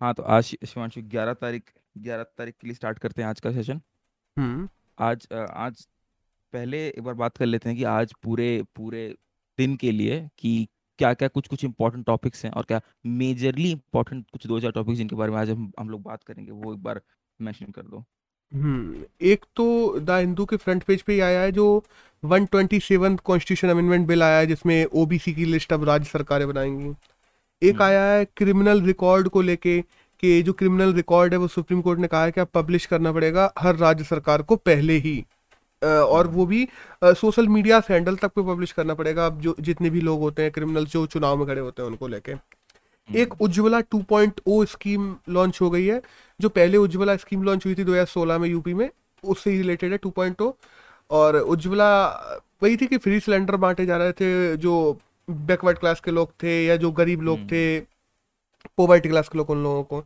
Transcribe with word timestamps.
हाँ 0.00 0.12
तो 0.14 0.22
आज 0.22 0.44
शिवांशु 0.44 1.00
ग्यारह 1.02 1.32
तारीख 1.34 1.72
ग्यारह 1.98 2.22
तारीख 2.38 2.54
के 2.60 2.66
लिए 2.66 2.74
स्टार्ट 2.74 2.98
करते 2.98 3.22
हैं 3.22 3.28
आज 3.28 3.40
का 3.40 3.52
सेशन 3.52 3.80
हम्म। 4.36 4.68
आज 4.98 5.26
अ, 5.32 5.36
आज 5.36 5.86
पहले 6.52 6.86
एक 6.88 7.02
बार 7.02 7.14
बात 7.14 7.36
कर 7.36 7.46
लेते 7.46 7.68
हैं 7.68 7.78
कि 7.78 7.84
आज 7.84 8.12
पूरे 8.22 8.62
पूरे 8.76 9.08
दिन 9.58 9.76
के 9.76 9.90
लिए 9.92 10.20
कि 10.38 10.68
क्या 10.98 11.12
क्या 11.14 11.28
कुछ 11.28 11.48
कुछ 11.48 11.64
इंपॉर्टेंट 11.64 12.06
टॉपिक्स 12.06 12.44
हैं 12.44 12.52
और 12.52 12.64
क्या 12.64 12.80
मेजरली 13.06 13.70
इंपॉर्टेंट 13.70 14.24
कुछ 14.32 14.46
दो 14.46 14.60
चार 14.60 14.70
टॉपिक्स 14.70 14.98
जिनके 14.98 15.16
बारे 15.16 15.32
में 15.32 15.38
आज 15.38 15.50
हम 15.50 15.70
हम 15.80 15.90
लोग 15.90 16.02
बात 16.02 16.22
करेंगे 16.24 16.52
वो 16.52 16.74
एक 16.74 16.82
बार 16.82 17.00
मेंशन 17.40 17.70
कर 17.70 17.82
दो। 17.82 18.04
हम्म 18.52 19.04
एक 19.22 19.44
तो 19.56 20.00
द 20.00 20.10
हिंदू 20.10 20.44
के 20.44 20.56
फ्रंट 20.56 20.82
पेज 20.82 21.02
पे 21.02 21.12
ही 21.12 21.20
आया 21.20 21.40
है 21.40 21.52
जो 21.52 21.66
127 22.22 23.20
कॉन्स्टिट्यूशन 23.20 23.68
अमेंडमेंट 23.68 24.06
बिल 24.08 24.22
आया 24.22 24.38
है 24.38 24.46
जिसमें 24.46 24.84
ओबीसी 25.02 25.32
की 25.34 25.44
लिस्ट 25.44 25.72
अब 25.72 25.84
राज्य 25.84 26.08
सरकारें 26.10 26.46
बनाएँगी। 26.48 26.90
एक 27.62 27.74
हम्म। 27.74 27.84
आया 27.84 28.04
है 28.04 28.24
क्रिमिनल 28.36 28.80
रिकॉर्ड 28.82 29.28
को 29.28 29.40
लेके 29.42 29.80
कि 30.22 30.42
जो 30.42 30.52
क्रिमिनल 30.52 30.92
रिकॉर्ड 30.94 31.32
है 31.32 31.38
वो 31.38 31.48
सुप्रीम 31.48 31.80
कोर्ट 31.82 32.00
ने 32.00 32.06
कहा 32.06 32.24
है 32.24 32.32
कि 32.32 32.40
अब 32.40 32.48
पब्लिश 32.54 32.86
करना 32.86 33.12
पड़ेगा 33.12 33.52
हर 33.58 33.76
राज्य 33.76 34.04
सरकार 34.04 34.42
को 34.42 34.56
पहले 34.56 34.96
ही। 34.98 35.24
और 35.82 36.26
वो 36.26 36.44
भी 36.46 36.66
सोशल 37.02 37.48
मीडिया 37.48 37.80
हैंडल 37.90 38.16
तक 38.16 38.32
पे 38.34 38.42
पब्लिश 38.44 38.72
करना 38.72 38.94
पड़ेगा। 38.94 39.26
अब 39.26 39.40
जो 39.40 39.54
जितने 39.60 39.90
भी 39.90 40.00
लोग 40.00 40.20
होते 40.20 40.42
हैं 40.42 40.50
क्रिमिनल 40.52 40.86
जो 40.86 41.04
चुनाव 41.06 41.36
में 41.36 41.46
खड़े 41.46 41.60
होते 41.60 41.82
हैं 41.82 41.88
उनको 41.88 42.08
लेके। 42.08 42.32
एक 43.08 43.32
हम्म 43.32 43.44
उज्ज्वला 43.44 43.80
2.0 43.94 44.64
स्कीम 44.64 45.14
लॉन्च 45.28 45.60
हो 45.60 45.70
गई 45.70 45.86
है 45.86 46.00
जो 46.40 46.48
पहले 46.48 46.76
उज्ज्वला 46.76 47.16
स्कीम 47.16 47.42
लॉन्च 47.42 47.66
हुई 47.66 47.74
थी 47.74 47.84
2016 47.84 48.38
में 48.38 48.48
यूपी 48.48 48.74
में 48.74 48.88
उससे 49.24 49.50
ही 49.50 49.56
रिलेटेड 49.56 49.92
है 49.92 49.98
2.0 49.98 50.52
और 51.10 51.36
उज्ज्वला 51.36 51.88
वही 52.62 52.76
थी 52.76 52.86
कि 52.86 52.98
फ्री 52.98 53.20
सिलेंडर 53.20 53.56
बांटे 53.56 53.86
जा 53.86 53.96
रहे 53.96 54.12
थे 54.12 54.56
जो 54.56 54.74
बैकवर्ड 55.30 55.78
क्लास 55.78 56.00
के 56.00 56.10
लोग 56.10 56.32
थे 56.42 56.66
या 56.66 56.76
जो 56.76 56.90
गरीब 56.92 57.22
लोग 57.22 57.50
थे 57.52 57.76
हम्म 57.76 57.86
पोवर्टी 58.76 59.08
क्लास 59.08 59.28
के 59.28 59.38
लोग 59.38 59.50
उन 59.50 59.62
लोगों 59.62 59.82
को। 59.82 60.00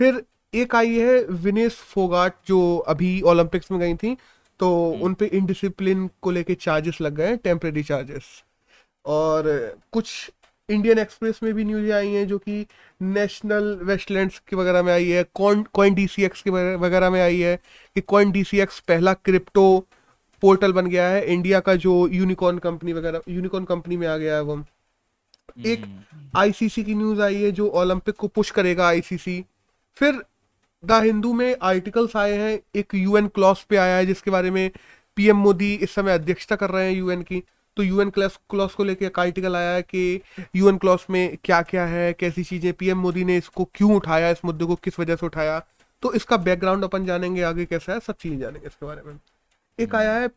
फिर 0.00 0.24
एक 0.54 0.74
आई 0.74 0.98
है 0.98 1.24
विनेश 1.24 1.74
फोगाट 1.74 2.34
जो 2.46 2.76
अभी 2.78 3.20
ओलंपिक्स 3.20 3.70
में 3.70 3.80
गई 3.80 3.94
थी 3.94 4.16
तो 4.58 4.90
हम्म। 4.92 5.02
उन 5.02 5.14
पे 5.14 5.26
इनडिसिप्लिन 5.26 6.10
को 6.22 6.30
लेके 6.30 6.54
चार्जेस 6.54 7.00
लग 7.00 7.14
गए 7.14 7.26
हैं 7.26 7.36
टेम्परेरी 7.36 7.82
चार्जेस 7.82 8.44
और 9.04 9.44
कुछ 9.92 10.30
इंडियन 10.70 10.98
एक्सप्रेस 10.98 11.40
में 11.42 11.54
भी 11.54 11.64
न्यूज़ 11.64 11.92
आई 11.92 12.08
हैं 12.08 12.26
जो 12.26 12.38
कि 12.38 12.66
नेशनल 13.02 13.80
वेस्टलैंड्स 13.82 14.38
के 14.38 14.56
वगैरह 14.56 14.82
में 14.82 14.92
आई 14.92 15.08
है 15.08 15.24
coin 15.34 15.62
coin 15.62 15.94
D 15.94 16.06
C 16.06 16.24
X 16.24 16.42
के 16.42 16.50
वगैरह 16.50 17.10
में 17.10 17.20
आई 17.20 17.40
है 17.40 17.56
कि 17.96 18.00
कॉइन 18.00 18.30
डीसीएक्स 18.32 18.80
पहला 18.80 19.14
क्रिप्टो 19.14 19.86
पोर्टल 20.42 20.72
बन 20.72 20.86
गया 20.86 21.08
है 21.08 21.24
इंडिया 21.26 21.60
का 21.60 21.74
जो 21.76 22.06
यूनिकॉर्न 22.08 22.58
कंपनी 22.58 22.92
वगैरह 22.92 23.20
यूनिकॉर्न 23.28 23.64
कंपनी 23.64 23.96
में 23.96 24.06
आ 24.06 24.16
गया 24.16 24.34
है 24.34 24.42
वो। 24.42 24.62
एक 25.58 25.80
हम्म। 25.80 26.30
आईसीसी 26.36 26.84
की 26.84 26.94
न्यूज़ 26.94 27.20
आई 27.22 27.34
है 27.34 27.50
जो 27.52 27.68
ओलंपिक 27.70 28.14
को 28.14 28.28
पुश 28.28 28.50
करेगा 28.50 28.86
आईसीसी 28.88 29.44
फिर 29.96 30.22
द 30.82 31.00
हिंदू 31.04 31.32
में 31.32 31.56
आर्टिकल्स 31.62 32.16
आए 32.16 32.36
हैं 32.38 32.58
एक 32.74 32.94
यूएन 32.94 33.26
क्लॉस 33.28 33.64
पे 33.70 33.76
आया 33.76 33.96
है 33.96 34.06
जिसके 34.06 34.30
बारे 34.30 34.50
में 34.50 34.70
पीएम 35.16 35.36
मोदी 35.36 35.72
इस 35.74 35.94
समय 35.94 36.12
अध्यक्षता 36.12 36.56
कर 36.56 36.70
रहे 36.70 36.86
हैं 36.86 36.96
यूएन 36.96 37.22
की। 37.22 37.42
तो 37.76 37.82
यूएन 37.82 38.10
क्लॉस 38.10 38.38
क्लॉस 38.50 38.74
को 38.74 38.84
लेकर 38.84 39.06
एक 39.06 39.18
आर्टिकल 39.18 39.56
आया 39.56 39.70
है 39.70 39.82
कि 39.82 40.20
यूएन 40.56 40.76
क्लॉस 40.78 41.06
में 41.10 41.36
क्या 41.44 41.60
क्या 41.62 41.84
है 41.86 42.12
कैसी 42.12 42.44
चीज़ें 42.44 42.72
पीएम 42.72 42.98
मोदी 42.98 43.24
ने 43.24 43.36
इसको 43.36 43.64
क्यों 43.74 43.94
उठाया 43.96 44.30
इस 44.30 44.44
मुद्दे 44.44 44.64
को 44.64 44.74
किस 44.74 44.98
वजह 45.00 45.16
से 45.16 45.26
उठाया। 45.26 45.58
तो 46.02 46.12
इसका 46.14 46.36
बैकग्राउंड 46.38 46.84
अपन 46.84 47.06
जानेंगे 47.06 47.42
आगे 47.42 47.64
कैसा 47.64 47.92
है 47.92 48.00
सब 48.00 48.16
चीज़ें 48.16 48.38
जानेंगे 48.38 48.66
इसके 48.66 48.86
बारे 48.86 49.02
में। 49.02 49.18
एक 49.80 49.94
आया 49.94 50.12
है 50.14 50.28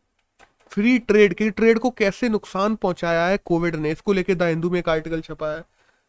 फ्री 0.70 0.98
ट्रेड 1.00 1.34
की 1.34 1.50
ट्रेड 1.50 1.78
को 1.78 1.90
कैसे 1.92 2.28
नुकसान 2.28 2.74
पहुँचाया 2.76 3.26
है 3.26 3.36
कोविड 3.44 3.76
ने? 3.76 3.90
इसको 3.90 4.12
लेके 4.12 4.34
द 4.34 4.42
हिंदू 4.44 4.70
में 4.70 4.78
एक 4.78 4.88
आर्टिकल 4.88 5.20
छपा 5.22 5.50
है। 5.50 5.62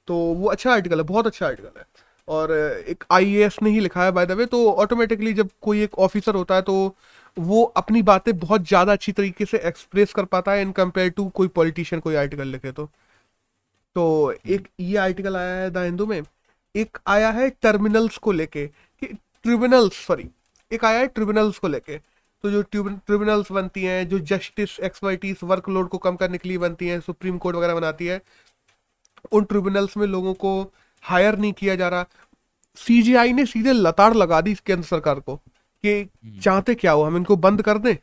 तो 0.08 0.16
वो 0.16 0.48
अच्छा 0.50 0.72
आर्टिकल 0.74 0.98
है, 0.98 1.04
बहुत 1.04 1.28
अच्छा 1.28 1.46
आर्टिकल 1.48 1.80
है। 1.80 1.86
और 2.28 2.52
एक 2.90 3.04
आईएएस 3.12 3.58
ने 3.64 3.70
ही 3.70 3.80
लिखा 3.80 4.04
है 4.04 4.12
बाय 4.12 4.26
द 4.26 4.32
वे 4.32 4.46
तो 4.46 4.72
ऑटोमेटिकली 4.74 5.34
जब 5.34 5.50
कोई 5.62 5.82
एक 5.84 6.00
ऑफिसर 6.00 6.36
होता 6.36 6.56
है 6.56 6.62
तो 6.62 6.96
वो 7.38 7.64
अपनी 7.78 8.02
बातें 8.04 8.38
बहुत 8.40 8.68
ज़्यादा 8.68 8.92
अच्छी 8.94 9.12
तरीके 9.12 9.46
से 9.46 9.58
एक्सप्रेस 9.66 10.14
कर 10.14 10.26
पाता 10.26 10.52
है 10.52 10.62
इन 10.62 10.72
कंपेयर 10.72 11.10
टू 11.12 11.28
कोई 11.32 11.48
पॉलिटिशियन 11.50 12.00
कोई 12.02 12.16
आर्टिकल 12.16 12.48
लिखे 12.48 12.72
तो। 12.72 12.86
तो 13.96 14.34
एक 14.48 14.68
ये 14.80 14.98
आर्टिकल 14.98 15.36
आया 15.38 15.56
है 15.56 15.70
द 15.72 15.78
हिंदू 15.80 16.06
में। 16.06 16.22
एक 16.76 16.98
आया 17.08 17.30
है 17.32 17.50
टर्मिनल्स 17.62 18.18
को 18.18 18.32
लेके, 18.32 18.66
कि 18.68 19.06
ट्रिब्यूनल्स 19.06 20.06
सॉरी 20.08 20.30
एक 20.72 20.86
आया 20.86 21.00
है 21.00 21.08
ट्रिब्यूनल्स 21.08 21.58
को 21.58 21.68
लेके। 21.68 21.98
तो 22.44 22.50
जो 22.52 22.62
ट्रिब्यूनल्स 22.64 23.52
बनती 23.52 23.84
हैं 23.84 24.08
जो 24.10 24.20
जस्टिस 24.22 24.80
एक्सपर्टीज 24.80 25.38
वर्कलोड 25.44 25.88
को 25.90 25.98
कम 25.98 26.16
करने 26.16 26.38
के 26.38 26.50
लिए 26.50 26.58
बनती 26.58 26.88
हैं 26.88 27.00
सुप्रीम 27.02 27.38
कोर्ट 27.38 27.58
वगैरह 27.58 27.76
बनाती 27.76 28.06
है 28.06 28.22
उन 29.32 29.44
ट्रिब्यूनल्स 29.44 29.98
में 29.98 30.06
लोगों 30.08 30.34
को 30.36 30.52
हायर 31.04 31.38
नहीं 31.38 31.54
किया 31.54 31.76
जा 31.76 31.88
रहा। 31.90 32.06
सीजीआई 32.78 33.34
ने 33.34 33.46
सीधे 33.46 33.74
लताड़ 33.74 34.14
लगा 34.14 34.42
दी 34.42 34.54
केंद्र 34.66 34.86
सरकार 34.86 35.20
को 35.20 35.36
कि 35.36 35.94
हम्म। 35.94 36.40
चाहते 36.40 36.76
क्या 36.76 36.92
हो 36.92 37.04
हम 37.04 37.18
इनको 37.18 37.36
बंद 37.38 37.62
कर 37.62 37.78
दें। 37.78 37.96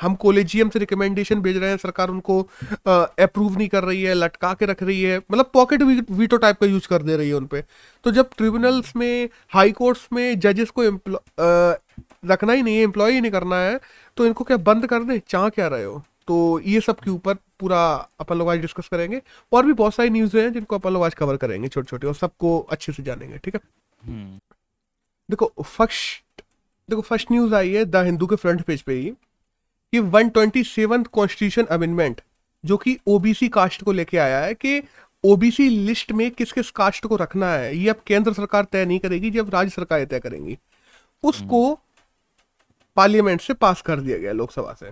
हम 0.00 0.14
कोलेजियम 0.16 0.70
से 0.70 0.78
रिकमेंडेशन 0.78 1.40
भेज 1.40 1.56
रहे 1.56 1.70
हैं 1.70 1.76
सरकार 1.76 2.10
उनको 2.10 2.40
अप्रूव 2.86 3.56
नहीं 3.58 3.68
कर 3.68 3.84
रही 3.84 4.02
है 4.02 4.14
लटका 4.14 4.52
के 4.54 4.66
रख 4.66 4.82
रही 4.82 5.02
है 5.02 5.18
मतलब 5.18 5.50
पॉकेट 5.54 5.82
वीटो 5.82 6.36
टाइप 6.36 6.58
का 6.60 6.66
यूज़ 6.66 6.88
कर 6.88 7.02
दे 7.02 7.16
रही 7.16 7.28
है 7.28 7.34
उन 7.34 7.46
पे। 7.46 7.62
तो 8.04 8.10
जब 8.10 8.30
ट्रिब्यूनल्स 8.36 8.94
में 8.96 9.28
हाई 9.50 9.72
कोर्ट्स 9.72 10.08
में 10.12 10.38
जजेस 10.40 10.70
को 10.78 10.82
रखना 12.26 12.52
ही 12.52 12.62
नहीं 12.62 12.76
है 12.76 12.82
एम्प्लॉय 12.82 13.12
ही 13.12 13.20
नहीं 13.20 13.32
करना 13.32 13.56
है 13.56 13.80
तो 14.16 14.26
इनको 14.26 14.44
क्या 14.44 14.56
बंद 14.56 14.86
कर 14.86 15.02
दें? 15.02 15.20
चाह 15.28 15.48
क्या 15.48 15.68
रहे 15.68 15.84
हो? 15.84 16.02
तो 16.28 16.60
ये 16.60 16.80
सब 16.80 17.00
के 17.00 17.10
ऊपर 17.10 17.34
पूरा 17.34 18.08
अपन 18.20 18.38
लोग 18.38 18.50
आज 18.50 18.58
डिस्कस 18.58 18.88
करेंगे। 18.88 19.22
और 19.52 19.66
भी 19.66 19.72
बहुत 19.72 19.94
सारी 19.94 20.10
न्यूज़ 20.10 20.36
हैं 20.38 20.52
जिनको 20.52 20.78
अपन 20.78 20.90
लोग 20.90 21.04
आज 21.04 21.14
कवर 21.14 21.36
करेंगे 21.36 21.68
छोटे 21.68 21.86
छोटे 21.86 22.06
और 22.06 22.14
सबको 22.14 22.58
अच्छे 22.60 22.92
से 22.92 23.02
जानेंगे 23.02 23.38
ठीक 23.38 23.54
है? 23.54 23.60
हम्म। 24.04 24.38
देखो 25.30 25.52
फ़र्स्ट 25.62 26.42
देखो 26.90 27.02
फ़र्स्ट 27.02 27.32
न्यूज़ 27.32 27.54
आई 27.54 27.72
है 27.72 27.84
द 27.84 27.96
हिंदू 27.96 28.26
के 28.26 28.36
फ्रंट 28.36 28.62
पेज 28.62 28.82
पे 28.82 28.92
ही 28.92 29.12
कि 29.92 30.00
127 30.00 31.06
कॉन्स्टिट्यूशन 31.06 31.64
अमेंडमेंट 31.64 32.20
जो 32.64 32.76
कि 32.76 32.98
ओबीसी 33.06 33.48
कास्ट 33.48 33.82
को 33.82 33.92
लेके 33.92 34.18
आया 34.18 34.40
है 34.40 34.54
कि 34.54 34.82
ओबीसी 35.24 35.68
लिस्ट 35.68 36.12
में 36.12 36.30
किस 36.30 36.52
किस 36.52 36.70
कास्ट 36.70 37.06
को 37.06 37.16
रखना 37.16 37.52
है 37.52 37.76
ये 37.76 37.88
अब 37.88 37.96
केंद्र 38.06 38.32
सरकार 38.32 38.64
तय 38.64 38.84
नहीं 38.84 38.98
करेगी 38.98 39.30
जब 39.30 39.50
राज्य 39.54 39.70
सरकारें 39.70 40.06
तय 40.06 40.18
करेंगी। 40.18 40.58
उसको 41.22 41.66
हम्म। 41.66 41.85
पार्लियामेंट 42.96 43.40
से 43.40 43.54
पास 43.54 43.82
कर 43.82 44.00
दिया 44.00 44.18
गया 44.18 44.32
लोकसभा 44.32 44.76
से। 44.80 44.90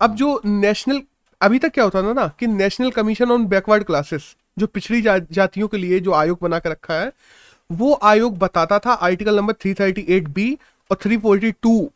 अब 0.00 0.14
जो 0.14 0.40
नेशनल 0.44 1.02
अभी 1.40 1.58
तक 1.58 1.72
क्या 1.72 1.84
होता 1.84 2.02
था 2.02 2.12
ना 2.12 2.26
कि 2.40 2.46
national 2.46 2.90
commission 2.90 3.30
on 3.30 3.44
backward 3.46 3.84
classes 3.84 4.34
जो 4.58 4.66
पिछड़ी 4.66 5.00
जा, 5.02 5.18
जातियों 5.18 5.68
के 5.68 5.76
लिए 5.76 6.00
जो 6.00 6.12
आयोग 6.12 6.38
बना 6.42 6.58
के 6.58 6.70
रखा 6.70 6.94
है 6.94 7.12
वो 7.70 7.92
आयोग 8.02 8.38
बताता 8.38 8.78
था 8.78 8.92
आर्टिकल 8.92 9.36
नंबर 9.36 9.52
338 9.54 10.28
बी 10.28 10.58
और 10.90 10.96
342 10.96 11.86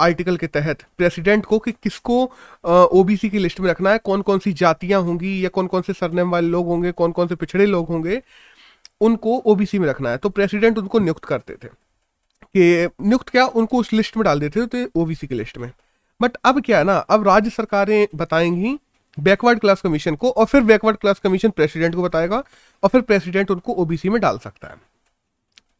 आर्टिकल 0.00 0.36
के 0.36 0.46
तहत 0.46 0.82
प्रेसिडेंट 0.98 1.44
को 1.44 1.58
कि 1.58 1.72
किसको 1.72 2.22
ओबीसी 2.92 3.28
की 3.30 3.38
लिस्ट 3.38 3.60
में 3.60 3.70
रखना 3.70 3.90
है 3.90 3.98
कौन 3.98 4.22
कौन 4.22 4.38
सी 4.38 4.52
जातियाँ 4.52 5.00
होंगी 5.02 5.44
या 5.44 5.48
कौन 5.48 5.66
कौन 5.66 5.82
से 5.82 5.92
सरनेम 5.92 6.30
वाले 6.30 6.48
लोग 6.48 6.66
होंगे 6.66 6.92
कौन 6.92 7.12
कौन 7.12 7.28
से 7.28 7.34
पिछड़े 7.34 7.66
लोग 7.66 7.88
होंगे 7.88 8.22
उनको 9.00 9.36
ओबीसी 9.46 9.78
में 9.78 9.88
रखना 9.88 10.10
है। 10.10 10.16
तो 10.16 10.28
प्रेसिडेंट 10.28 10.78
उनको 10.78 10.98
नियुक्त 10.98 11.24
करते 11.24 11.54
थे। 11.64 11.68
कि 12.56 12.88
नियुक्त 13.06 13.28
क्या, 13.28 13.46
उनको 13.46 13.78
उस 13.78 13.92
लिस्ट 13.92 14.16
में 14.16 14.24
डाल 14.24 14.40
देते 14.40 14.66
थे 14.66 14.86
ओबीसी 14.96 15.26
की 15.26 15.34
लिस्ट 15.34 15.58
में। 15.58 15.70
बट 16.20 16.36
अब 16.44 16.60
क्या 16.60 16.78
है 16.78 16.84
ना, 16.84 16.96
अब 16.96 17.28
राज्य 17.28 17.50
सरकारें 17.50 18.06
बताएँगी 18.14 18.78
बैकवर्ड 19.18 19.60
क्लास 19.60 19.80
कमीशन 19.80 20.14
को, 20.14 20.30
और 20.30 20.46
फिर 20.46 20.62
बैकवर्ड 20.62 20.96
क्लास 20.96 21.18
कमीशन 21.18 21.50
प्रेसिडेंट 21.50 21.94
को 21.94 22.02
बताएगा, 22.02 22.42
और 22.82 22.88
फिर 22.88 23.00
प्रेसिडेंट 23.00 23.50
उनको 23.50 23.72
ओबीसी 23.72 24.08
में 24.08 24.20
डाल 24.20 24.38
सकता 24.38 24.68
है। 24.68 24.74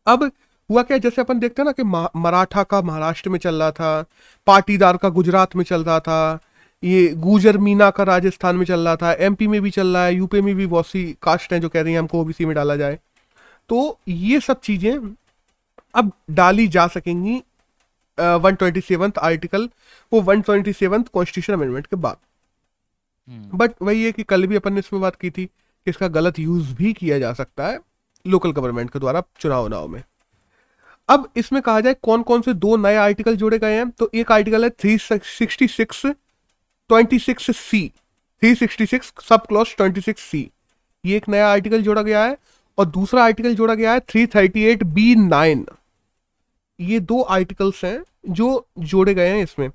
अब 0.06 0.30
हुआ 0.70 0.82
क्या, 0.82 0.98
जैसे 0.98 1.22
अपन 1.22 1.38
देखते 1.38 1.62
हैं 1.62 1.66
ना 1.66 1.72
कि 1.72 1.82
मराठा 2.18 2.62
का 2.62 2.82
महाराष्ट्र 2.82 3.30
में 3.30 3.38
चल 3.38 3.54
रहा 3.54 3.70
था, 3.70 4.04
पाटीदार 4.46 4.96
का 4.96 5.08
गुजरात 5.08 5.56
में 5.56 5.64
चल 5.64 5.84
रहा 5.84 6.00
था, 6.00 6.38
ये 6.84 7.08
गुजर 7.08 7.58
मीना 7.58 7.90
का 7.90 8.04
राजस्थान 8.04 8.56
में 8.56 8.64
चल 8.66 8.80
रहा 8.80 8.96
था, 8.96 9.12
एमपी 9.12 9.46
में 9.46 9.60
भी 9.62 9.70
चल 9.70 9.86
रहा 9.86 10.04
है, 10.04 10.14
यूपी 10.14 10.40
में 10.40 10.54
भी 10.54 10.66
बहुत 10.66 10.86
सी 10.86 11.16
कास्ट 11.22 11.52
हैं 11.52 11.60
जो 11.60 11.68
कह 11.68 11.80
रही 11.80 11.92
हैं 11.92 12.00
हमको 12.00 12.20
ओबीसी 12.20 12.46
में 12.46 12.54
डाला 12.54 12.76
जाए। 12.76 12.98
तो 13.68 13.98
ये 14.08 14.40
सब 14.40 14.60
चीज़ें 14.60 15.14
अब 15.96 16.12
डाली 16.30 16.66
जा 16.68 16.86
सकेंगी 16.88 17.42
वन 18.18 18.54
ट्वेंटी 18.54 18.80
सेवन्थ 18.80 19.18
आर्टिकल 19.20 19.68
वो 20.12 20.20
one 20.22 20.40
twenty 20.40 20.72
seventh 20.72 21.08
constitution 21.08 21.52
amendment 21.52 21.86
के 21.86 21.96
बाद। 21.96 22.16
हम्म। 23.28 23.58
बट 23.58 23.72
वही 23.82 24.04
है 24.04 24.12
कि 24.12 24.22
कल 24.24 24.46
भी 24.46 24.56
अपन 24.56 24.72
ने 24.72 24.78
इसमें 24.78 25.00
बात 25.02 25.16
की 25.16 25.30
थी 25.30 25.44
कि 25.46 25.90
इसका 25.90 26.08
गलत 26.10 26.38
यूज़ 26.38 26.74
भी 26.74 26.92
किया 26.92 27.18
जा 27.18 27.32
सकता 27.34 27.66
है 27.66 27.78
लोकल 28.24 28.52
गवर्नमेंट 28.52 28.90
के 28.90 28.98
द्वारा 28.98 29.22
चुनाव 29.40 29.64
उनाव 29.64 29.88
में। 29.88 30.02
अब 31.08 31.28
इसमें 31.36 31.60
कहा 31.62 31.80
जाए 31.80 31.94
कौन 32.02 32.22
कौन 32.22 32.40
से 32.42 32.52
दो 32.54 32.76
नए 32.76 32.96
आर्टिकल 32.96 33.36
जोड़े 33.36 33.58
गए 33.58 33.74
हैं 33.74 33.88
तो 33.90 34.10
एक 34.14 34.32
आर्टिकल 34.32 34.64
है 34.64 34.70
three 34.70 34.96
sixty 34.98 35.68
six 35.68 36.04
twenty 36.06 37.18
six 37.18 37.50
C 37.58 37.88
three 38.42 38.54
sixty 38.54 38.86
six 38.86 39.12
sub 39.28 39.46
clause 39.46 39.74
twenty 39.76 40.00
six 40.00 40.22
C 40.22 40.50
ये 41.04 41.16
एक 41.16 41.28
नया 41.28 41.48
आर्टिकल 41.48 41.82
जोड़ा 41.82 42.02
गया 42.02 42.24
है 42.24 42.36
और 42.78 42.86
दूसरा 42.86 43.24
आर्टिकल 43.24 43.54
जोड़ा 43.54 43.74
गया 43.74 43.92
है 43.92 44.00
three 44.00 44.26
thirty 44.26 44.64
eight 44.64 44.82
B 44.94 45.14
nine 45.14 45.66
ये 46.78 47.00
दो 47.00 47.20
आर्टिकल्स 47.22 47.84
हैं 47.84 48.02
जो 48.30 48.66
जोड़े 48.78 49.14
गए 49.14 49.28
हैं 49.28 49.42
इसमें। 49.42 49.70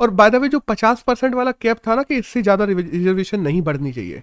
और 0.00 0.10
बाय 0.10 0.30
द 0.30 0.34
वे 0.34 0.48
जो 0.48 0.58
पचास 0.58 1.02
परसेंट 1.02 1.34
वाला 1.34 1.52
कैप 1.52 1.78
था 1.86 1.94
ना 1.94 2.02
कि 2.02 2.16
इससे 2.16 2.42
ज़्यादा 2.42 2.64
रिजर्वेशन 2.64 3.40
नहीं 3.40 3.62
बढ़नी 3.62 3.92
चाहिए। 3.92 4.22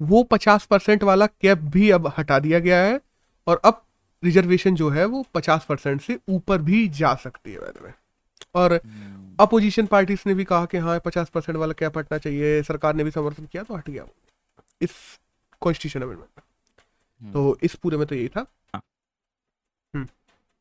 वो 0.00 0.22
पचास 0.22 0.64
परसेंट 0.66 1.02
वाला 1.02 1.26
कैप 1.26 1.58
भी 1.72 1.90
अब 1.90 2.12
हटा 2.18 2.38
दिया 2.38 2.58
गया 2.58 2.78
है 2.78 3.00
और 3.46 3.60
अब 3.64 3.82
रिजर्वेशन 4.22 4.74
जो 4.74 4.88
है 4.90 5.04
वो 5.04 5.24
पचास 5.34 5.64
परसेंट 5.68 6.00
से 6.00 6.18
ऊपर 6.28 6.62
भी 6.62 6.86
जा 6.90 7.14
सकती 7.14 7.52
है 7.52 7.58
वैसे 7.58 7.84
में 7.84 7.92
और 8.54 8.72
हम्म, 8.74 9.34
अपोजिशन 9.40 9.86
पार्टीज़ 9.86 10.22
ने 10.26 10.34
भी 10.34 10.44
कहा 10.44 10.64
कि 10.64 10.78
हाँ 10.78 10.98
पचास 11.04 11.28
परसेंट 11.28 11.58
वाला 11.58 11.72
कैप 11.72 11.98
हटना 11.98 12.18
चाहिए। 12.18 12.62
सरकार 12.62 12.94
ने 12.94 13.04
भी 13.04 13.10
समर्थन 13.10 13.46
किया 13.46 13.62
तो 13.62 13.74
हट 13.74 13.90
गया 13.90 14.06
इस 14.80 14.90
कॉन्स्टिट्यूशन 15.62 16.00
अमेंडमेंट 16.00 16.28
में। 16.28 16.42
हम्म। 17.20 17.32
तो 17.32 17.58
इस 17.62 17.74
पूरे 17.74 17.96
में 17.96 18.06
तो 18.06 18.14
यही 18.14 18.28
था। 18.28 18.46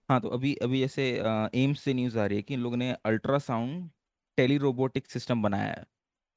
हाँ 0.10 0.20
तो 0.22 0.30
अभी 0.30 0.54
अभी 0.58 0.80
जैसे 0.80 1.04
एम्स 1.56 1.80
से 1.82 1.94
न्यूज़ 1.94 2.18
आ 2.20 2.26
रही 2.26 2.38
है 2.38 2.44
कि 2.44 2.54
इन 2.54 2.60
लोगों 2.60 2.78
ने 2.78 2.92
अल्ट्रासाउंड 3.06 3.90
टेली 4.38 4.58
रोबोटिक 4.58 5.08
सिस्टम 5.08 5.42
बनाया 5.42 5.72
है। 5.72 5.86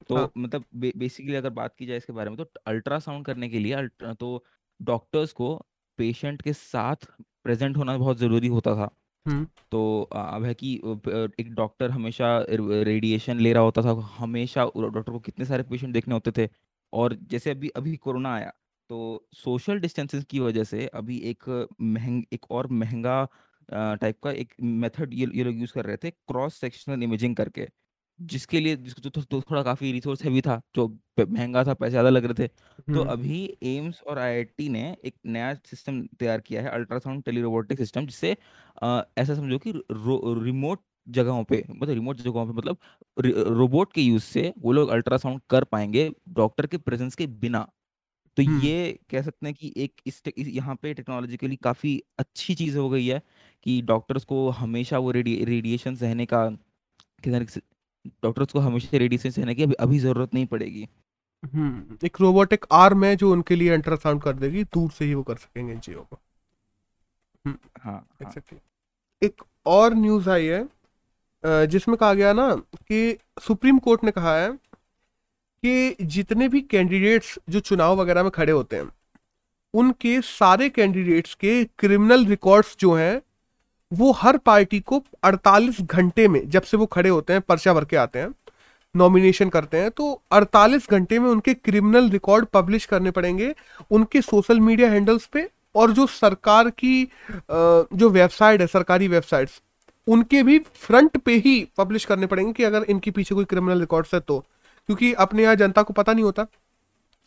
तो 0.09 0.17
हाँ। 0.17 0.31
मतलब 0.39 0.65
बे, 0.75 0.93
बेसिकली 0.97 1.35
अगर 1.35 1.51
बात 1.53 1.75
की 1.77 1.87
जाए 1.87 1.97
इसके 1.97 2.13
बारे 2.13 2.31
में 2.31 2.37
तो 2.39 2.45
अल्ट्रासाउंड 2.67 3.27
करने 3.27 3.49
के 3.49 3.59
लिए 3.59 3.73
अल्ट्रा 3.75 4.15
तो 4.17 4.45
डॉक्टर्स 4.81 5.33
को 5.35 5.55
पेशेंट 5.99 6.43
के 6.43 6.53
साथ 6.55 7.07
प्रेजेंट 7.45 7.77
होना 7.77 7.97
बहुत 7.99 8.19
ज़रूरी 8.19 8.49
होता 8.49 8.75
था। 8.77 8.91
हम्म 9.27 9.47
तो 9.73 9.81
अ, 10.05 10.19
अब 10.37 10.45
है 10.45 10.55
कि 10.55 10.77
अ, 10.79 10.95
प- 10.99 11.31
एक 11.41 11.53
डॉक्टर 11.55 11.91
हमेशा 11.91 12.29
रेडिएशन 12.51 13.39
ले 13.39 13.53
रहा 13.53 13.63
होता 13.63 13.83
था 13.83 13.93
हमेशा 14.17 14.65
डॉक्टर 14.67 15.13
को 15.13 15.19
कितने 15.21 15.45
सारे 15.45 15.63
पेशेंट 15.65 15.93
देखने 15.95 16.15
होते 16.15 16.33
थे। 16.39 16.49
और 16.93 17.15
जैसे 17.25 17.51
अभी 17.51 17.69
अभी 17.77 17.97
कोरोना 17.99 18.35
आया 18.35 18.53
तो 18.91 18.99
सोशल 19.35 19.79
डिस्टेंसेस 19.81 20.25
की 20.25 20.41
वजह 20.41 20.65
से 20.65 20.87
अभी 20.95 21.19
एक 21.27 21.45
महंग 21.83 22.23
एक 22.33 22.51
और 22.51 22.67
महँगा 22.73 23.27
टाइप 23.71 24.19
का 24.23 24.31
एक 24.33 24.55
मेथड 24.63 25.15
ये 25.15 25.27
ये 25.35 25.45
लोग 25.45 25.57
यूज़ 25.57 25.73
कर 25.73 25.85
रहे 25.87 25.97
थे 25.97 26.11
क्रॉस 26.11 26.55
सेक्शनल 26.61 27.03
इमेजिंग 27.03 27.37
करके 27.37 27.69
जिसके 28.21 28.61
लिए 28.61 28.77
जिसको 28.77 29.11
तो, 29.11 29.23
तो, 29.23 29.41
थोड़ा 29.43 29.63
काफ़ी 29.63 29.93
रिसोर्स 29.93 30.23
हैवी 30.25 30.41
था 30.43 30.61
जो 30.77 30.87
महँगा 31.21 31.65
था 31.65 31.75
पैसे 31.75 31.91
ज़्यादा 31.91 32.11
लग 32.11 32.25
रहे 32.25 32.35
थे। 32.39 32.49
तो 32.49 33.01
हम्म। 33.01 33.11
अभी 33.11 33.39
एम्स 33.65 34.03
और 34.03 34.19
आईआईटी 34.19 34.69
ने 34.69 34.83
एक 35.05 35.15
नया 35.27 35.53
सिस्टम 35.67 36.03
तैयार 36.21 36.41
किया 36.41 36.63
है 36.63 36.71
अल्ट्रासाउंड 36.71 37.23
टेलीरोबोटिक 37.25 37.79
सिस्टम 37.79 38.07
जिससे 38.07 38.31
ऐसा 38.33 39.35
समझो 39.35 39.59
कि 39.59 39.73
रो, 39.73 40.35
रिमोट 40.45 40.81
जगहों 41.09 41.45
पे 41.45 41.65
मतलब 41.71 41.95
रिमोट 41.95 42.17
जगहों 42.19 42.47
पे 42.47 42.53
मतलब 42.53 42.79
रोबोट 43.59 43.93
के 43.93 44.01
यूज़ 44.03 44.23
से 44.25 44.53
वो 44.59 44.73
लोग 44.73 44.91
अल्ट्रासाउंड 44.91 45.41
कर 45.51 45.65
पाएँगे 45.65 46.11
डॉक्टर 46.31 46.67
के 46.67 46.79
प्रेजेंस 46.79 47.15
के 47.15 47.27
बिना। 47.39 47.67
तो 48.37 48.43
हम्म। 48.43 48.61
ये 48.61 48.99
कह 49.11 49.23
सकते 49.23 49.47
हैं 49.47 49.55
कि 49.55 49.73
एक 49.77 50.01
इस 50.07 50.23
यहाँ 50.39 50.75
पे 50.83 50.95
टेक्नोलॉजिकली 50.95 51.57
काफ़ी 51.59 52.01
अच्छी 52.19 52.55
चीज़ 52.55 52.79
हो 52.79 52.89
गई 52.91 53.07
है। 53.07 53.21
कि 53.65 53.81
डॉक्टर्स 53.83 54.25
को 54.25 54.49
हमेशा 54.53 54.99
वो 54.99 55.11
रेडि, 55.11 55.35
रेडिएशन 55.45 55.95
सहने 55.97 56.27
का 56.27 56.49
डॉक्टर्स 57.27 58.53
को 58.53 58.59
हमेशा 58.61 58.99
रेडिएशन 58.99 59.31
सहने 59.31 59.55
की 59.55 59.63
अभी 59.63 59.75
अभी 59.81 59.99
ज़रूरत 59.99 60.35
नहीं 60.35 60.47
पड़ेगी। 60.47 60.89
हम्म 61.43 61.97
एक 62.05 62.21
रोबोटिक 62.21 62.65
आर्म 62.73 63.05
है 63.05 63.15
जो 63.17 63.31
उनके 63.33 63.57
लिए 63.57 63.71
अल्ट्रासाउंड 63.71 64.23
कर 64.23 64.33
देगी 64.35 64.65
दूर 64.65 64.91
से 64.91 65.05
ही 65.05 65.15
वो 65.15 65.23
कर 65.23 65.37
सकेंगे 65.37 65.73
इन 65.73 65.79
चीज़ों 65.81 66.03
को। 66.03 66.19
हम्म 67.45 67.57
हाँ 67.81 68.07
हाँ। 68.25 68.33
एक 69.23 69.43
और 69.67 69.95
न्यूज़ 69.95 70.31
आई 70.31 70.47
है 70.47 71.67
जिसमें 71.67 71.97
कहा 71.97 72.15
गया 72.15 72.33
ना 72.33 72.55
कि 72.57 73.19
सुप्रीम 73.43 73.79
कोर्ट 73.79 74.05
ने 74.05 74.11
कहा 74.11 74.37
है 74.37 74.51
कि 75.63 76.05
जितने 76.07 76.49
भी 76.49 76.61
कैंडिडेट्स 76.61 77.39
जो 77.49 77.61
चुनाव 77.61 78.01
वगैरह 78.01 78.23
में 78.23 78.31
खड़े 78.31 78.53
होते 78.53 78.77
हैं 78.77 78.89
उनके 79.75 80.21
सारे 80.21 80.69
कैंडिडेट्स 80.71 81.35
के 81.35 81.65
क्रिमिनल 81.79 82.25
रिकॉर्ड्स 82.27 82.77
जो 82.81 82.93
हैं 82.95 83.21
वो 83.95 84.11
हर 84.13 84.37
पार्टी 84.39 84.81
को 84.83 85.03
48 85.25 85.81
घंटे 85.83 86.27
में, 86.29 86.49
जब 86.51 86.63
से 86.63 86.77
वो 86.77 86.87
खड़े 86.87 87.09
होते 87.09 87.33
हैं, 87.33 87.43
पर्चा 87.43 87.75
भर 87.75 87.85
के 87.85 87.97
आते 87.97 88.19
हैं 88.19 88.33
नॉमिनेशन 88.95 89.49
करते 89.49 89.77
हैं 89.77 89.91
तो 89.91 90.23
48 90.33 90.91
घंटे 90.91 91.19
में 91.19 91.29
उनके 91.31 91.55
क्रिमिनल 91.55 92.09
रिकॉर्ड 92.11 92.47
पब्लिश 92.53 92.85
करने 92.87 93.11
पड़ेंगे, 93.11 93.55
उनके 93.91 94.21
सोशल 94.23 94.61
मीडिया 94.61 94.91
हैंडल्स 94.91 95.27
पे, 95.27 95.49
और 95.75 95.91
जो 95.93 96.07
सरकार 96.09 96.71
की 96.73 97.05
जो 97.51 98.09
वेबसाइट 98.11 98.61
है, 98.61 98.67
सरकारी 98.69 99.09
वेबसाइट्स 99.09 99.61
उनके 100.07 100.43
भी 100.43 100.59
फ्रंट 100.59 101.17
पे 101.19 101.35
ही 101.37 101.57
पब्लिश 101.79 102.05
करने 102.05 102.27
पड़ेंगे 102.27 102.53
कि 102.53 102.65
अगर 102.65 102.85
इनके 102.85 103.11
पीछे 103.11 103.35
कोई 103.35 103.45
क्रिमिनल 103.45 103.81
रिकॉर्ड्स 103.81 104.15
है 104.15 104.21
तो। 104.21 104.39
क्योंकि 104.89 105.13
अपने 105.15 105.43
यहाँ 105.43 105.55
जनता 105.57 105.83
को 105.83 105.93
पता 105.95 106.13
नहीं 106.13 106.25
होता, 106.25 106.47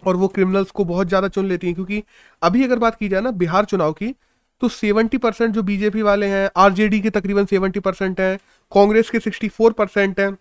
और 0.04 0.16
वो 0.16 0.28
क्रिमिनल्स 0.28 0.72
को 0.72 0.84
बहुत 0.86 1.08
ज़्यादा 1.08 1.28
चुन 1.28 1.46
लेती 1.46 1.68
हैं, 1.68 1.76
क्योंकि 1.76 2.04
अभी 2.42 2.64
अगर 2.64 2.80
बात 2.80 2.96
की 2.96 3.10
जाए 3.10 3.22
ना, 3.22 3.32
बिहार 3.34 3.66
चुनाव 3.66 3.94
की 3.94 4.14
तो 4.62 4.70
70 4.70 5.18
परसेंट 5.18 5.54
जो 5.54 5.64
बीजेपी 5.64 6.02
वाले 6.02 6.26
हैं 6.26 6.50
आरजेडी 6.58 7.00
के 7.02 7.10
तकरीबन 7.10 7.46
70 7.46 7.80
परसेंट 7.80 8.20
हैं 8.20 8.38
कांग्रेस 8.72 9.10
के 9.10 9.20
64 9.20 9.74
परसेंट 9.74 10.20
हैं 10.20 10.38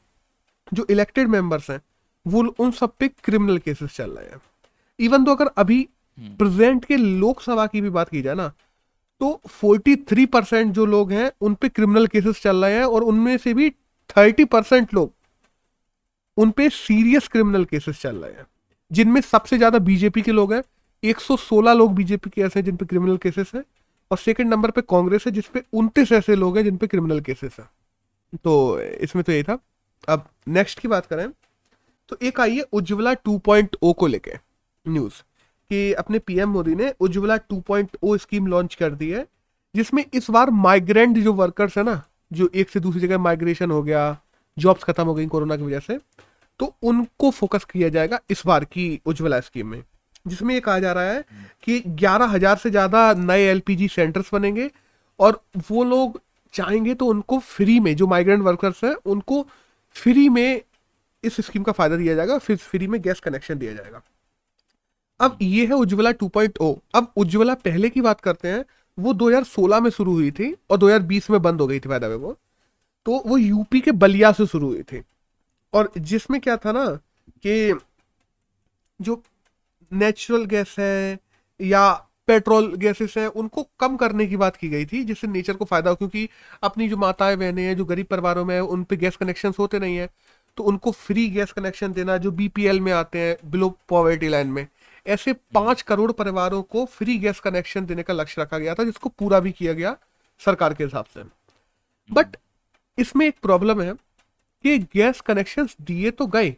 जो 0.72 0.86
इलेक्टेड 0.90 1.28
मेंबर्स 1.28 1.70
हैं 1.70 1.80
वो 2.26 2.44
उन 2.58 2.70
सब 2.70 2.92
पे 2.98 3.08
क्रिमिनल 3.08 3.58
केसेस 3.58 3.96
चल 3.96 4.10
रहे 4.10 4.26
हैं। 4.26 4.40
इवन 4.98 5.24
तो 5.24 5.34
अगर 5.34 5.50
अभी 5.56 5.80
हम्म, 6.18 6.36
प्रेजेंट 6.36 6.84
के 6.84 6.96
लोकसभा 6.96 7.66
की 7.66 7.80
भी 7.80 7.90
बात 7.90 8.08
की 8.08 8.22
जाए 8.22 8.34
ना 8.34 8.48
तो 9.20 9.40
43 9.54 10.26
परसेंट 10.26 10.72
जो 10.74 10.86
लोग 10.86 11.12
हैं 11.12 11.30
उन 11.40 11.54
पे 11.54 11.68
क्रिमिनल 11.68 12.06
केसेस 12.06 12.42
चल 12.42 12.64
रहे 12.64 12.74
हैं 12.74 12.84
और 12.84 13.02
उनमें 13.02 13.36
से 13.38 13.54
भी 13.54 13.70
30 14.10 14.44
परसेंट 14.44 14.94
लोग 14.94 15.12
उन 16.36 16.50
पे 16.50 16.68
सीरियस 16.70 17.28
क्रिमिनल 17.28 17.64
केसेस 17.64 18.00
चल 18.00 18.16
रहे 18.16 18.32
हैं। 18.32 18.46
जिनमें 18.90 19.20
सबसे 19.20 19.56
ज़्यादा 19.56 19.78
बीजेपी 19.78 20.22
के 20.22 20.32
लोग 20.32 20.52
हैं 20.52 20.62
116 21.02 21.72
लोग 21.72 21.94
बीजेपी 21.94 22.30
के 22.30 22.42
ऐसे 22.42 22.58
हैं 22.60 22.64
जिन 22.64 22.76
पे 22.76 22.86
क्रिमिनल 22.86 23.16
केसेस 23.16 23.52
हैं। 23.54 23.62
और 24.10 24.18
सेकंड 24.18 24.50
नंबर 24.50 24.70
पे 24.70 24.80
कांग्रेस 24.80 25.24
है, 25.26 25.32
जिसपे 25.32 25.62
उनतीस 25.72 26.12
ऐसे 26.12 26.34
लोग 26.36 26.56
हैं 26.56 26.64
जिन 26.64 26.76
पे 26.76 26.86
क्रिमिनल 26.86 27.20
केसेस 27.20 27.56
हैं। 27.60 27.68
तो 28.36 28.80
इसमें 28.80 29.22
तो 29.24 29.32
यही 29.32 29.42
था। 29.42 29.58
अब 30.08 30.28
नेक्स्ट 30.48 30.80
की 30.80 30.88
बात 30.88 31.06
करें 31.06 31.28
तो 32.08 32.16
एक 32.22 32.40
आई 32.40 32.56
है 32.56 32.64
उज्ज्वला 32.72 33.12
2.0 33.28 33.92
को 33.94 34.06
लेके 34.06 34.32
न्यूज़ 34.86 35.14
कि 35.70 35.92
अपने 35.94 36.18
पीएम 36.18 36.48
मोदी 36.48 36.74
ने 36.74 36.92
उज्ज्वला 37.00 37.36
2.0 37.52 38.16
स्कीम 38.18 38.46
लॉन्च 38.46 38.74
कर 38.74 38.90
दी 38.90 39.10
है, 39.10 39.26
जिसमें 39.74 40.04
इस 40.14 40.30
बार 40.30 40.50
माइग्रेंट 40.50 41.18
जो 41.18 41.32
वर्कर्स 41.32 41.78
है 41.78 41.84
ना, 41.84 42.02
जो 42.32 42.48
एक 42.54 42.70
से 42.70 42.80
दूसरी 42.80 43.00
जगह 43.00 43.18
माइग्रेशन 43.18 43.70
हो 43.70 43.82
गया 43.82 44.16
जॉब्स 44.56 44.84
खत्म 44.84 45.04
हो 45.04 45.14
गई 45.14 45.26
कोरोना 45.26 45.56
की 45.56 45.62
वजह 45.62 45.80
से 45.80 45.98
तो 46.60 46.74
उनको 46.82 47.30
फोकस 47.30 47.64
किया 47.64 47.88
जाएगा 47.88 48.20
इस 48.30 48.42
बार 48.46 48.64
की 48.64 49.00
उज्ज्वला 49.06 49.40
स्कीम 49.40 49.66
में। 49.66 49.82
जिसमें 50.26 50.54
ये 50.54 50.60
कहा 50.60 50.78
जा 50.78 50.92
रहा 50.92 51.04
है 51.04 51.24
कि 51.62 51.80
ग्यारह 51.88 52.26
हज़ार 52.26 52.56
से 52.56 52.70
ज़्यादा 52.70 53.12
नए 53.14 53.42
एलपीजी 53.42 53.88
सेंटर्स 53.88 54.32
बनेंगे 54.32 54.70
और 55.20 55.40
वो 55.70 55.84
लोग 55.84 56.20
चाहेंगे 56.54 56.94
तो 56.94 57.06
उनको 57.06 57.38
फ्री 57.38 57.78
में, 57.80 57.94
जो 57.96 58.06
माइग्रेंट 58.06 58.42
वर्कर्स 58.42 58.84
हैं, 58.84 58.94
उनको 59.06 59.46
फ्री 59.96 60.28
में 60.28 60.62
इस 61.24 61.40
स्कीम 61.40 61.62
का 61.62 61.72
फ़ायदा 61.72 61.96
दिया 61.96 62.14
जाएगा, 62.14 62.38
फिर 62.38 62.56
फ्री 62.56 62.86
में 62.86 63.00
गैस 63.02 63.20
कनेक्शन 63.20 63.58
दिया 63.58 63.72
जाएगा। 63.74 64.02
अब 65.20 65.38
ये 65.42 65.66
है 65.66 65.74
उज्ज्वला 65.74 66.10
2.0 66.14 66.76
अब 66.94 67.12
उज्ज्वला 67.16 67.54
पहले 67.56 67.88
की 67.90 68.00
बात 68.00 68.20
करते 68.20 68.48
हैं, 68.48 68.64
वो 68.98 69.12
2016 69.14 69.80
में 69.80 69.90
शुरू 69.90 70.12
हुई 70.12 70.30
थी 70.30 70.52
और 70.70 70.78
2020 70.78 71.30
में 71.30 71.40
बंद 71.42 71.60
हो 71.60 71.66
गई 71.66 71.80
थी 71.80 71.88
फ़ायदा 71.88 72.08
में 72.08 72.16
वो। 72.16 72.36
तो 73.06 73.22
वो 73.26 73.36
यूपी 73.38 73.80
के 73.80 73.92
बलिया 73.94 74.32
से 74.32 74.46
शुरू 74.46 74.68
हुई 74.68 74.82
थी। 74.82 75.02
और 75.72 75.90
जिसमें 75.98 76.40
क्या 76.40 76.56
था 76.56 76.72
ना 76.72 76.84
कि 77.36 77.78
जो 79.00 79.22
नेचुरल 79.92 80.44
गैस 80.44 80.76
है 80.78 81.18
या 81.60 82.08
पेट्रोल 82.26 82.74
गैसेस 82.74 83.14
हैं, 83.18 83.26
उनको 83.26 83.68
कम 83.80 83.96
करने 83.96 84.26
की 84.26 84.36
बात 84.36 84.56
की 84.56 84.68
गई 84.68 84.86
थी, 84.86 85.04
जिससे 85.04 85.26
नेचर 85.26 85.52
को 85.52 85.64
फ़ायदा 85.64 85.90
हो, 85.90 85.96
क्योंकि 85.96 86.28
अपनी 86.62 86.88
जो 86.88 86.96
माताएँ, 86.96 87.36
बहनें 87.36 87.62
हैं, 87.62 87.76
जो 87.76 87.84
गरीब 87.84 88.06
परिवारों 88.06 88.44
में 88.44 88.54
हैं, 88.54 88.62
उन 88.62 88.84
पे 88.84 88.96
गैस 88.96 89.16
कनेक्शन 89.16 89.52
होते 89.58 89.78
नहीं 89.78 89.96
है। 89.96 90.10
तो 90.56 90.62
उनको 90.62 90.90
फ्री 90.90 91.28
गैस 91.28 91.52
कनेक्शन 91.52 91.92
देना, 91.92 92.16
जो 92.16 92.30
बीपीएल 92.30 92.80
में 92.80 92.92
आते 92.92 93.18
हैं, 93.18 93.50
बिलो 93.50 93.78
पॉवर्टी 93.88 94.28
लाइन 94.28 94.46
में, 94.46 94.66
ऐसे 95.06 95.32
पाँच 95.32 95.82
करोड़ 95.82 96.12
परिवारों 96.12 96.62
को 96.62 96.84
फ्री 96.84 97.18
गैस 97.18 97.40
कनेक्शन 97.40 97.86
देने 97.86 98.02
का 98.02 98.14
लक्ष्य 98.14 98.42
रखा 98.42 98.58
गया 98.58 98.74
था, 98.74 98.84
जिसको 98.84 99.08
पूरा 99.08 99.40
भी 99.40 99.52
किया 99.52 99.72
गया 99.72 99.96
सरकार 100.38 100.74
के 100.74 100.84
हिसाब 100.84 101.04
से। 101.04 101.22
बट 102.12 102.36
इसमें 102.98 103.26
एक 103.26 103.36
प्रॉब्लम 103.42 103.82
है 103.82 103.92
कि 104.62 104.78
गैस 104.78 105.20
कनेक्शंस 105.20 105.76
दिए 105.82 106.10
तो 106.10 106.26
गए 106.26 106.56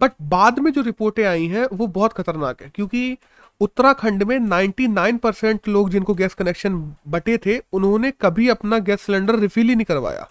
बट 0.00 0.12
बाद 0.24 0.58
में 0.58 0.70
जो 0.72 0.82
रिपोर्टें 0.82 1.24
आई 1.24 1.46
हैं, 1.46 1.66
वो 1.66 1.86
बहुत 1.88 2.12
खतरनाक 2.12 2.62
है, 2.62 2.70
क्योंकि 2.74 3.16
उत्तराखंड 3.60 4.22
में 4.22 4.38
99 4.40 5.18
परसेंट 5.18 5.68
लोग 5.68 5.90
जिनको 5.90 6.14
गैस 6.14 6.34
कनेक्शन 6.34 6.74
बटे 7.08 7.36
थे, 7.38 7.58
उन्होंने 7.72 8.10
कभी 8.20 8.48
अपना 8.48 8.78
गैस 8.80 9.00
सिलेंडर 9.00 9.38
रिफिल 9.38 9.68
ही 9.68 9.74
नहीं 9.74 9.84
करवाया। 9.84 10.28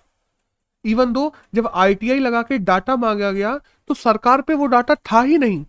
इवन 0.85 1.13
दो 1.13 1.33
जब 1.55 1.69
आईटीआई 1.75 2.19
लगा 2.19 2.41
के 2.41 2.57
डाटा 2.59 2.95
मांगा 2.95 3.31
गया 3.31 3.57
तो 3.89 3.93
सरकार 3.93 4.41
पे 4.41 4.53
वो 4.53 4.65
डाटा 4.67 4.95
था 5.05 5.21
ही 5.21 5.37
नहीं, 5.37 5.63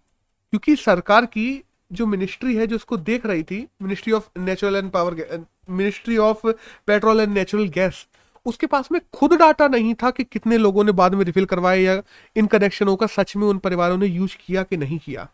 क्योंकि 0.53 0.77
सरकार 0.77 1.27
की 1.27 1.63
जो 1.93 2.07
मिनिस्ट्री 2.07 2.55
है, 2.57 2.67
जो 2.67 2.77
इसको 2.77 2.97
देख 2.99 3.27
रही 3.27 3.43
थी 3.43 3.67
ministry 3.83 4.13
of 4.13 4.29
natural 4.39 4.77
and 4.77 4.91
power 4.91 5.45
ministry 5.71 6.17
of 6.19 6.47
petrol 6.87 7.21
and 7.21 7.33
natural 7.35 7.69
gas 7.71 8.07
उसके 8.47 8.67
पास 8.67 8.93
में 8.93 9.01
खुद 9.15 9.35
डाटा 9.35 9.69
नहीं 9.69 9.95
था 9.95 10.11
कि 10.11 10.25
कितने 10.25 10.59
लोगों 10.59 10.85
ने 10.85 10.93
बाद 10.93 11.15
में 11.15 11.25
रिफिल 11.25 11.45
करवाए 11.45 11.81
या 11.81 12.03
इन 12.37 12.47
कनेक्शनों 12.47 12.97
का 12.97 13.07
सच 13.07 13.37
में 13.37 13.47
उन 13.47 13.59
परिवारों 13.59 13.99
ने 13.99 14.07
यूज़ 14.07 14.37
किया 14.47 14.63
कि 14.63 14.77
नहीं 14.77 14.99
किया। 14.99 15.29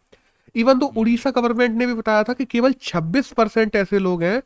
इवन 0.54 0.78
तो 0.78 0.86
उड़ीसा 0.86 1.30
गवर्नमेंट 1.30 1.76
ने 1.76 1.86
भी 1.86 1.94
बताया 1.94 2.22
था 2.22 2.32
कि 2.32 2.44
केवल 2.44 2.72
26 2.72 3.32
परसेंट 3.32 3.76
ऐसे 3.76 3.98
लोग 3.98 4.22
हैं 4.22 4.42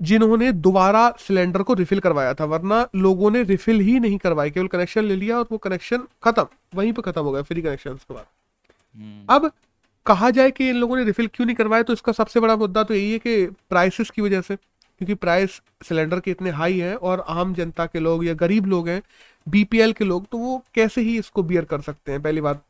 जिन्होंने 0.00 0.52
दोबारा 0.52 1.10
सिलेंडर 1.18 1.62
को 1.62 1.74
रिफिल 1.74 2.00
करवाया 2.00 2.34
था 2.34 2.44
वरना 2.44 2.88
लोगों 2.96 3.30
ने 3.30 3.42
रिफिल 3.42 3.80
ही 3.80 3.98
नहीं 4.00 4.18
करवाई 4.18 4.50
केवल 4.50 4.66
कनेक्शन 4.66 5.04
ले 5.04 5.16
लिया 5.16 5.38
और 5.38 5.46
वो 5.52 5.58
कनेक्शन 5.58 5.98
खत्म 6.22 6.46
वहीं 6.74 6.92
पर 6.92 7.02
खत्म 7.02 7.22
हो 7.22 7.32
गया 7.32 7.42
फ्री 7.42 7.62
कनेक्शन 7.62 7.94
के 7.94 8.14
बाद। 8.14 8.26
हम्म, 8.96 9.26
अब 9.30 9.50
कहा 10.06 10.30
जाए 10.30 10.50
कि 10.50 10.68
इन 10.70 10.76
लोगों 10.76 10.96
ने 10.96 11.04
रिफिल 11.04 11.26
क्यों 11.26 11.46
नहीं 11.46 11.56
करवाया 11.56 11.82
तो 11.82 11.92
इसका 11.92 12.12
सबसे 12.12 12.40
बड़ा 12.40 12.56
मुद्दा 12.56 12.82
तो 12.82 12.94
यही 12.94 13.12
है 13.12 13.18
कि 13.18 13.46
प्राइसेस 13.46 14.10
की 14.10 14.22
वजह 14.22 14.40
से। 14.40 14.56
क्योंकि 15.00 15.14
प्राइस 15.14 15.60
सिलेंडर 15.84 16.20
के 16.20 16.30
इतने 16.30 16.50
हाई 16.50 16.78
हैं 16.78 16.94
और 16.94 17.24
आम 17.28 17.54
जनता 17.54 17.86
के 17.86 18.00
लोग 18.00 18.24
या 18.24 18.34
गरीब 18.34 18.66
लोग 18.66 18.88
हैं 18.88 19.02
बीपीएल 19.46 19.92
के 19.92 20.04
लोग 20.04 20.26
तो 20.26 20.38
वो 20.38 20.62
कैसे 20.74 21.00
ही 21.00 21.18
इसको 21.18 21.42
बियर 21.42 21.64
कर 21.64 21.80
सकते 21.80 22.12
हैं? 22.12 22.22
पहली 22.22 22.40
बात। 22.40 22.62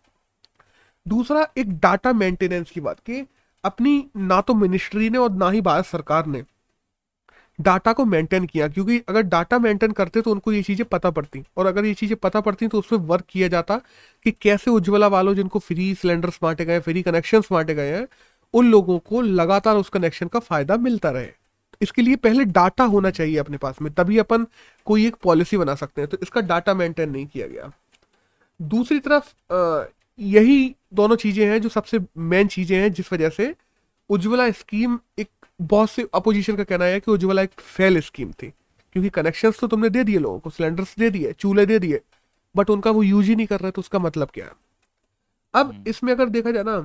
दूसरा, 1.06 1.47
एक 1.58 1.78
डाटा 1.80 2.12
मेंटेनेंस 2.12 2.70
की 2.70 2.80
बात 2.80 3.00
कि 3.00 3.25
अपनी 3.64 4.04
ना 4.16 4.40
तो 4.40 4.54
मिनिस्ट्री 4.54 5.11
ने 5.11 5.18
और 5.18 5.32
ना 5.32 5.50
ही 5.50 5.61
भारत 5.61 5.87
सरकार 5.87 6.26
ने 6.26 6.44
डाटा 7.58 7.92
को 7.92 8.04
मेंटेन 8.04 8.44
किया। 8.47 8.68
क्योंकि 8.68 8.99
अगर 9.08 9.23
डाटा 9.23 9.58
मेंटेन 9.58 9.92
करते 9.92 10.20
तो 10.20 10.30
उनको 10.30 10.52
ये 10.52 10.62
चीज़ें 10.62 10.87
पता 10.88 11.11
पड़ती 11.11 11.42
और 11.56 11.66
अगर 11.66 11.85
ये 11.85 11.94
चीज़ें 11.94 12.16
पता 12.16 12.40
पड़ती 12.40 12.68
तो 12.68 12.78
उस 12.78 12.87
पर 12.87 12.97
वर्क 13.06 13.25
किया 13.28 13.49
जाता 13.49 13.76
कि 14.26 14.30
कैसे 14.42 14.70
उज्ज्वला 14.70 15.06
वालों 15.06 15.35
जिनको 15.35 15.58
फ्री 15.58 15.94
सिलेंडर्स 15.94 16.38
बांटे 16.42 16.64
गए 16.64 16.80
फ्री 16.80 17.02
कनेक्शन 17.02 17.42
बांटे 17.52 17.75
गए 17.75 17.90
हैं, 17.92 18.06
उन 18.54 18.70
लोगों 18.70 18.99
को 18.99 19.20
लगातार 19.23 19.76
उस 19.76 19.88
कनेक्शन 19.88 20.28
का 20.28 20.38
फ़ायदा 20.40 20.76
मिलता 20.76 21.11
रहे। 21.11 21.30
इसके 21.80 22.02
लिए 22.02 22.16
पहले 22.16 22.44
डाटा 22.44 22.85
होना 22.85 23.11
चाहिए 23.11 23.37
अपने 23.38 23.56
पास 23.56 23.80
में 23.82 23.92
तभी 23.94 24.18
अपन 24.18 24.47
कोई 24.87 25.06
एक 25.06 25.16
पॉलिसी 25.23 25.56
बना 25.56 25.75
सकते 25.75 26.00
हैं। 26.00 26.11
तो 26.11 26.18
इसका 26.23 26.40
डाटा 26.40 26.75
मेंटेन 26.75 27.11
नहीं 27.11 27.26
किया 27.26 27.47
गया। 27.47 27.70
दूसरी 28.61 28.99
तरफ़ 29.00 29.32
यही 30.18 30.75
दोनों 30.94 31.16
चीज़ें 31.16 31.44
हैं 31.47 31.61
जो 31.62 31.68
सबसे 31.68 31.99
मेन 32.18 32.49
चीज़ें 32.49 32.76
हैं 32.78 32.92
जिस 32.92 33.12
वजह 33.12 33.28
से 33.28 33.54
उज्ज्वला 34.11 34.50
स्कीम 34.50 34.99
एक 35.18 35.28
बहुत 35.61 35.90
से 35.90 36.06
अपोजिशन 36.14 36.56
का 36.56 36.64
कहना 36.64 36.85
है 36.85 37.00
कि 37.00 37.11
उज्ज्वला 37.11 37.42
एक 37.42 37.61
फेल 37.61 38.00
स्कीम 38.00 38.32
थी। 38.32 38.52
क्योंकि 38.94 39.08
कनेक्शंस 39.11 39.58
तो 39.61 39.66
तुमने 39.66 39.88
दे 39.90 40.04
दिए 40.04 40.18
लोगों 40.18 40.38
को 40.38 40.50
सिलेंडर्स 40.50 40.94
दे 40.99 41.11
दिए 41.11 41.32
चूल्हे 41.32 41.66
दे 41.66 41.78
दिए 41.78 42.00
बट 42.54 42.70
उनका 42.70 42.90
वो 42.90 43.02
यूज़ 43.02 43.28
ही 43.28 43.37
नहीं 43.37 43.47
कर 43.47 43.61
रहे 43.61 43.70
तो 43.70 43.80
उसका 43.80 43.99
मतलब 43.99 44.28
क्या 44.35 44.44
है? 44.44 44.52
अब 45.54 45.70
हम्म। 45.70 45.85
इसमें 45.87 46.12
अगर 46.12 46.28
देखा 46.28 46.50
जाए 46.50 46.62
ना 46.62 46.78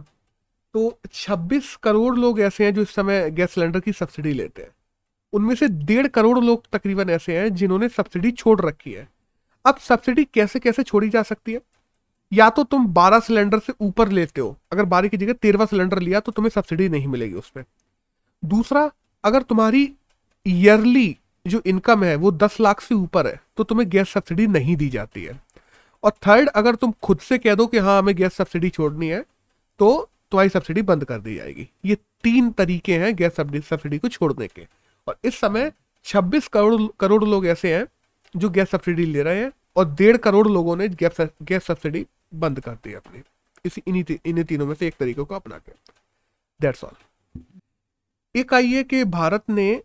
तो 0.76 1.00
26 1.14 1.76
करोड़ 1.76 2.16
लोग 2.18 2.40
ऐसे 2.40 2.66
हैं 2.66 2.74
जो 2.74 2.82
इस 2.82 2.90
समय 2.90 3.30
गैस 3.32 3.52
सिलेंडर 3.52 3.80
की 3.80 3.94
सब्सिडी 3.94 4.34
लेते 4.34 4.62
हैं। 4.62 4.70
उनमें 5.34 5.54
से 5.56 5.68
डेढ़ 5.68 6.08
करोड़ 6.08 6.40
लोग 6.40 6.64
तकरीबन 6.74 7.10
ऐसे 7.10 7.38
हैं 7.38 7.54
जिन्होंने 7.56 7.90
सब्सिडी 7.90 8.32
छोड़ 8.32 8.60
रखी 8.62 8.92
है। 8.92 9.08
अब 9.66 9.78
सब्सिडी 9.80 10.24
कैसे 10.34 10.60
कैसे 10.60 10.84
छोड़ी 10.84 11.10
जा 11.10 11.24
सकती 11.24 11.54
है? 11.54 11.62
या 12.32 12.50
तो 12.50 12.64
तुम 12.64 12.88
12 12.90 13.20
सिलेंडर 13.20 13.60
से 13.60 13.74
ऊपर 13.82 14.10
लेते 14.10 14.42
हो, 14.42 14.58
अगर 14.72 14.86
बारह 14.86 15.08
की 15.08 15.18
जगह 15.18 15.34
तेरहवा 15.34 15.66
सिलेंडर 15.66 16.00
लिया 16.00 16.20
तो 16.20 16.32
तुम्हें 16.32 16.50
सब्सिडी 16.50 16.90
नहीं 16.90 17.08
मिलेगी 17.08 17.34
उस 17.34 17.50
पर 17.50 17.64
दूसरा, 18.44 18.90
अगर 19.24 19.42
तुम्हारी 19.42 19.90
ईयरली 20.46 21.16
जो 21.46 21.62
इनकम 21.66 22.04
है 22.04 22.16
वो 22.16 22.32
दस 22.34 22.60
लाख 22.60 22.82
से 22.82 22.96
ऊपर 22.96 23.28
है 23.28 23.40
तो 23.58 23.64
तुम्हें 23.64 23.90
गैस 23.90 24.10
सब्सिडी 24.10 24.48
नहीं 24.48 24.76
दी 24.76 24.90
जाती 24.90 25.24
है। 25.24 25.40
और 26.04 26.12
थर्ड 26.28 26.50
अगर 26.50 26.76
तुम 26.76 26.94
खुद 27.04 27.20
से 27.20 27.38
कह 27.38 27.56
दो 27.56 27.68
कि 27.68 27.78
हाँ 27.78 27.98
हमें 28.00 28.16
गैस 28.16 28.34
सब्सिडी 28.34 28.70
छोड़नी 28.70 29.08
है 29.08 29.22
तो 29.80 30.10
तुम्हारी 30.32 30.50
सब्सिडी 30.50 30.82
बंद 30.82 31.06
कर 31.06 31.20
दी 31.20 31.36
जाएगी। 31.36 31.68
ये 31.86 31.96
तीन 32.24 32.50
तरीके 32.52 32.98
हैं 32.98 33.16
गैस 33.16 33.36
सब्सिडी 33.36 33.98
को 33.98 34.08
छोड़ने 34.08 34.48
के। 34.48 34.68
और 35.08 35.18
इस 35.24 35.40
समय 35.40 35.72
26 36.06 36.48
करोड़ 36.48 36.82
करोड़ 37.00 37.24
लोग 37.24 37.46
ऐसे 37.46 37.76
हैं 37.76 37.86
जो 38.36 38.50
गैस 38.50 38.70
सब्सिडी 38.70 39.06
ले 39.06 39.24
रहे 39.24 39.40
हैं 39.40 39.52
और 39.76 39.94
डेढ़ 39.94 40.18
करोड़ 40.18 40.48
लोगों 40.48 40.76
ने 40.76 40.88
गैस 40.90 41.18
गैस 41.42 41.64
सब्सिडी 41.64 42.06
बंद 42.34 42.60
कर 42.60 42.72
दी 42.72 42.94
अपनी। 42.94 43.22
इसी, 43.66 43.82
इन्हीं 43.88 44.18
इन्हीं 44.26 44.46
तीनों 44.46 44.66
में 44.68 44.76
से 44.76 44.88
एक 44.88 44.96
तरीके 45.00 45.24
को 45.24 45.36
अपना 45.36 45.58
के। 45.58 45.72
दैट्स 46.62 46.84
ऑल 46.84 46.96
एक 48.36 48.54
आई 48.54 48.68
है 48.68 48.84
कि 48.84 49.04
भारत 49.04 49.44
ने 49.50 49.76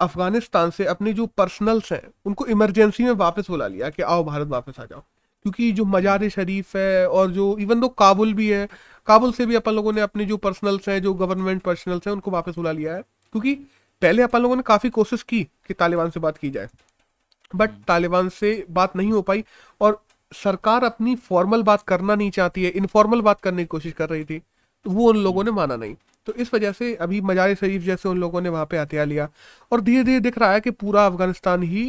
अफ़गानिस्तान 0.00 0.70
से 0.70 0.84
अपने 0.84 1.12
जो 1.12 1.26
पर्सनल्स 1.26 1.92
हैं, 1.92 2.02
उनको 2.26 2.46
इमरजेंसी 2.46 3.04
में 3.04 3.10
वापस 3.10 3.50
बुला 3.50 3.66
लिया 3.66 3.90
कि 3.90 4.02
आओ 4.02 4.24
भारत 4.24 4.48
वापस 4.48 4.80
आ 4.80 4.84
जाओ। 4.84 5.00
क्योंकि 5.42 5.72
जो 5.72 5.84
मजार 5.84 6.28
शरीफ 6.28 6.76
है 6.76 7.08
और 7.08 7.30
जो 7.30 7.56
इवन 7.58 7.80
दो 7.80 7.88
काबुल 7.88 8.34
भी 8.34 8.48
है, 8.48 8.68
काबुल 9.06 9.32
से 9.32 9.46
भी 9.46 9.54
अपन 9.54 9.72
लोगों 9.72 9.92
ने 9.92 10.00
अपने 10.00 10.24
जो 10.24 10.36
पर्सनल्स 10.36 10.88
हैं, 10.88 11.02
जो 11.02 11.14
गवर्नमेंट 11.14 11.62
पर्सनल्स 11.62 12.06
हैं, 12.06 12.12
उनको 12.14 12.30
वापस 12.30 12.54
बुला 12.56 12.72
लिया 12.72 12.94
है। 12.94 13.02
क्योंकि 13.02 13.54
पहले 14.02 14.22
अपन 14.22 14.42
लोगों 14.42 14.56
ने 14.56 14.62
काफ़ी 14.62 14.90
कोशिश 14.90 15.22
की 15.22 15.42
कि 15.68 15.74
तालिबान 15.74 16.10
से 16.10 16.20
बात 16.20 16.38
की 16.38 16.50
जाए 16.50 16.68
बट 17.52 17.70
हम्म। 17.70 17.82
तालिबान 17.82 18.28
से 18.28 18.64
बात 18.70 18.96
नहीं 18.96 19.12
हो 19.12 19.22
पाई 19.22 19.44
और 19.80 20.02
सरकार 20.32 20.84
अपनी 20.84 21.14
फॉर्मल 21.24 21.62
बात 21.62 21.82
करना 21.82 22.14
नहीं 22.14 22.30
चाहती 22.30 22.64
है 22.64 22.70
इनफॉर्मल 22.70 23.20
बात 23.20 23.40
करने 23.40 23.62
की 23.62 23.66
कोशिश 23.66 23.92
कर 23.92 24.08
रही 24.08 24.24
थी 24.24 24.38
तो 24.38 24.90
वो 24.90 25.08
उन 25.08 25.16
लोगों 25.16 25.44
ने 25.44 25.50
माना 25.50 25.76
नहीं। 25.76 25.94
तो 26.26 26.32
इस 26.34 26.52
वजह 26.54 26.72
से 26.72 26.94
अभी 26.96 27.20
मजार 27.20 27.54
शरीफ 27.54 27.82
जैसे 27.82 28.08
उन 28.08 28.18
लोगों 28.18 28.40
ने 28.40 28.48
वहाँ 28.48 28.66
पे 28.66 28.78
हथियार 28.78 29.06
लिया 29.06 29.28
और 29.72 29.80
धीरे 29.80 30.04
धीरे 30.04 30.20
दिख 30.20 30.38
रहा 30.38 30.52
है 30.52 30.60
कि 30.60 30.70
पूरा 30.72 31.06
अफ़गानिस्तान 31.06 31.62
ही 31.62 31.84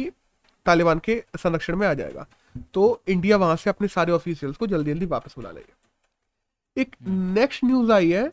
तालिबान 0.66 0.98
के 0.98 1.22
संरक्षण 1.38 1.76
में 1.76 1.86
आ 1.86 1.92
जाएगा। 1.94 2.26
तो 2.74 3.00
इंडिया 3.08 3.36
वहाँ 3.36 3.56
से 3.56 3.70
अपने 3.70 3.88
सारे 3.88 4.12
ऑफिशियल्स 4.12 4.56
को 4.56 4.66
जल्दी 4.66 4.92
जल्दी 4.92 5.06
वापस 5.06 5.34
बुला 5.36 5.50
लेगा। 5.50 6.80
एक 6.80 6.96
नेक्स्ट 7.08 7.64
न्यूज़ 7.64 7.92
आई 7.92 8.10
है 8.10 8.26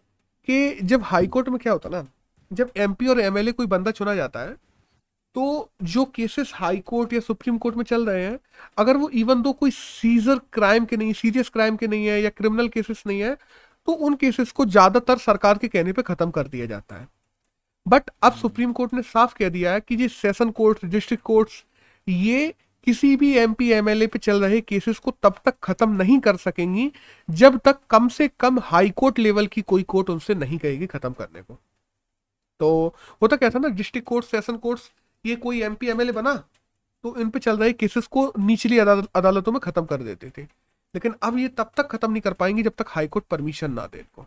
कि 0.48 0.80
जब 0.84 1.04
हाईकोर्ट 1.04 1.50
में 1.50 1.60
क्या 1.60 1.74
होता 1.74 1.90
ना 1.90 2.06
जब 2.52 2.72
एमपी 2.78 3.08
और 3.08 3.20
एमएलए 3.20 3.52
कोई 3.52 3.66
बंदा 3.68 3.92
चुना 3.92 4.16
जाता 4.16 4.40
है 4.40 4.56
तो 5.36 5.70
जो 5.84 6.04
केसेस 6.06 6.52
हाई 6.56 6.78
कोर्ट 6.86 7.14
या 7.14 7.20
सुप्रीम 7.20 7.58
कोर्ट 7.58 7.76
में 7.76 7.84
चल 7.84 8.06
रहे 8.06 8.24
हैं 8.24 8.40
अगर 8.78 8.98
वो 8.98 9.10
इवन 9.16 9.42
दो 9.42 9.52
कोई 9.54 9.72
सीजर 9.72 10.40
क्राइम 10.54 10.86
के 10.86 10.98
नहीं 10.98 11.14
सीरियस 11.14 11.50
क्राइम 11.50 11.76
के 11.76 11.88
नहीं 11.88 12.06
है 12.06 12.22
या 12.22 12.30
क्रिमिनल 12.30 12.68
केसेस 12.68 13.04
नहीं 13.08 13.22
है 13.22 13.36
तो 13.88 13.92
उन 13.92 14.16
केसेस 14.16 14.52
को 14.52 14.66
ज़्यादातर 14.66 15.18
सरकार 15.20 15.58
के 15.58 15.68
कहने 15.68 15.94
पे 15.94 16.02
खत्म 16.02 16.32
कर 16.32 16.48
दिया 16.48 16.66
जाता 16.66 16.96
है। 16.96 17.08
बट 17.86 18.10
अब 18.24 18.34
सुप्रीम 18.34 18.72
कोर्ट 18.74 18.94
ने 18.94 19.02
साफ़ 19.04 19.34
कह 19.36 19.50
दिया 19.50 19.72
है 19.74 19.82
कि 19.82 19.96
ये 19.96 20.08
सेशन 20.10 20.50
कोर्ट 20.52 20.86
डिस्ट्रिक्ट 20.86 21.24
कोर्ट्स 21.24 21.64
ये 22.08 22.54
किसी 22.88 23.16
भी 23.16 23.34
एमपी 23.38 23.72
एमएलए 23.72 24.08
पे 24.08 24.20
चल 24.20 24.42
रहे 24.42 24.62
केसेस 24.62 25.00
को 25.00 25.12
तब 25.24 25.36
तक 25.46 25.56
खत्म 25.64 25.90
नहीं 25.94 26.20
कर 26.20 26.36
सकेंगी 26.38 26.92
जब 27.30 27.60
तक 27.66 27.80
कम 27.90 28.08
से 28.10 28.28
कम 28.40 28.60
हाई 28.64 28.90
कोर्ट 28.92 29.20
लेवल 29.20 29.48
की 29.48 29.62
कोई 29.64 29.84
कोर्ट 29.86 30.10
उनसे 30.10 30.36
नहीं 30.36 30.58
कहेगी 30.58 30.86
खत्म 30.88 31.14
करने 31.14 31.42
को। 31.42 31.60
तो 32.62 32.72
वो 33.22 33.28
तो 33.28 33.38
क्या 33.38 33.50
था 33.50 33.60
ना 33.60 33.68
डिस्ट्रिक्ट 33.76 34.08
कोर्ट 34.08 34.26
सेशन 34.26 34.58
कोर्ट्स 34.58 34.90
ये 35.26 35.36
कोई 35.38 35.62
एम 35.64 35.76
पी 35.76 35.88
एमएलए 35.90 36.12
बना 36.14 36.34
तो 37.04 37.16
इन 37.22 37.30
पे 37.30 37.40
चल 37.40 37.58
रहे 37.58 37.74
केसेस 37.74 38.08
को 38.08 38.32
निचली 38.40 38.78
अदालतों 38.80 39.52
में 39.52 39.60
खत्म 39.62 39.86
कर 39.86 40.02
देते 40.04 40.30
थे। 40.30 40.42
लेकिन 40.94 41.14
अब 41.24 41.38
ये 41.38 41.48
तब 41.50 41.72
तक 41.78 41.88
खत्म 41.92 42.12
नहीं 42.12 42.22
कर 42.22 42.34
पाएँगे 42.34 42.64
जब 42.64 42.74
तक 42.78 42.86
हाईकोर्ट 42.90 43.26
परमिशन 43.26 43.72
ना 43.74 43.86
दे 43.88 44.00
इनको। 44.00 44.26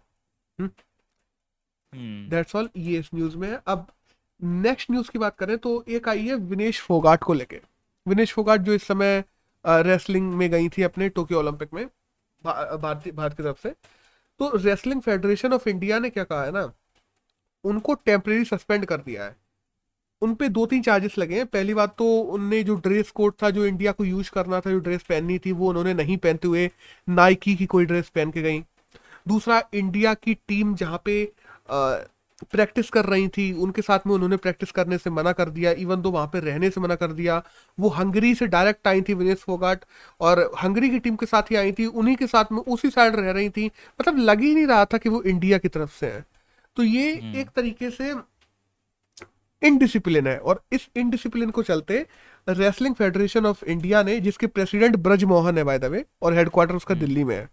दैट्स 2.30 2.56
ऑल 2.56 2.68
ये 2.76 2.98
इस 2.98 3.10
न्यूज़ 3.14 3.36
में 3.36 3.48
है। 3.48 3.60
अब 3.66 3.86
नेक्स्ट 4.40 4.90
न्यूज़ 4.90 5.10
की 5.10 5.18
बात 5.18 5.36
करें 5.38 5.56
तो 5.58 5.84
एक 5.88 6.08
आई 6.08 6.26
है 6.26 6.34
विनेश 6.34 6.80
फोगाट 6.82 7.22
को 7.24 7.34
लेके। 7.34 7.60
विनेश 8.06 8.32
फोगाट 8.32 8.60
जो 8.60 8.72
इस 8.74 8.86
समय 8.86 9.22
रेसलिंग 9.64 10.32
में 10.34 10.50
गई 10.50 10.68
थी 10.68 10.82
अपने 10.82 11.08
टोक्यो 11.10 11.38
ओलंपिक 11.38 11.74
में 11.74 11.86
भारतीय 12.44 13.12
भारत 13.12 13.36
की 13.36 13.42
तरफ़ 13.42 13.60
से। 13.62 13.74
तो 14.40 14.50
रेसलिंग 14.56 15.00
फेडरेशन 15.02 15.52
ऑफ़ 15.52 15.68
इंडिया 15.68 15.98
ने 15.98 16.10
क्या 16.10 16.24
कहा 16.24 16.44
है 16.44 16.50
ना 16.52 16.72
उनको 17.64 17.94
टेम्परेरी 17.94 18.44
सस्पेंड 18.44 18.84
कर 18.84 18.96
दिया 18.96 19.24
है। 19.24 19.36
उन 20.22 20.34
पे 20.34 20.48
दो 20.48 20.64
तीन 20.66 20.82
चार्जेस 20.82 21.18
लगे 21.18 21.36
हैं। 21.36 21.46
पहली 21.46 21.74
बात 21.74 21.94
तो 21.98 22.04
उनने 22.20 22.62
जो 22.62 22.74
ड्रेस 22.76 23.10
कोड 23.10 23.32
था, 23.42 23.50
जो 23.50 23.66
इंडिया 23.66 23.92
को 23.92 24.04
यूज़ 24.04 24.30
करना 24.30 24.60
था, 24.60 24.70
जो 24.70 24.78
ड्रेस 24.78 25.02
पहननी 25.02 25.38
थी, 25.38 25.52
वो 25.52 25.68
उन्होंने 25.68 25.94
नहीं 25.94 26.16
पहनते 26.16 26.48
हुए 26.48 26.70
नाइकी 27.08 27.54
की 27.56 27.66
कोई 27.66 27.84
ड्रेस 27.84 28.08
पहन 28.08 28.30
के 28.30 28.42
गई। 28.42 28.60
दूसरा 29.28 29.62
इंडिया 29.74 30.14
की 30.14 30.34
टीम 30.48 30.74
जहाँ 30.74 31.02
पे 31.04 31.24
प्रैक्टिस 32.52 32.90
कर 32.90 33.04
रही 33.04 33.28
थी, 33.28 33.52
उनके 33.52 33.82
साथ 33.82 34.06
में 34.06 34.14
उन्होंने 34.14 34.36
प्रैक्टिस 34.36 34.70
करने 34.70 34.98
से 34.98 35.10
मना 35.10 35.32
कर 35.32 35.50
दिया। 35.50 35.70
इवन 35.72 36.00
दो 36.02 36.10
वहाँ 36.10 36.26
पे 36.26 36.40
रहने 36.40 36.70
से 36.70 36.80
मना 36.80 36.94
कर 36.94 37.12
दिया। 37.12 37.42
वो 37.78 37.88
हंगरी 37.88 38.34
से 38.34 38.46
डायरेक्ट 38.46 38.88
आई 38.88 39.02
थी 39.02 39.14
विनेश 39.14 39.38
फोगाट 39.38 39.84
और 40.20 40.40
हंगरी 40.62 40.90
की 40.90 40.98
टीम 40.98 41.16
के 41.16 41.26
साथ 41.26 41.50
ही 41.50 41.56
आई 41.56 41.72
थी। 41.72 41.86
उन्हीं 41.86 42.16
के 42.16 42.26
साथ 42.26 42.52
में 42.52 42.58
उसी 42.58 42.90
साइड 42.90 43.16
रह 43.16 43.30
रही 43.30 43.50
थी। 43.50 43.66
मतलब 43.66 44.18
लग 44.18 44.40
ही 44.40 44.54
नहीं 44.54 44.66
रहा 44.66 44.84
था 44.84 44.98
कि 44.98 45.08
वो 45.08 45.22
इंडिया 45.22 45.58
की 45.58 45.68
तरफ़ 45.68 45.98
से 46.00 46.06
है। 46.06 46.24
तो 46.76 46.82
ये 46.82 47.14
हम्म। 47.14 47.36
एक 47.36 47.50
तरीके 47.56 47.90
से 47.90 48.14
इनडिसिप्लिन 49.62 50.26
है 50.26 50.38
और 50.38 50.62
इस 50.72 50.88
इनडिसिप्लिन 50.96 51.50
को 51.50 51.62
चलते 51.62 52.06
रेसलिंग 52.46 52.94
फेडरेशन 52.94 53.46
ऑफ़ 53.46 53.64
इंडिया 53.64 54.02
ने 54.02 54.18
जिसके 54.20 54.46
प्रेसिडेंट 54.48 54.96
ब्रज 54.98 55.24
मोहन 55.24 55.58
है 55.58 55.64
बाय 55.64 55.78
द 55.78 55.84
वे 55.86 56.04
और 56.22 56.34
हेडक्वार्टर 56.34 56.74
उसका 56.74 56.94
हम्म। 56.94 57.06
दिल्ली 57.06 57.24
में 57.24 57.36
है 57.36 57.48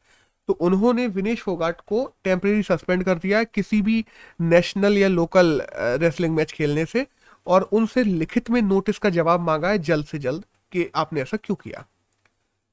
तो 0.50 0.54
उन्होंने 0.62 1.06
विनेश 1.10 1.42
फोगाट 1.42 1.82
को 1.82 2.06
टेम्परेरी 2.24 2.64
सस्पेंड 2.64 3.04
कर 3.04 3.18
दिया 3.18 3.38
है 3.38 3.46
किसी 3.48 3.82
भी 3.82 4.04
नेशनल 4.40 4.98
या 4.98 5.08
लोकल 5.10 5.62
रेसलिंग 6.02 6.36
मैच 6.36 6.52
खेलने 6.52 6.86
से 6.86 7.06
और 7.48 7.62
उनसे 7.74 8.04
लिखित 8.04 8.50
में 8.50 8.62
नोटिस 8.64 8.98
का 8.98 9.10
जवाब 9.10 9.42
मांगा 9.42 9.70
है 9.70 9.78
जल्द 9.82 10.06
से 10.06 10.20
जल्द 10.20 10.46
कि 10.72 10.90
आपने 10.96 11.22
ऐसा 11.22 11.38
क्यों 11.38 11.56
किया 11.56 11.86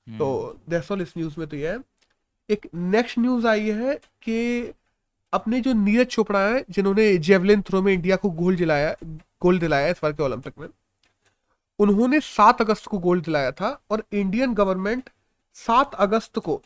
तो 0.06 0.28
दैट्स 0.68 0.90
ऑल 0.92 1.02
इस 1.02 1.12
न्यूज़ 1.16 1.34
में 1.38 1.46
तो 1.48 1.56
यह 1.56 1.70
है 1.70 1.78
एक 2.48 2.68
नेक्स्ट 2.74 3.18
न्यूज़ 3.18 3.46
आई 3.46 3.70
है 3.72 3.94
कि 4.22 4.72
अपने 5.32 5.60
जो 5.60 5.72
नीरज 5.72 6.06
चोपड़ा 6.06 6.46
है 6.46 6.64
जिन्होंने 6.70 7.16
जेवलिन 7.18 7.62
थ्रो 7.62 7.82
में 7.82 7.92
इंडिया 7.92 8.16
को 8.16 8.30
गोल्ड 8.30 8.58
दिलाया 8.58 8.94
गोल्ड 9.42 9.60
दिलाया 9.60 9.88
इस 9.88 10.00
बार 10.02 10.12
के 10.12 10.22
ओलंपिक 10.22 10.58
में 10.58 10.68
उन्होंने 11.78 12.20
सात 12.20 12.60
अगस्त 12.60 12.86
को 12.86 12.98
गोल्ड 12.98 13.24
दिलाया 13.24 13.50
था 13.52 13.80
और 13.90 14.02
इंडियन 14.12 14.54
गवर्नमेंट 14.54 15.10
सात 15.56 15.94
अगस्त 15.94 16.38
को 16.38 16.62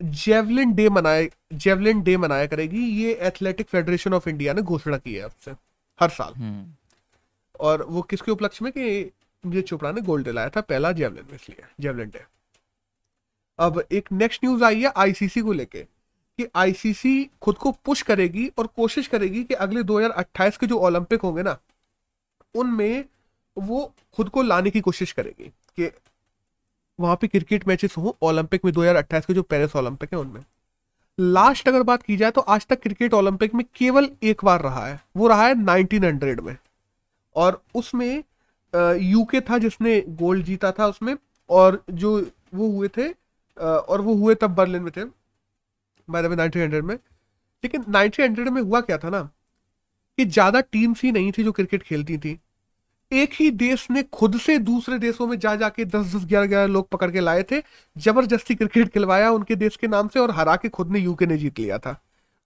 जेवलिन 0.00 0.72
डे 0.74 0.88
मनाए 0.88 1.28
जेवलिन 1.52 2.02
डे 2.02 2.16
मनाया 2.16 2.46
करेगी। 2.46 2.84
ये 3.02 3.12
एथलेटिक 3.12 3.66
फेडरेशन 3.66 4.14
ऑफ़ 4.14 4.28
इंडिया 4.28 4.52
ने 4.52 4.62
घोषणा 4.62 4.96
की 4.96 5.14
है 5.14 5.20
अब 5.20 5.56
हर 5.98 6.08
साल। 6.08 6.32
हम्म। 6.34 6.66
और 7.60 7.82
वो 7.82 8.02
किसके 8.02 8.30
उपलक्ष्य 8.30 8.64
में 8.64 8.72
कि 8.72 9.12
नीरज 9.44 9.64
चोपड़ा 9.64 9.92
ने 9.92 10.00
गोल्ड 10.00 10.24
दिलाया 10.24 10.48
था 10.48 10.60
पहला 10.60 10.92
जेवलिन 10.92 11.24
में 11.24 11.34
इसलिए 11.34 11.64
जेवलिन 11.80 12.08
डे। 12.08 12.24
अब 13.58 13.82
एक 13.92 14.12
नेक्स्ट 14.12 14.44
न्यूज़ 14.44 14.64
आई 14.64 14.82
है 14.82 14.92
आईसीसी 14.96 15.40
को 15.40 15.52
लेके। 15.52 15.86
कि 16.38 16.46
आईसीसी 16.56 17.30
खुद 17.42 17.56
को 17.56 17.70
पुश 17.84 18.02
करेगी 18.02 18.46
और 18.58 18.66
कोशिश 18.66 19.06
करेगी 19.06 19.42
कि 19.44 19.54
अगले 19.56 19.82
2028 19.82 20.56
के 20.56 20.66
जो 20.66 20.78
ओलंपिक 20.78 21.22
होंगे 21.22 21.42
ना, 21.42 21.56
उनमें 22.54 23.04
वो 23.56 23.92
खुद 24.16 24.28
को 24.28 24.42
लाने 24.42 24.70
की 24.70 24.80
कोशिश 24.80 25.12
करेगी 25.12 25.48
कि 25.78 25.90
वहाँ 26.98 27.16
पे 27.16 27.26
क्रिकेट 27.26 27.66
मैचेस 27.68 27.96
हो 27.96 28.16
ओलंपिक 28.22 28.64
में 28.64 28.72
2028 28.74 29.26
के 29.26 29.34
जो 29.34 29.42
पेरिस 29.44 29.76
ओलंपिक 29.76 30.12
है 30.12 30.18
उनमें। 30.18 30.44
लास्ट 31.18 31.68
अगर 31.68 31.82
बात 31.82 32.02
की 32.02 32.16
जाए 32.16 32.30
तो 32.30 32.40
आज 32.40 32.66
तक 32.66 32.80
क्रिकेट 32.82 33.14
ओलंपिक 33.14 33.54
में 33.54 33.64
केवल 33.74 34.08
एक 34.22 34.44
बार 34.44 34.60
रहा 34.62 34.86
है, 34.86 35.00
वो 35.16 35.28
रहा 35.28 35.46
है 35.46 35.54
1900 35.56 36.40
में। 36.40 36.56
और 37.36 37.62
उसमें 37.74 38.24
यूके 39.02 39.40
था 39.40 39.58
जिसने 39.58 40.00
गोल्ड 40.08 40.44
जीता 40.44 40.72
था 40.72 40.86
उसमें, 40.86 41.16
और 41.50 41.82
जो 41.90 42.18
वो 42.54 42.70
हुए 42.70 42.88
थे 42.88 43.08
और 43.56 44.00
वो 44.00 44.14
हुए 44.14 44.34
तब 44.34 44.54
बर्लिन 44.54 44.82
में 44.82 44.90
थे। 44.96 45.04
बाय 46.08 46.28
नाइनटीन 46.28 46.62
हंड्रेड 46.62 46.84
में। 46.84 46.94
लेकिन 47.64 47.84
नाइनटीन 47.88 48.26
हंड्रेड 48.26 48.48
में 48.48 48.60
हुआ 48.62 48.80
क्या 48.82 48.98
था 48.98 49.10
ना 49.10 49.20
कि 50.18 50.24
ज़्यादा 50.26 50.60
टीम्स 50.62 51.02
ही 51.02 51.12
नहीं 51.12 51.32
थी 51.32 51.44
जो 51.44 51.52
क्रिकेट 51.52 51.82
खेलती 51.82 52.18
थी। 52.18 52.38
एक 53.10 53.34
ही 53.34 53.50
देश 53.52 53.86
ने 53.90 54.02
खुद 54.04 54.36
से 54.38 54.58
दूसरे 54.60 54.98
देशों 54.98 55.26
में 55.26 55.38
जा 55.38 55.54
जाके 55.56 55.84
दस 55.84 56.14
दस 56.14 56.24
ग्यारह 56.24 56.46
ग्यारह 56.46 56.66
लोग 56.66 56.88
पकड़ 56.88 57.10
के 57.10 57.20
लाए 57.20 57.42
थे 57.42 57.62
ज़बरदस्ती 57.96 58.54
क्रिकेट 58.54 58.88
खिलवाया 58.92 59.30
उनके 59.32 59.56
देश 59.56 59.76
के 59.76 59.88
नाम 59.88 60.08
से 60.08 60.20
और 60.20 60.30
हरा 60.30 60.56
के 60.56 60.68
खुद 60.68 60.90
ने 60.92 60.98
यूके 60.98 61.26
ने 61.26 61.36
जीत 61.38 61.58
लिया 61.58 61.78
था। 61.78 61.92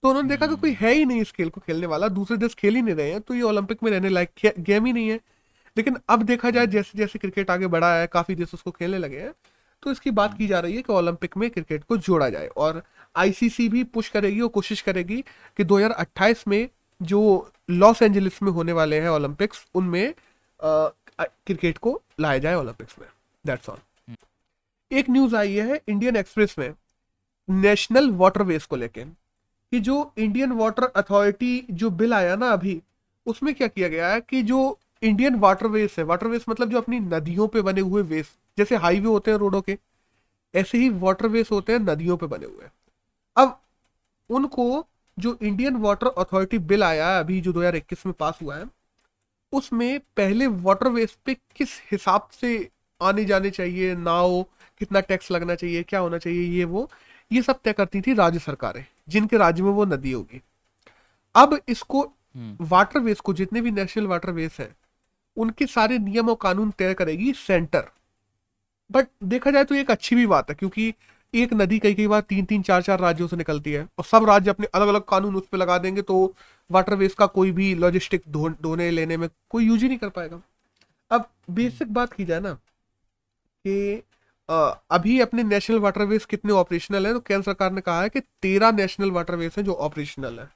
तो 0.03 0.09
उन्होंने 0.09 0.29
देखा 0.29 0.47
कि 0.47 0.57
कोई 0.57 0.77
है 0.81 0.93
ही 0.93 1.05
नहीं 1.05 1.21
इस 1.21 1.31
खेल 1.33 1.49
को 1.49 1.61
खेलने 1.61 1.87
वाला 1.87 2.09
दूसरे 2.11 2.37
देश 2.37 2.55
खेल 2.55 2.75
ही 2.77 2.83
नहीं 2.83 2.95
रहे 2.95 3.11
हैं 3.11 3.21
तो 3.21 3.35
ये 3.35 3.43
ओलंपिक 3.43 3.83
में 3.83 3.91
रहने 3.91 4.09
लायक 4.09 4.55
गेम 4.61 4.87
ही 4.87 4.93
नहीं 4.93 5.09
है। 5.09 5.21
लेकिन 5.77 5.97
अब 6.11 6.23
देखा 6.23 6.51
जाए 6.51 6.67
जैसे 6.67 6.99
जैसे 6.99 7.19
क्रिकेट 7.19 7.51
आगे 7.51 7.67
बढ़ा 7.67 7.95
है 7.95 8.07
काफ़ी 8.07 8.35
देश 8.35 8.55
उसको 8.55 8.71
खेलने 8.71 8.99
लगे 8.99 9.21
हैं 9.21 9.33
तो 9.83 9.93
इसकी 9.93 10.11
बात 10.13 10.37
की 10.39 10.47
जा 10.47 10.61
रही 10.61 10.77
है 10.77 10.83
कि 10.83 10.93
ओलंपिक 10.93 11.37
में 11.37 11.49
क्रिकेट 11.51 11.85
को 11.85 11.97
जोड़ा 11.99 12.29
जाए 12.31 12.47
और 12.47 12.83
आईसीसी 13.17 13.69
भी 13.69 13.85
पुश 13.85 14.09
करेगी 14.09 14.41
और 14.41 14.49
कोशिश 14.49 14.81
करेगी 14.81 15.25
कि 15.57 15.65
2028 15.65 16.47
में 16.49 16.69
जो 17.03 17.51
लॉस 17.71 18.03
एंजलिस 18.03 18.43
में 18.43 18.53
होने 18.53 18.73
वाले 18.73 19.01
हैं 19.01 19.09
ओलंपिक्स 19.09 19.67
उनमें 19.75 20.15
क्रिकेट 21.21 21.79
को 21.79 22.03
लाया 22.21 22.39
जाए 22.39 22.55
ओलंपिक्स 22.55 22.99
में। 22.99 23.09
दैट्स 23.47 23.69
ऑल 23.69 23.79
एक 24.93 25.11
न्यूज़ 25.11 25.37
आई 25.37 25.55
है 25.55 25.81
इंडियन 25.89 26.17
एक्सप्रेस 26.17 26.55
में 26.59 26.75
नेशनल 27.51 28.11
वाटरवेज 28.11 28.65
को 28.65 28.77
लेके 28.77 29.05
कि 29.05 29.81
जो 29.81 30.13
इंडियन 30.19 30.53
वाटर 30.53 30.85
अथॉरिटी 30.85 31.67
जो 31.71 31.91
बिल 31.91 32.15
आया 32.15 32.37
ना 32.37 32.51
अभी 32.51 32.83
उसमें 33.27 33.55
क्या 33.55 33.69
किया 33.69 33.89
गया 33.89 34.09
है 34.09 34.21
कि 34.21 34.43
जो 34.43 34.79
इंडियन 35.03 35.35
वाटरवेज 35.35 35.95
है 35.99 36.05
वाटरवेज 36.05 36.45
मतलब 36.49 36.71
जो 36.71 36.79
अपनी 36.79 37.01
नदियों 37.01 37.49
पे 37.49 37.63
बने 37.63 37.81
हुए 37.81 38.03
वेज 38.03 38.27
जैसे 38.59 38.77
हाईवे 38.77 39.07
होते 39.07 39.31
हैं 39.31 39.39
रोडों 39.39 39.63
के 39.63 39.79
ऐसे 40.55 40.79
ही 40.79 40.89
वाटरवेज 40.89 41.49
होते 41.53 41.73
हैं 41.73 41.81
नदियों 41.81 42.17
पे 42.17 42.27
बने 42.27 42.47
हुए 42.47 42.65
अब 43.37 43.59
उनको 44.31 44.87
जो 45.19 45.37
इंडियन 45.43 45.77
वाटर 45.77 46.07
अथॉरिटी 46.19 46.59
बिल 46.65 46.85
आया 46.85 47.09
है 47.09 47.21
अभी 47.21 47.41
जो 47.41 47.53
2021 47.53 48.07
में 48.07 48.15
पास 48.19 48.39
हुआ 48.43 48.57
है 48.57 48.65
उसमें 49.53 49.99
पहले 50.17 50.47
वाटरवेज 50.63 51.17
पे 51.25 51.35
किस 51.57 51.81
हिसाब 51.93 52.29
से 52.33 52.53
आने 53.01 53.25
जाने 53.25 53.51
चाहिए 53.51 53.95
नाव 53.97 54.43
कितना 54.81 55.01
टैक्स 55.03 55.31
लगना 55.31 55.55
चाहिए 55.55 55.83
क्या 55.83 56.01
होना 56.01 56.19
चाहिए 56.19 56.47
ये 56.49 56.65
वो 56.67 56.89
ये 57.31 57.43
सब 57.43 57.61
तय 57.65 57.73
करती 57.73 58.01
थी 58.01 58.15
राज्य 58.15 58.39
सरकारें 58.39 58.85
जिनके 59.09 59.37
राज्य 59.37 59.63
में 59.63 59.71
वो 59.71 59.85
नदी 59.85 60.13
होगी 60.13 60.43
अब 61.35 61.59
इसको 61.69 62.03
वाटरवेज 62.63 63.17
हम्म। 63.17 63.23
को 63.25 63.33
जितने 63.35 63.61
भी 63.61 63.71
नेशनल 63.71 64.07
वाटरवेज 64.07 64.57
हैं 64.61 64.75
उनके 65.37 65.67
सारे 65.67 65.99
नियम 66.01 66.29
और 66.29 66.37
कानून 66.41 66.71
तय 66.79 66.95
करेगी 66.95 67.33
सेंटर 67.37 67.91
बट 68.91 69.09
देखा 69.25 69.51
जाए 69.51 69.65
तो 69.65 69.75
एक 69.75 69.91
अच्छी 69.91 70.17
भी 70.17 70.27
बात 70.27 70.51
है 70.51 70.55
क्योंकि 70.55 70.93
एक 71.35 71.53
नदी 71.55 71.79
कई 71.79 71.95
कई 71.95 72.07
बार 72.07 72.21
तीन 72.21 72.45
तीन 72.45 72.63
चार 72.63 72.83
चार 72.83 73.01
राज्यों 73.01 73.29
से 73.29 73.37
निकलती 73.37 73.73
है 73.73 73.83
और 73.99 74.05
सब 74.05 74.25
राज्य 74.25 74.51
अपने 74.51 74.67
अलग 74.75 74.89
अलग 74.89 75.05
कानून 75.05 75.37
उस 75.37 75.47
पर 75.53 75.59
लगा 75.59 75.79
देंगे 75.79 76.03
तो 76.03 76.35
वाटरवेज 76.71 77.15
का 77.15 77.27
कोई 77.29 77.51
भी 77.53 77.75
लॉजिस्टिक 77.75 78.23
ढोने 78.63 78.91
लेने 78.91 79.17
में 79.17 79.29
कोई 79.51 79.67
यूज़ 79.67 79.83
ही 79.83 79.89
नहीं 79.89 79.99
कर 79.99 80.09
पाएगा। 80.09 80.41
अब 81.11 81.29
बेसिक 81.51 81.93
बात 81.95 82.13
की 82.13 82.25
जाए 82.25 82.41
ना 82.41 82.53
कि 83.65 84.03
अभी 84.49 85.19
अपने 85.21 85.43
नेशनल 85.43 85.79
वाटरवेज 85.79 86.25
कितने 86.25 86.53
ऑपरेशनल 86.53 87.07
है 87.07 87.13
तो 87.13 87.21
केंद्र 87.21 87.45
सरकार 87.45 87.73
ने 87.73 87.81
कहा 87.81 88.03
है 88.03 88.09
कि 88.09 88.21
तेरह 88.43 88.73
नेशनल 88.73 89.11
वाटरवेज 89.11 89.55
हैं 89.57 89.65
जो 89.65 89.75
ऑपरेशनल 89.75 90.39
है। 90.39 90.49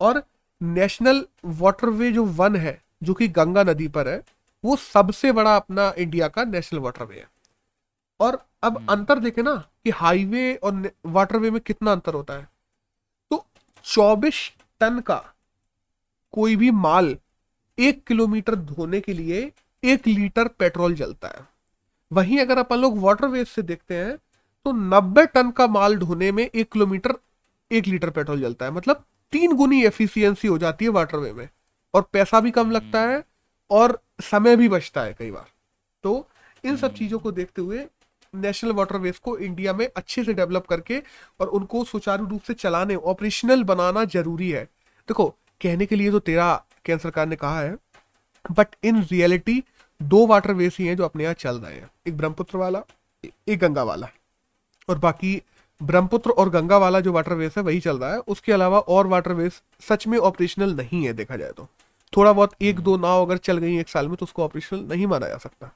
और 0.00 0.22
नेशनल 0.60 1.24
वाटरवे 1.44 2.10
जो 2.12 2.24
वन 2.24 2.56
है, 2.56 2.80
जो 3.02 3.14
कि 3.14 3.28
गंगा 3.30 3.62
नदी 3.62 3.88
पर 3.88 4.08
है, 4.08 4.22
वो 4.64 4.76
सबसे 4.76 5.32
बड़ा 5.32 5.56
अपना 5.56 5.92
इंडिया 5.98 6.28
का 6.28 6.44
नेशनल 6.46 6.80
वाटरवे 6.80 7.16
है। 7.16 7.26
और 8.20 8.44
अब 8.62 8.76
हम्म। 8.76 8.86
अंतर 8.88 9.18
देखे 9.18 9.42
ना 9.42 9.54
कि 9.84 9.90
हाईवे 9.90 10.54
और 10.54 10.90
वाटरवे 11.06 11.50
में 11.50 11.60
कितना 11.60 11.92
अंतर 11.92 12.14
होता 12.14 12.34
है। 12.34 12.48
तो 13.30 13.44
24 13.84 14.50
टन 14.80 15.00
का 15.00 15.22
कोई 16.34 16.56
भी 16.56 16.70
माल 16.70 17.16
एक 17.78 18.04
किलोमीटर 18.04 18.54
धोने 18.54 19.00
के 19.00 19.12
लिए 19.12 19.52
एक 19.82 20.06
लीटर 20.06 20.48
पेट्रोल 20.48 20.94
जलता 20.94 21.28
है। 21.28 21.46
वहीं 22.12 22.38
अगर 22.38 22.58
अपन 22.58 22.76
लोग 22.76 22.98
वाटरवेज 22.98 23.46
से 23.46 23.62
देखते 23.62 23.96
हैं 23.96 24.16
तो 24.66 24.72
90 24.72 25.26
टन 25.26 25.50
का 25.50 25.66
माल 25.66 25.96
ढोने 25.96 26.32
में 26.32 26.44
एक 26.44 26.72
किलोमीटर 26.72 27.14
एक 27.70 27.86
लीटर 27.86 28.10
पेट्रोल 28.10 28.40
जलता 28.40 28.64
है। 28.66 28.72
मतलब 28.72 29.04
तीन 29.32 29.52
गुनी 29.52 29.82
एफिशिएंसी 29.84 30.48
हो 30.48 30.58
जाती 30.58 30.84
है 30.84 30.90
वाटरवे 30.90 31.32
में 31.32 31.48
और 31.94 32.02
पैसा 32.02 32.40
भी 32.40 32.50
कम 32.50 32.70
लगता 32.70 33.00
है 33.00 33.22
और 33.70 33.98
समय 34.20 34.56
भी 34.56 34.68
बचता 34.68 35.02
है 35.02 35.14
कई 35.14 35.30
बार। 35.30 35.46
तो 36.04 36.28
इन 36.64 36.76
सब 36.76 36.94
चीज़ों 36.94 37.18
को 37.18 37.32
देखते 37.32 37.62
हुए 37.62 37.86
नेशनल 38.34 38.72
वाटरवेज 38.72 39.18
को 39.18 39.36
इंडिया 39.38 39.72
में 39.72 39.86
अच्छे 39.96 40.24
से 40.24 40.34
डेवलप 40.34 40.66
करके 40.66 41.02
और 41.40 41.48
उनको 41.48 41.84
सुचारू 41.84 42.26
रूप 42.26 42.42
से 42.42 42.54
चलाने, 42.54 42.94
ऑपरेशनल 42.94 43.62
बनाना 43.64 44.04
ज़रूरी 44.04 44.50
है। 44.50 44.64
देखो, 44.64 45.28
कहने 45.60 45.86
के 45.86 45.96
लिए 45.96 46.10
तो 46.10 46.18
तेरा 46.18 46.54
केंद्र 46.84 47.02
सरकार 47.02 47.26
ने 47.26 47.36
कहा 47.36 47.60
है, 47.60 47.76
बट 48.44 48.76
इन 48.84 49.02
रियलिटी 49.02 49.62
दो 50.00 50.26
वाटरवेज 50.26 50.76
ही 50.78 50.86
हैं 50.86 50.96
जो 50.96 51.04
अपने 51.04 51.22
यहाँ 51.24 51.34
चल 51.34 51.56
रहे 51.56 51.74
हैं। 51.74 51.90
एक 52.08 52.16
ब्रह्मपुत्र 52.16 52.58
वाला, 52.58 52.82
एक 53.48 53.58
गंगा 53.58 53.82
वाला। 53.82 54.08
और 54.88 54.98
बाकी 54.98 55.40
ब्रह्मपुत्र 55.80 56.30
और 56.30 56.48
गंगा 56.50 56.78
वाला 56.78 57.00
जो 57.00 57.12
वाटरवेज 57.12 57.54
है, 57.56 57.62
वही 57.62 57.80
चल 57.80 57.98
रहा 57.98 58.12
है। 58.12 58.18
उसके 58.18 58.52
अलावा 58.52 58.78
और 58.78 59.06
वाटरवेज 59.06 59.60
सच 59.80 60.06
में 60.06 60.18
ऑपरेशनल 60.18 60.74
नहीं 60.74 61.04
है, 61.04 61.12
देखा 61.12 61.36
जाए 61.36 61.52
तो। 61.52 61.68
थोड़ा 62.12 62.32
बहुत 62.32 62.52
एक 62.62 62.80
दो 62.80 62.96
नाव 62.96 63.24
अगर 63.24 63.36
चल 63.36 63.58
गई 63.58 63.78
एक 63.78 63.88
साल 63.88 64.08
में 64.08 64.16
तो 64.16 64.26
उसको 64.26 64.44
ऑपरेशनल 64.44 64.80
नहीं 64.90 65.06
माना 65.06 65.28
जा 65.28 65.36
सकता। 65.36 65.70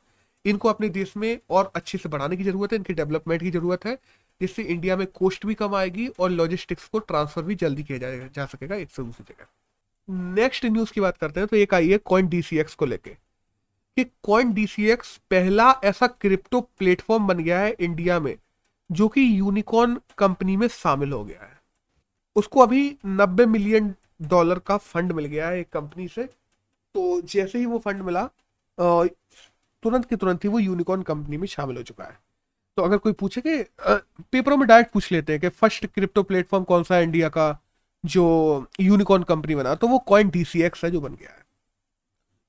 इनको 0.45 0.69
अपने 0.69 0.89
देश 0.89 1.17
में 1.17 1.39
और 1.51 1.73
अच्छे 1.77 1.99
से 1.99 2.09
बढ़ाने 2.09 2.37
की 2.37 2.45
ज़रूरत 2.45 2.73
है, 2.73 2.77
इनकी 2.77 2.95
डेवलपमेंट 2.95 3.43
की 3.43 3.51
ज़रूरत 3.51 3.85
है, 3.85 3.99
जिससे 4.41 4.63
इंडिया 4.63 4.97
में 4.97 5.07
कॉस्ट 5.07 5.47
भी 5.47 5.55
कम 5.55 5.75
आएगी 5.75 6.07
और 6.09 6.31
लॉजिस्टिक्स 6.31 6.89
को 6.89 6.99
ट्रांसफ़र 6.99 7.43
भी 7.43 7.55
जल्दी 7.55 7.83
किया 7.83 7.99
जाएगा 7.99 8.27
जा 8.27 8.47
सकेगा 8.47 8.77
एक 8.77 8.91
से 8.91 9.03
दूसरी 9.03 9.35
जगह। 9.35 9.47
नेक्स्ट 10.35 10.65
न्यूज़ 10.65 10.93
की 10.93 11.01
बात 11.01 11.17
करते 11.17 11.41
हैं 11.41 11.47
तो 11.47 11.57
एक 11.57 11.75
आई 11.75 11.89
है 11.89 11.99
कॉइन 11.99 12.29
डीसीएक्स 12.29 12.75
को 12.75 12.87
लेके। 12.87 13.11
कि 13.97 14.05
कॉइन 14.05 14.53
डीसीएक्स 14.53 15.17
पहला 15.31 15.81
ऐसा 15.85 16.07
क्रिप्टो 16.07 16.61
प्लेटफॉर्म 16.61 17.27
बन 17.27 17.39
गया 17.39 17.61
है 17.61 17.77
इंडिया 17.81 18.21
में, 18.21 18.37
जो 18.91 19.09
कि 19.09 19.39
यूनिकॉर्न 19.39 20.01
कंपनी 20.19 20.57
में 20.57 20.69
शामिल 20.69 21.13
हो 21.13 21.25
गया 21.25 21.43
है। 21.43 21.61
उसको 22.37 22.61
अभी 22.61 22.97
नब्बे 23.07 23.47
मिलियन 23.47 23.95
डॉलर 24.23 24.59
का 24.59 24.77
फंड 24.77 25.13
मिल 25.13 25.25
गया 25.25 25.49
है 25.49 25.61
एक 25.61 25.69
कंपनी 25.69 26.09
से। 26.09 26.25
तो 26.95 27.21
जैसे 27.21 27.59
ही 27.59 27.67
वो 27.67 27.79
फंड 27.79 28.03
मिला 28.03 28.29
तुरंत 29.83 30.05
के 30.05 30.17
तुरंत 30.17 30.45
ही 30.45 30.49
वो 30.49 30.59
यूनिकॉर्न 30.59 31.03
कंपनी 31.03 31.37
में 31.37 31.47
शामिल 31.49 31.77
हो 31.77 31.83
चुका 31.83 32.05
है। 32.05 32.19
तो 32.77 32.83
अगर 32.83 32.99
कोई 32.99 33.13
पूछे 33.13 33.41
कि 33.41 33.63
पेपरों 34.33 34.57
में 34.57 34.67
डायरेक्ट 34.69 34.93
पूछ 34.93 35.11
लेते 35.13 35.33
हैं 35.33 35.41
कि 35.41 35.49
फ़र्स्ट 35.51 35.87
क्रिप्टो 35.87 36.23
प्लेटफॉर्म 36.23 36.65
कौन 36.65 36.83
सा 36.83 36.95
है 36.95 37.03
इंडिया 37.03 37.29
का 37.29 37.47
जो 38.05 38.25
यूनिकॉर्न 38.81 39.23
कंपनी 39.23 39.55
बना 39.55 39.75
तो 39.75 39.89
वो 39.89 39.99
कॉइन 40.09 40.29
डीसीएक्स 40.31 40.85
है 40.85 40.91
जो 40.91 41.01
बन 41.01 41.15
गया 41.15 41.31
है। 41.31 41.45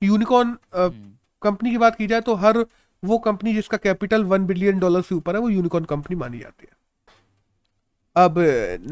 यूनिकॉर्न 0.02 0.58
कंपनी 1.42 1.72
की 1.72 1.78
बात 1.78 1.96
की 1.96 2.08
जाए 2.08 2.22
तो 2.22 2.36
हर 2.36 2.65
वो 3.04 3.18
कंपनी 3.20 3.54
जिसका 3.54 3.78
कैपिटल 3.78 4.24
वन 4.26 4.46
बिलियन 4.46 4.80
डॉलर 4.80 5.02
से 5.02 5.15
ऊपर 5.15 5.36
है 5.36 5.42
वो 5.42 5.50
यूनिकॉर्न 5.50 5.86
कंपनी 5.86 6.15
मानी 6.15 6.39
जाती 6.39 6.68
है। 6.70 6.78
अब 8.15 8.36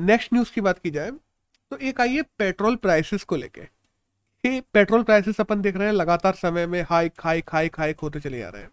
नेक्स्ट 0.01 0.33
न्यूज़ 0.33 0.51
की 0.53 0.61
बात 0.61 0.79
की 0.79 0.91
जाए 0.91 1.11
तो 1.11 1.77
एक 1.79 2.01
आई 2.01 2.15
है 2.15 2.21
पेट्रोल 2.37 2.75
प्राइसेस 2.77 3.23
को 3.23 3.35
लेके। 3.35 3.61
कि 4.47 4.59
पेट्रोल 4.73 5.03
प्राइसेस 5.03 5.39
अपन 5.41 5.61
देख 5.61 5.75
रहे 5.77 5.87
हैं, 5.87 5.93
लगातार 5.93 6.33
समय 6.33 6.65
में 6.67 6.81
हाइक 6.89 7.13
हाइक 7.21 7.49
हाइक 7.49 7.79
हाइक 7.79 7.99
होते 7.99 8.19
चले 8.19 8.37
जा 8.39 8.49
रहे 8.49 8.61
हैं। 8.61 8.69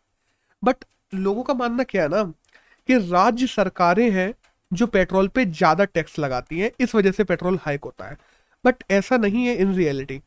बट 0.62 0.84
लोगों 1.12 1.42
का 1.42 1.54
मानना 1.54 1.82
क्या 1.82 2.02
है 2.02 2.08
ना, 2.08 2.22
कि 2.88 2.98
राज्य 3.10 3.46
सरकारें 3.46 4.10
हैं 4.10 4.32
जो 4.70 4.86
पेट्रोल 4.86 5.28
पे 5.28 5.44
ज़्यादा 5.46 5.84
टैक्स 5.84 6.18
लगाती 6.18 6.58
हैं, 6.60 6.70
इस 6.80 6.94
वजह 6.94 7.12
से 7.12 7.24
पेट्रोल 7.24 7.58
हाइक 7.62 7.84
होता 7.84 8.08
है। 8.08 8.16
बट 8.64 8.84
ऐसा 8.90 9.16
नहीं 9.16 9.46
है 9.46 9.54
इन 9.56 9.74
रियलिटी 9.74 10.20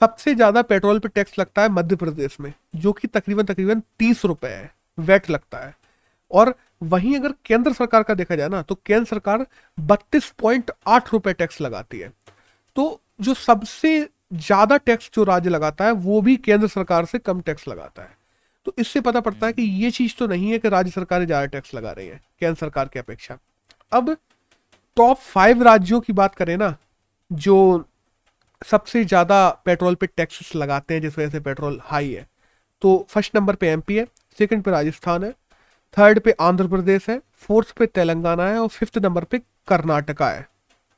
सबसे 0.00 0.34
ज़्यादा 0.34 0.62
पेट्रोल 0.64 0.98
पे 0.98 1.08
टैक्स 1.08 1.38
लगता 1.38 1.62
है 1.62 1.68
मध्य 1.68 1.96
प्रदेश 1.96 2.36
में, 2.40 2.52
जो 2.76 2.92
कि 2.92 3.08
तकरीबन 3.08 3.44
तकरीबन 3.44 3.82
तीस 3.98 4.24
रुपए 4.24 4.48
है, 4.48 4.70
वेट 4.98 5.30
लगता 5.30 5.58
है। 5.58 5.74
और 6.30 6.54
वहीं 6.84 7.16
अगर 7.18 7.34
केंद्र 7.44 7.72
सरकार 7.72 8.02
का 8.02 8.14
देखा 8.14 8.36
जाए 8.36 8.48
ना 8.48 8.62
तो 8.62 8.74
केंद्र 8.76 9.04
सरकार 9.04 9.46
बत्तीस 9.78 10.30
पॉइंट 10.38 10.70
आठ 10.86 11.12
रुपए 11.12 11.32
टैक्स 11.34 11.60
लगाती 11.60 11.98
है। 11.98 12.12
तो 12.76 13.00
जो 13.20 13.34
सबसे 13.36 14.08
ज़्यादा 14.30 14.76
टैक्स 14.78 15.10
जो 15.14 15.24
राज्य 15.24 15.50
लगाता 15.50 15.84
है 15.84 15.92
वो 15.92 16.20
भी 16.20 16.36
केंद्र 16.38 16.68
सरकार 16.68 17.04
से 17.04 17.18
कम 17.20 17.40
टैक्स 17.40 17.68
लगाता 17.68 18.02
है। 18.02 18.16
तो 18.66 18.74
इससे 18.78 19.00
पता 19.00 19.20
पड़ता 19.20 19.46
है 19.46 19.52
कि 19.52 19.62
ये 19.62 19.90
चीज़ 19.90 20.14
तो 20.18 20.26
नहीं 20.26 20.50
है 20.50 20.58
कि 20.58 20.68
राज्य 20.68 20.90
सरकारें 20.90 21.26
ज़्यादा 21.26 21.46
टैक्स 21.46 21.74
लगा 21.74 21.92
रही 21.92 22.06
है 22.06 22.20
केंद्र 22.40 22.54
सरकार 22.56 22.88
की 22.88 22.98
अपेक्षा। 22.98 23.38
अब 23.92 24.16
टॉप 24.96 25.18
फाइव 25.18 25.62
राज्यों 25.62 26.00
की 26.00 26.12
बात 26.14 26.34
करें 26.34 26.56
ना 26.56 26.74
जो 27.30 27.84
सबसे 28.62 29.04
ज़्यादा 29.04 29.48
पेट्रोल 29.64 29.94
पे 29.94 30.06
टैक्स 30.08 30.54
लगाते 30.56 30.94
हैं 30.94 31.00
जिस 31.02 31.18
वजह 31.18 31.30
से 31.30 31.40
पेट्रोल 31.40 31.80
हाई 31.84 32.12
है 32.12 32.26
तो 32.82 33.06
फ़र्स्ट 33.10 33.36
नंबर 33.36 33.54
पे 33.54 33.68
एमपी 33.68 33.96
है 33.96 34.06
सेकंड 34.38 34.62
पे 34.62 34.70
राजस्थान 34.70 35.24
है 35.24 35.30
थर्ड 35.94 36.20
पे 36.20 36.34
आंध्र 36.40 36.66
प्रदेश 36.68 37.08
है 37.10 37.20
फोर्थ 37.38 37.70
पे 37.72 37.86
तेलंगाना 37.88 38.46
है 38.46 38.58
और 38.58 38.68
फिफ्थ 38.68 38.98
नंबर 38.98 39.24
पे 39.24 39.38
कर्नाटका 39.68 40.28
है 40.30 40.46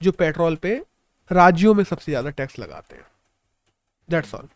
जो 0.01 0.13
पेट्रोल 0.15 0.57
पे 0.57 0.75
राज्यों 1.31 1.75
में 1.75 1.85
सबसे 1.85 2.13
ज़्यादा 2.13 2.31
टैक्स 2.31 2.59
लगाते 2.59 2.97
हैं। 2.97 3.05
दैट्स 4.11 4.35
ऑल 4.35 4.49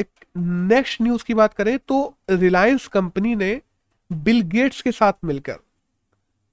एक 0.00 0.08
नेक्स्ट 0.36 1.02
न्यूज़ 1.02 1.24
की 1.24 1.34
बात 1.34 1.54
करें 1.54 1.78
तो 1.78 2.16
रिलायंस 2.30 2.86
कंपनी 2.88 3.34
ने 3.34 3.60
बिल 4.12 4.42
गेट्स 4.42 4.82
के 4.82 4.92
साथ 4.92 5.12
मिलकर 5.24 5.56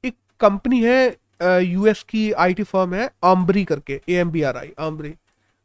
एक 0.03 0.15
कंपनी 0.39 0.83
है 0.83 1.17
यूएस 1.63 2.03
की 2.03 2.31
आईटी 2.31 2.63
फर्म 2.63 2.93
है 2.93 3.11
आम्बरी 3.23 3.65
करके 3.65 4.01
A 4.09 4.13
M 4.13 4.31
B 4.31 4.41
R 4.41 4.57
I 4.57 4.73
आम्बरी 4.79 5.15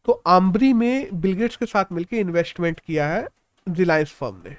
तो 0.05 0.23
आम्बरी 0.27 0.73
में 0.73 1.21
बिल 1.21 1.33
गेट्स 1.33 1.57
के 1.57 1.67
साथ 1.67 1.85
मिलकर 1.93 2.17
इन्वेस्टमेंट 2.17 2.81
किया 2.81 3.09
है 3.09 3.29
रिलायंस 3.69 4.11
फर्म 4.11 4.43
ने. 4.45 4.57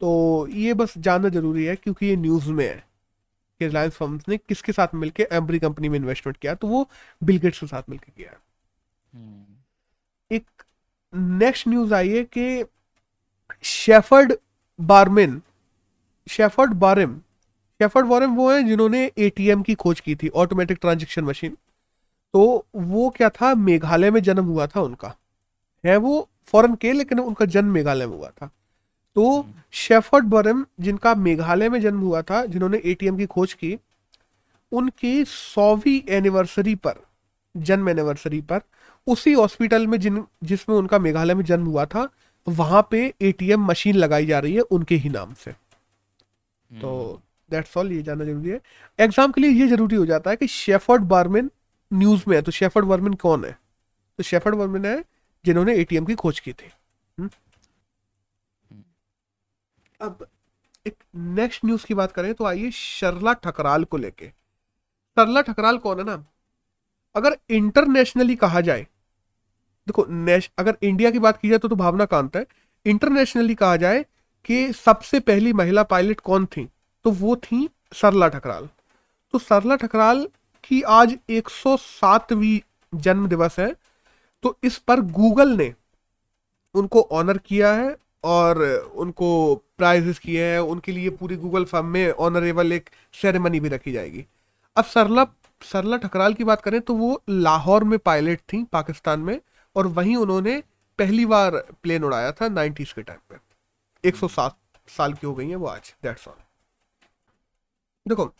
तो 0.00 0.46
ये 0.50 0.74
बस 0.74 0.98
जानना 0.98 1.28
ज़रूरी 1.28 1.64
है 1.64 1.76
क्योंकि 1.76 2.06
ये 2.06 2.16
न्यूज़ 2.16 2.50
में 2.50 2.68
है 2.68 2.84
कि 3.60 3.66
रिलायंस 3.66 3.92
फर्म्स 3.92 4.28
ने 4.28 4.36
किसके 4.36 4.72
साथ 4.72 4.88
मिलकर 4.94 5.28
एम्बरी 5.32 5.58
कंपनी 5.58 5.88
में 5.88 5.98
इन्वेस्टमेंट 5.98 6.36
किया 6.36 6.54
तो 6.54 6.66
वो 6.66 6.90
बिल 7.24 7.38
गेट्स 7.38 7.58
के 7.58 7.66
साथ 7.66 7.82
मिलकर 7.88 8.12
किया 8.16 8.40
एक 10.32 10.46
नेक्स्ट 11.14 11.68
न्यूज़ 11.68 11.94
आई 11.94 12.08
है 12.08 12.24
कि 12.24 12.64
शेफर्ड 13.62 14.32
बारमिन 14.80 15.42
शेफर्ड 16.28 16.72
बारिम 16.72 17.18
शेफर्ड 17.80 18.06
बारिम 18.06 18.34
वो 18.34 18.50
है 18.52 18.62
जिन्होंने 18.62 19.10
एटीएम 19.18 19.62
की 19.62 19.74
खोज 19.74 20.00
की 20.00 20.14
थी 20.16 20.28
ऑटोमेटिक 20.28 20.78
ट्रांजेक्शन 20.80 21.24
मशीन 21.24 21.56
तो 22.34 22.66
वो 22.76 23.10
क्या 23.10 23.28
था? 23.28 23.54
मेघालय 23.54 24.10
में 24.10 24.22
जन्म 24.22 24.44
हुआ 24.44 24.66
था 24.66 24.80
उनका। 24.80 25.14
है 25.86 25.96
वो 25.96 26.28
फॉरेन 26.44 26.74
के, 26.74 26.92
लेकिन 26.92 27.20
उनका 27.20 27.44
जन्म 27.44 27.72
मेघालय 27.72 28.06
में 28.06 28.16
हुआ 28.16 28.28
था। 28.28 28.50
तो 29.14 29.46
शेफर्ड 29.70 30.24
बरम 30.24 30.66
जिनका 30.80 31.14
मेघालय 31.14 31.68
में 31.68 31.80
जन्म 31.80 32.00
हुआ 32.00 32.22
था, 32.22 32.44
जिन्होंने 32.46 32.80
एटीएम 32.84 33.16
की 33.16 33.26
खोज 33.26 33.52
की, 33.52 33.78
उनकी 34.72 35.24
सौवीं 35.24 36.00
एनिवर्सरी 36.08 36.74
पर, 36.74 36.94
जन्म 37.56 37.88
एनिवर्सरी 37.88 38.40
पर 38.40 38.60
उसी 39.06 39.32
हॉस्पिटल 39.32 39.86
में 39.86 39.98
जिन 40.00 40.24
जिसमें 40.44 40.76
उनका 40.76 40.98
मेघालय 40.98 41.34
में 41.34 41.44
जन्म 41.44 41.66
हुआ 41.66 41.84
था 41.86 42.08
वहाँ 42.46 42.86
पे 42.90 43.02
एटीएम 43.22 43.64
मशीन 43.66 43.96
लगाई 43.96 44.26
जा 44.26 44.38
रही 44.38 44.54
है 44.54 44.60
उनके 44.60 44.94
ही 44.94 45.08
नाम 45.10 45.34
से। 45.34 45.52
तो 46.70 47.20
दैट्स 47.50 47.76
ऑल 47.76 47.92
ये 47.92 48.02
जानना 48.02 48.24
ज़रूरी 48.24 48.50
है। 48.50 48.60
एग्ज़ाम 48.98 49.32
के 49.32 49.40
लिए 49.40 49.50
ये 49.50 49.66
ज़रूरी 49.68 49.96
हो 49.96 50.06
जाता 50.06 50.30
है 50.30 50.36
कि 50.36 50.46
शेफर्ड 50.46 51.02
बारमिन 51.04 51.50
न्यूज़ 51.90 52.24
में 52.28 52.36
है 52.36 52.42
तो 52.42 52.52
शेफर्ड 52.52 52.86
बर्मिन 52.86 53.14
कौन 53.14 53.44
है? 53.44 53.52
तो 54.18 54.22
शेफर्ड 54.22 54.54
बर्मिन 54.54 54.84
है 54.86 55.02
जिन्होंने 55.44 55.74
एटीएम 55.76 56.04
की 56.04 56.14
खोज 56.14 56.40
की 56.40 56.52
थी। 56.52 56.70
हुँ? 57.18 57.28
अब 60.00 60.26
एक 60.86 60.94
नेक्स्ट 61.16 61.64
न्यूज़ 61.64 61.86
की 61.86 61.94
बात 61.94 62.12
करें 62.12 62.32
तो 62.34 62.44
आइए 62.44 62.70
शरला 62.70 63.32
ठकराल 63.34 63.84
को 63.84 63.96
लेके। 63.96 64.26
शर्ला 64.26 65.40
ठकराल 65.42 65.78
कौन 65.78 65.98
है 65.98 66.04
ना? 66.04 66.24
अगर 67.14 67.36
इंटरनेशनली 67.50 68.36
कहा 68.36 68.60
जाए 68.60 68.86
देखो 69.86 70.06
नेश 70.08 70.50
अगर 70.58 70.76
इंडिया 70.82 71.10
की 71.10 71.18
बात 71.18 71.36
की 71.36 71.48
जाए 71.48 71.58
तो, 71.58 71.68
तो 71.68 71.76
भावना 71.76 72.04
कांत 72.04 72.36
है। 72.36 72.46
इंटरनेशनली 72.86 73.54
कहा 73.54 73.76
जाए 73.76 74.04
कि 74.44 74.72
सबसे 74.72 75.20
पहली 75.20 75.52
महिला 75.52 75.82
पायलट 75.82 76.20
कौन 76.20 76.46
थी? 76.46 76.68
तो 77.04 77.10
वो 77.10 77.36
थी 77.36 77.68
सरला 77.92 78.28
ठकराल। 78.28 78.68
तो 79.32 79.38
सरला 79.38 79.76
ठकराल 79.76 80.28
की 80.64 80.82
आज 80.82 81.16
107वीं 81.30 82.60
जन्म 82.94 83.26
दिवस 83.26 83.58
है। 83.58 83.74
तो 84.42 84.58
इस 84.64 84.78
पर 84.78 85.00
गूगल 85.00 85.48
ने 85.48 85.74
उनको 86.74 87.00
ऑनर 87.12 87.38
किया 87.38 87.72
है 87.72 87.96
और 88.24 88.62
उनको 88.96 89.54
प्राइजेस 89.78 90.18
किए 90.18 90.44
हैं। 90.44 90.58
उनके 90.58 90.92
लिए 90.92 91.10
पूरी 91.10 91.36
गूगल 91.36 91.64
फॉर्म 91.64 91.86
में 91.86 92.10
ऑनरेबल 92.10 92.72
एक 92.72 92.90
सेरेमनी 93.22 93.60
भी 93.60 93.68
रखी 93.68 93.92
जाएगी। 93.92 94.24
अब 94.76 94.84
सरला 94.84 95.26
सरला 95.62 95.96
ठकराल 95.96 96.34
की 96.34 96.44
बात 96.44 96.62
करें 96.62 96.80
तो 96.80 96.94
वो 96.94 97.22
लाहौर 97.28 97.84
में 97.84 97.98
पायलट 97.98 98.38
थी 98.52 98.64
पाकिस्तान 98.64 99.20
में। 99.20 99.40
और 99.76 99.86
वहीं 99.86 100.16
उन्होंने 100.16 100.62
पहली 100.98 101.26
बार 101.26 101.56
प्लेन 101.82 102.04
उड़ाया 102.04 102.32
था 102.32 102.48
नाइन्टीज 102.48 102.92
के 102.92 103.02
टाइम 103.02 103.18
पे। 103.28 104.08
107 104.08 104.56
साल 104.88 105.12
की 105.12 105.26
हो 105.26 105.34
गई 105.34 105.48
है 105.48 105.56
वो 105.56 105.66
आज 105.66 105.94
दैट्स 106.02 106.28
ऑल 106.28 106.34
देखो 108.06 108.32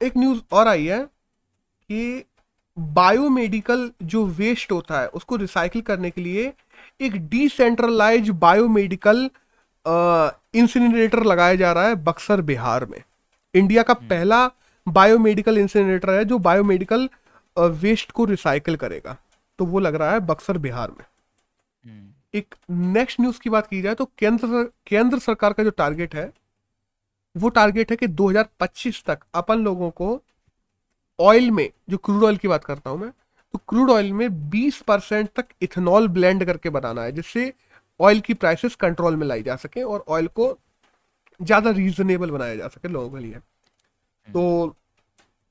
एक 0.00 0.16
न्यूज़ 0.16 0.40
और 0.52 0.68
आई 0.68 0.86
है 0.86 1.02
कि 1.02 2.24
बायोमेडिकल 2.76 3.90
जो 4.02 4.24
वेस्ट 4.26 4.72
होता 4.72 5.00
है 5.00 5.08
उसको 5.08 5.36
रिसाइकिल 5.36 5.82
करने 5.82 6.10
के 6.10 6.20
लिए 6.20 6.52
एक 7.00 7.16
डिसेंट्रलाइज 7.28 8.30
बायोमेडिकल 8.40 9.28
इंसिनरेटर 10.54 11.22
लगाया 11.24 11.54
जा 11.54 11.72
रहा 11.72 11.86
है 11.86 11.94
बक्सर 12.04 12.40
बिहार 12.40 12.84
में। 12.86 13.02
इंडिया 13.54 13.82
का 13.82 13.94
हम्म। 13.94 14.08
पहला 14.08 14.46
बायोमेडिकल 14.86 15.58
इंसिनरेटर 15.58 16.10
है 16.10 16.24
जो 16.24 16.38
बायोमेडिकल 16.38 17.08
वेस्ट 17.56 18.10
को 18.10 18.24
रिसाइकिल 18.24 18.76
करेगा। 18.76 19.16
तो 19.58 19.64
वो 19.64 19.78
लग 19.78 19.94
रहा 19.94 20.12
है 20.12 20.20
बक्सर 20.20 20.58
बिहार 20.58 20.90
में। 20.90 21.04
हम्म। 21.84 22.12
एक 22.34 22.54
नेक्स्ट 22.70 23.20
न्यूज़ 23.20 23.40
की 23.40 23.50
बात 23.50 23.66
की 23.66 23.80
जाए 23.82 23.94
तो 23.94 24.04
केंद्र 24.18 24.62
केंद्र 24.86 25.18
सरकार 25.18 25.52
का 25.52 25.64
जो 25.64 25.70
टारगेट 25.70 26.14
है 26.14 26.30
वो 27.36 27.48
टारगेट 27.48 27.90
है 27.90 27.96
कि 27.96 28.06
2025 28.08 29.02
तक 29.04 29.18
अपन 29.34 29.58
लोगों 29.58 29.90
को 29.90 30.20
ऑयल 31.18 31.50
में 31.50 31.68
जो 31.90 31.96
क्रूड 31.96 32.24
ऑयल 32.24 32.36
की 32.36 32.48
बात 32.48 32.64
करता 32.64 32.90
हूँ 32.90 32.98
मैं 32.98 33.10
तो 33.54 33.58
क्रूड 33.68 33.90
ऑयल 33.90 34.12
में 34.12 34.28
20 34.50 34.80
परसेंट 34.82 35.28
तक 35.36 35.46
इथेनॉल 35.62 36.08
ब्लेंड 36.08 36.44
करके 36.44 36.70
बनाना 36.70 37.02
है 37.02 37.12
जिससे 37.12 37.52
ऑयल 38.00 38.20
की 38.20 38.34
प्राइसेस 38.34 38.74
कंट्रोल 38.74 39.16
में 39.16 39.26
लाई 39.26 39.42
जा 39.42 39.56
सके 39.56 39.82
और 39.82 40.04
ऑयल 40.08 40.26
को 40.26 40.56
ज़्यादा 41.40 41.70
रीजनेबल 41.70 42.30
बनाया 42.30 42.56
जा 42.56 42.68
सके 42.68 42.88
लोगों 42.88 43.10
के 43.10 43.24
लिए। 43.24 43.38
तो 44.28 44.76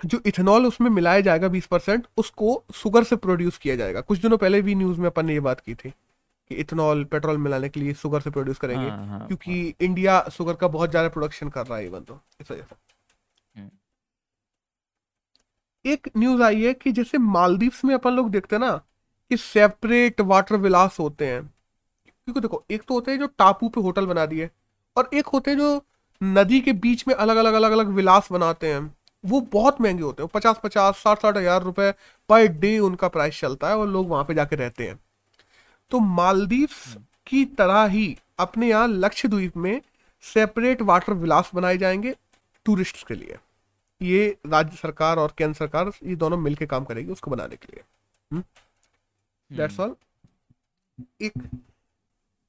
जो 0.06 0.22
इथेनॉल 0.26 0.66
उसमें 0.66 0.90
मिलाया 0.90 1.22
जाएगा 1.22 1.48
20 1.48 1.66
परसेंट 1.66 2.08
उसको 2.18 2.64
शुगर 2.74 3.04
से 3.04 3.16
प्रोड्यूस 3.16 3.58
किया 3.58 3.76
जाएगा। 3.76 4.02
कुछ 4.02 4.20
दिनों 4.20 4.38
पहले 4.38 4.62
भी 4.62 4.76
न्यूज़ 4.76 5.00
में 5.00 5.08
अपन 5.08 5.26
ने 5.26 5.34
ये 5.34 5.40
बात 5.40 5.60
की 5.60 5.76
थी 5.76 5.90
कि 5.90 6.56
इथेनॉल 6.56 7.04
पेट्रोल 7.04 7.38
मिलाने 7.38 7.70
के 7.70 7.80
लिए 7.80 7.94
शुगर 7.94 8.22
से 8.22 8.30
प्रोड्यूस 8.30 8.58
करेंगे 8.58 8.88
हाँ, 8.88 9.08
हाँ, 9.08 9.28
क्योंकि 9.28 9.62
हाँ. 9.62 9.74
इंडिया 9.82 10.24
शुगर 10.32 10.54
का 10.54 10.68
बहुत 10.68 10.90
ज़्यादा 10.90 11.10
प्रोडक्शन 11.10 11.50
कर 11.50 11.66
रहा 11.66 11.78
है 11.78 11.86
इवन 11.86 12.02
तो 12.02 12.20
इस 12.42 12.52
वजह 12.52 12.64
से। 12.64 12.76
एक 15.86 16.10
न्यूज़ 16.18 16.42
आई 16.44 16.62
है 16.64 16.74
कि 16.74 16.92
जैसे 16.92 17.18
मालदीव्स 17.18 17.86
में 17.86 17.94
अपन 17.96 18.14
लोग 18.14 18.30
देखते 18.32 18.56
हैं 18.56 18.62
ना 18.62 18.72
कि 19.32 19.38
सेपरेट 19.38 20.22
वाटर 20.22 20.56
विलास 20.56 21.00
होते 21.00 21.28
हैं। 21.28 21.42
क्योंकि 22.08 22.42
देखो 22.42 22.64
एक 22.72 22.84
तो 22.88 22.94
होते 22.94 23.12
हैं 23.12 23.20
जो 23.20 23.28
टापू 23.28 23.70
पे 23.70 23.82
होटल 23.82 24.06
बना 24.06 24.26
दिए 24.26 24.50
और 24.98 25.10
एक 25.14 25.28
होते 25.28 25.52
हैं 25.52 25.58
जो 25.58 25.86
नदी 26.22 26.60
के 26.62 26.74
बीच 26.74 27.08
में 27.08 27.14
अलग 27.16 27.38
अलग 27.38 27.54
अलग 27.54 27.72
अलग 27.72 27.88
विलास 27.88 28.28
बनाते 28.32 28.74
हैं। 28.74 28.82
वो 29.24 29.40
बहुत 29.42 29.82
महँगे 29.82 30.04
होते 30.04 30.24
हैं 30.24 30.30
पचास 30.34 30.60
पचास 30.64 30.98
साठ 30.98 31.22
साठ 31.22 31.38
हज़ार 31.38 31.64
रुपए 31.64 31.92
पर 32.30 32.48
डे 32.60 32.78
उनका 32.80 33.08
प्राइस 33.08 33.40
चलता 33.40 33.70
है 33.70 33.78
और 33.78 33.88
लोग 33.88 34.08
वहाँ 34.10 34.24
पे 34.24 34.34
जाके 34.34 34.56
रहते 34.56 34.88
हैं। 34.88 35.00
तो 35.92 36.00
मालदीव्स 36.00 36.98
की 37.28 37.46
तरह 37.58 37.86
ही 37.86 38.16
अपने 38.40 38.70
यहाँ 38.70 38.88
लक्षद्वीप 38.88 39.58
में 39.58 39.82
सेपरेट 40.24 40.82
वाटर 40.82 41.14
विलास 41.14 41.52
बनाए 41.56 41.78
जाएँगे 41.78 42.16
टूरिस्ट 42.66 43.08
के 43.08 43.16
लिए। 43.16 43.38
ये 44.02 44.38
राज्य 44.48 44.78
सरकार 44.78 45.20
और 45.20 45.34
केंद्र 45.38 45.58
सरकार 45.58 45.92
ये 46.04 46.16
दोनों 46.16 46.38
मिलकर 46.38 46.66
काम 46.66 46.86
करेगी 46.86 47.12
उसको 47.12 47.32
बनाने 47.32 47.56
के 47.56 47.76
लिए। 47.76 48.42
That's 49.52 49.80
all 49.80 49.88
hmm? 49.88 49.96
एक 51.22 51.34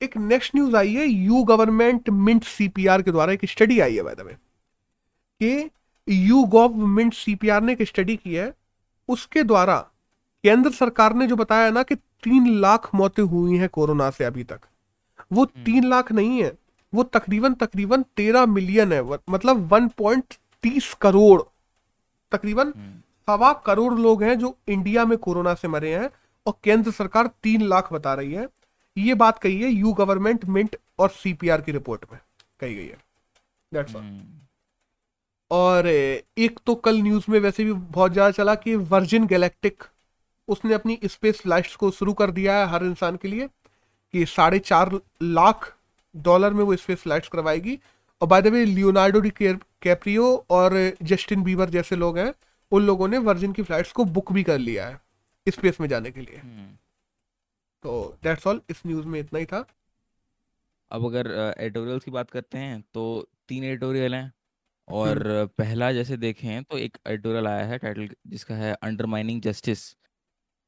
एक 0.00 0.16
नेक्स्ट 0.16 0.54
न्यूज़ 0.56 0.76
आई 0.76 0.94
है 0.94 1.06
यू 1.06 1.42
गवर्नमेंट 1.44 2.08
मिंट 2.10 2.44
सीपीआर 2.44 3.02
के 3.02 3.10
द्वारा 3.10 3.32
एक 3.32 3.44
स्टडी 3.44 3.78
आई 3.80 3.96
है 3.96 4.02
बाय 4.02 4.14
कि 5.40 5.70
यू 6.08 6.42
गवर्नमेंट 6.44 7.14
सीपीआर 7.14 7.62
ने 7.62 7.72
एक 7.72 7.82
स्टडी 7.82 8.16
की 8.16 8.34
है 8.34 8.52
उसके 9.08 9.42
द्वारा 9.42 9.78
केंद्र 10.44 10.70
सरकार 10.72 11.14
ने 11.14 11.26
जो 11.26 11.36
बताया 11.36 11.70
ना 11.70 11.82
कि 11.82 11.94
तीन 11.94 12.48
लाख 12.60 12.90
मौतें 12.94 13.22
हुई 13.24 13.56
हैं 13.56 13.68
कोरोना 13.68 14.10
से 14.10 14.24
अभी 14.24 14.44
तक 14.44 14.60
वो 15.32 15.42
हम्म। 15.42 15.64
तीन 15.64 15.88
लाख 15.88 16.12
नहीं 16.12 16.42
है 16.42 16.52
वो 16.92 17.02
तकरीबन 17.10 17.54
तकरीबन 17.56 18.02
तेरह 18.16 18.46
मिलियन 18.48 18.92
है 18.92 19.02
मतलब 19.30 19.68
वन 19.72 19.88
पॉइंट 19.98 20.34
तीस 20.64 20.92
करोड़ 21.00 21.40
तकरीबन 22.32 22.72
हम्म। 22.76 23.00
सवा 23.28 23.52
करोड़ 23.66 23.92
लोग 23.94 24.22
हैं 24.22 24.38
जो 24.38 24.56
इंडिया 24.68 25.04
में 25.04 25.16
कोरोना 25.18 25.54
से 25.54 25.68
मरे 25.68 25.94
हैं 25.94 26.10
और 26.46 26.54
केंद्र 26.64 26.90
सरकार 26.90 27.30
तीन 27.42 27.62
लाख 27.68 27.92
बता 27.92 28.14
रही 28.14 28.32
है 28.32 28.48
ये 28.96 29.14
बात 29.16 29.38
कही 29.38 29.60
है 29.60 29.70
यू 29.70 29.92
गवर्नमेंट 29.94 30.44
मिंट 30.46 30.76
और 30.98 31.10
सीपीआर 31.12 31.60
की 31.60 31.72
रिपोर्ट 31.72 32.04
में 32.12 32.20
कही 32.60 32.74
गई 32.74 32.86
है 32.86 32.98
दैट्स 33.72 33.96
ऑल 33.96 34.02
हम्म। 34.02 34.41
और 35.52 35.86
एक 35.86 36.58
तो 36.66 36.74
कल 36.84 37.00
न्यूज़ 37.02 37.24
में 37.30 37.38
वैसे 37.40 37.64
भी 37.64 37.72
बहुत 37.72 38.12
ज़्यादा 38.12 38.30
चला 38.32 38.54
कि 38.56 38.74
वर्जिन 38.92 39.26
गैलेक्टिक 39.26 39.84
उसने 40.48 40.74
अपनी 40.74 40.98
स्पेस 41.06 41.40
फ्लाइट्स 41.40 41.74
को 41.76 41.90
शुरू 41.92 42.12
कर 42.14 42.30
दिया 42.30 42.58
है 42.58 42.66
हर 42.68 42.84
इंसान 42.84 43.16
के 43.16 43.28
लिए 43.28 43.48
कि 43.48 44.24
साढ़े 44.26 44.58
चार 44.60 44.90
लाख 45.22 45.72
डॉलर 46.14 46.52
में 46.52 46.62
वो 46.64 46.76
स्पेस 46.76 46.98
फ्लाइट्स 46.98 47.28
करवाएगी। 47.28 47.78
और 48.20 48.28
by 48.28 48.42
the 48.42 48.46
way 48.46 48.64
Leonardo 48.64 49.20
DiCaprio 49.30 50.24
और 50.50 50.74
जस्टिन 51.02 51.42
बीबर 51.42 51.70
जैसे 51.70 51.96
लोग 51.96 52.18
हैं 52.18 52.32
उन 52.72 52.86
लोगों 52.86 53.08
ने 53.08 53.18
वर्जिन 53.20 53.52
की 53.52 53.62
फ्लाइट्स 53.62 53.92
को 53.92 54.04
बुक 54.06 54.32
भी 54.32 54.42
कर 54.42 54.58
लिया 54.58 54.86
है 54.88 55.00
स्पेस 55.46 55.80
में 55.80 55.88
जाने 55.88 56.10
के 56.10 56.20
लिए। 56.20 56.36
हम्म। 56.36 56.66
तो 57.84 58.18
दैट्स 58.24 58.46
ऑल 58.46 58.60
इस 58.70 58.82
न्यूज़ 58.86 59.06
में 59.06 59.18
इतना 59.20 59.38
ही 59.38 59.46
था। 59.46 59.64
अब 60.90 61.04
अगर 61.06 61.54
एडिटोरियल्स 61.58 62.04
की 62.04 62.10
बात 62.10 62.30
करते 62.30 62.58
हैं 62.58 62.80
तो 62.94 63.26
तीन 63.48 63.64
एडिटोरियल 63.64 64.14
हैं। 64.14 64.32
और 64.88 65.18
हम्म 65.18 65.24
पहला 65.58 65.92
जैसे 65.92 66.16
देखें 66.16 66.62
तो 66.64 66.78
एक 66.78 66.98
एडिटोरियल 67.08 67.46
आया 67.46 67.64
है 67.66 67.78
टाइटल 67.78 68.08
जिसका 68.26 68.54
है 68.54 68.72
अंडरमाइनिंग 68.74 69.40
जस्टिस। 69.42 69.92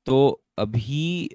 तो 0.07 0.16
अभी 0.59 1.29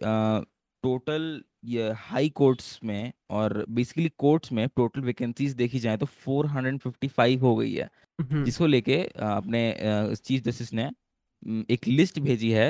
टोटल 0.84 1.44
ये 1.66 1.92
हाई 1.98 2.30
कोर्ट्स 2.32 2.80
में 2.84 3.12
और 3.30 3.66
बेसिकली 3.70 4.10
कोर्ट्स 4.18 4.52
में 4.52 4.68
टोटल 4.70 5.02
वैकेंसीज 5.02 5.54
देखी 5.54 5.80
जाए 5.80 5.98
तो 5.98 6.06
455 6.06 7.42
हो 7.42 7.56
गई 7.56 7.74
है। 7.74 7.90
हम्म 8.20 8.46
जिसको 8.46 8.68
लेके 8.68 8.98
अ, 9.04 9.26
अपने 9.28 9.62
चीफ 10.18 10.44
जस्टिस 10.44 10.74
ने 10.74 10.90
एक 11.70 11.88
लिस्ट 11.88 12.20
भेजी 12.20 12.52
है 12.52 12.70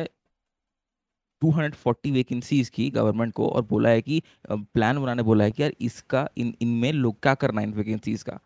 240 1.41 2.11
वैकेंसीज 2.11 2.69
की 2.69 2.89
गवर्नमेंट 2.91 3.33
को 3.33 3.49
और 3.49 3.61
बोला 3.65 3.89
है 3.89 4.01
कि 4.01 4.21
प्लान 4.51 4.99
बनाने 5.01 5.23
बोला 5.23 5.43
है 5.43 5.51
कि 5.51 5.63
यार 5.63 5.73
इसका 5.81 6.27
इन 6.37 6.53
इनमें 6.61 6.91
लोग 6.93 7.19
क्या 7.21 7.33
करना 7.35 7.61
है 7.61 7.67
इन 7.67 7.73
वैकेंसीज 7.73 8.23
का। 8.23 8.39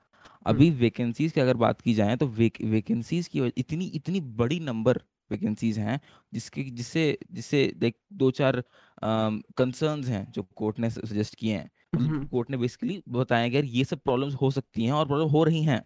अभी 0.46 0.70
वैकेंसीज 0.70 1.32
की 1.32 1.42
अगर 1.42 1.58
बात 1.58 1.82
की 1.82 1.94
जाए 1.94 2.16
तो 2.16 2.28
वेक, 2.28 2.58
वैकेंसीज 2.62 3.28
की 3.28 3.52
इतनी 3.58 3.86
इतनी 3.86 4.20
बड़ी 4.20 4.60
नंबर 4.60 5.00
वैकेंसीज 5.32 5.80
हैं 5.80 6.00
जिसके 6.34 6.64
जिससे 6.64 7.18
जिससे 7.32 7.74
देख 7.78 7.96
दो 8.14 8.32
चार 8.32 8.64
कंसर्न्स 9.04 10.08
हैं 10.08 10.32
जो 10.32 10.44
कोर्ट 10.56 10.80
ने 10.80 10.90
सजेस्ट 10.90 11.36
किए 11.36 11.54
हैं। 11.54 11.70
मतलब 11.96 12.08
हम्म। 12.08 12.26
कोर्ट 12.26 12.50
ने 12.50 12.58
बेसिकली 12.58 13.02
बताया 13.10 13.50
कि 13.50 13.56
यार 13.56 13.66
ये 13.66 13.84
सब 13.84 14.00
प्रॉब्लम्स 14.00 14.34
हो 14.34 14.52
सकती 14.52 14.86
हैं 14.86 14.92
और 14.92 15.06
प्रॉब्लम 15.06 15.30
हो 15.30 15.44
रही 15.44 15.64
हैं। 15.64 15.84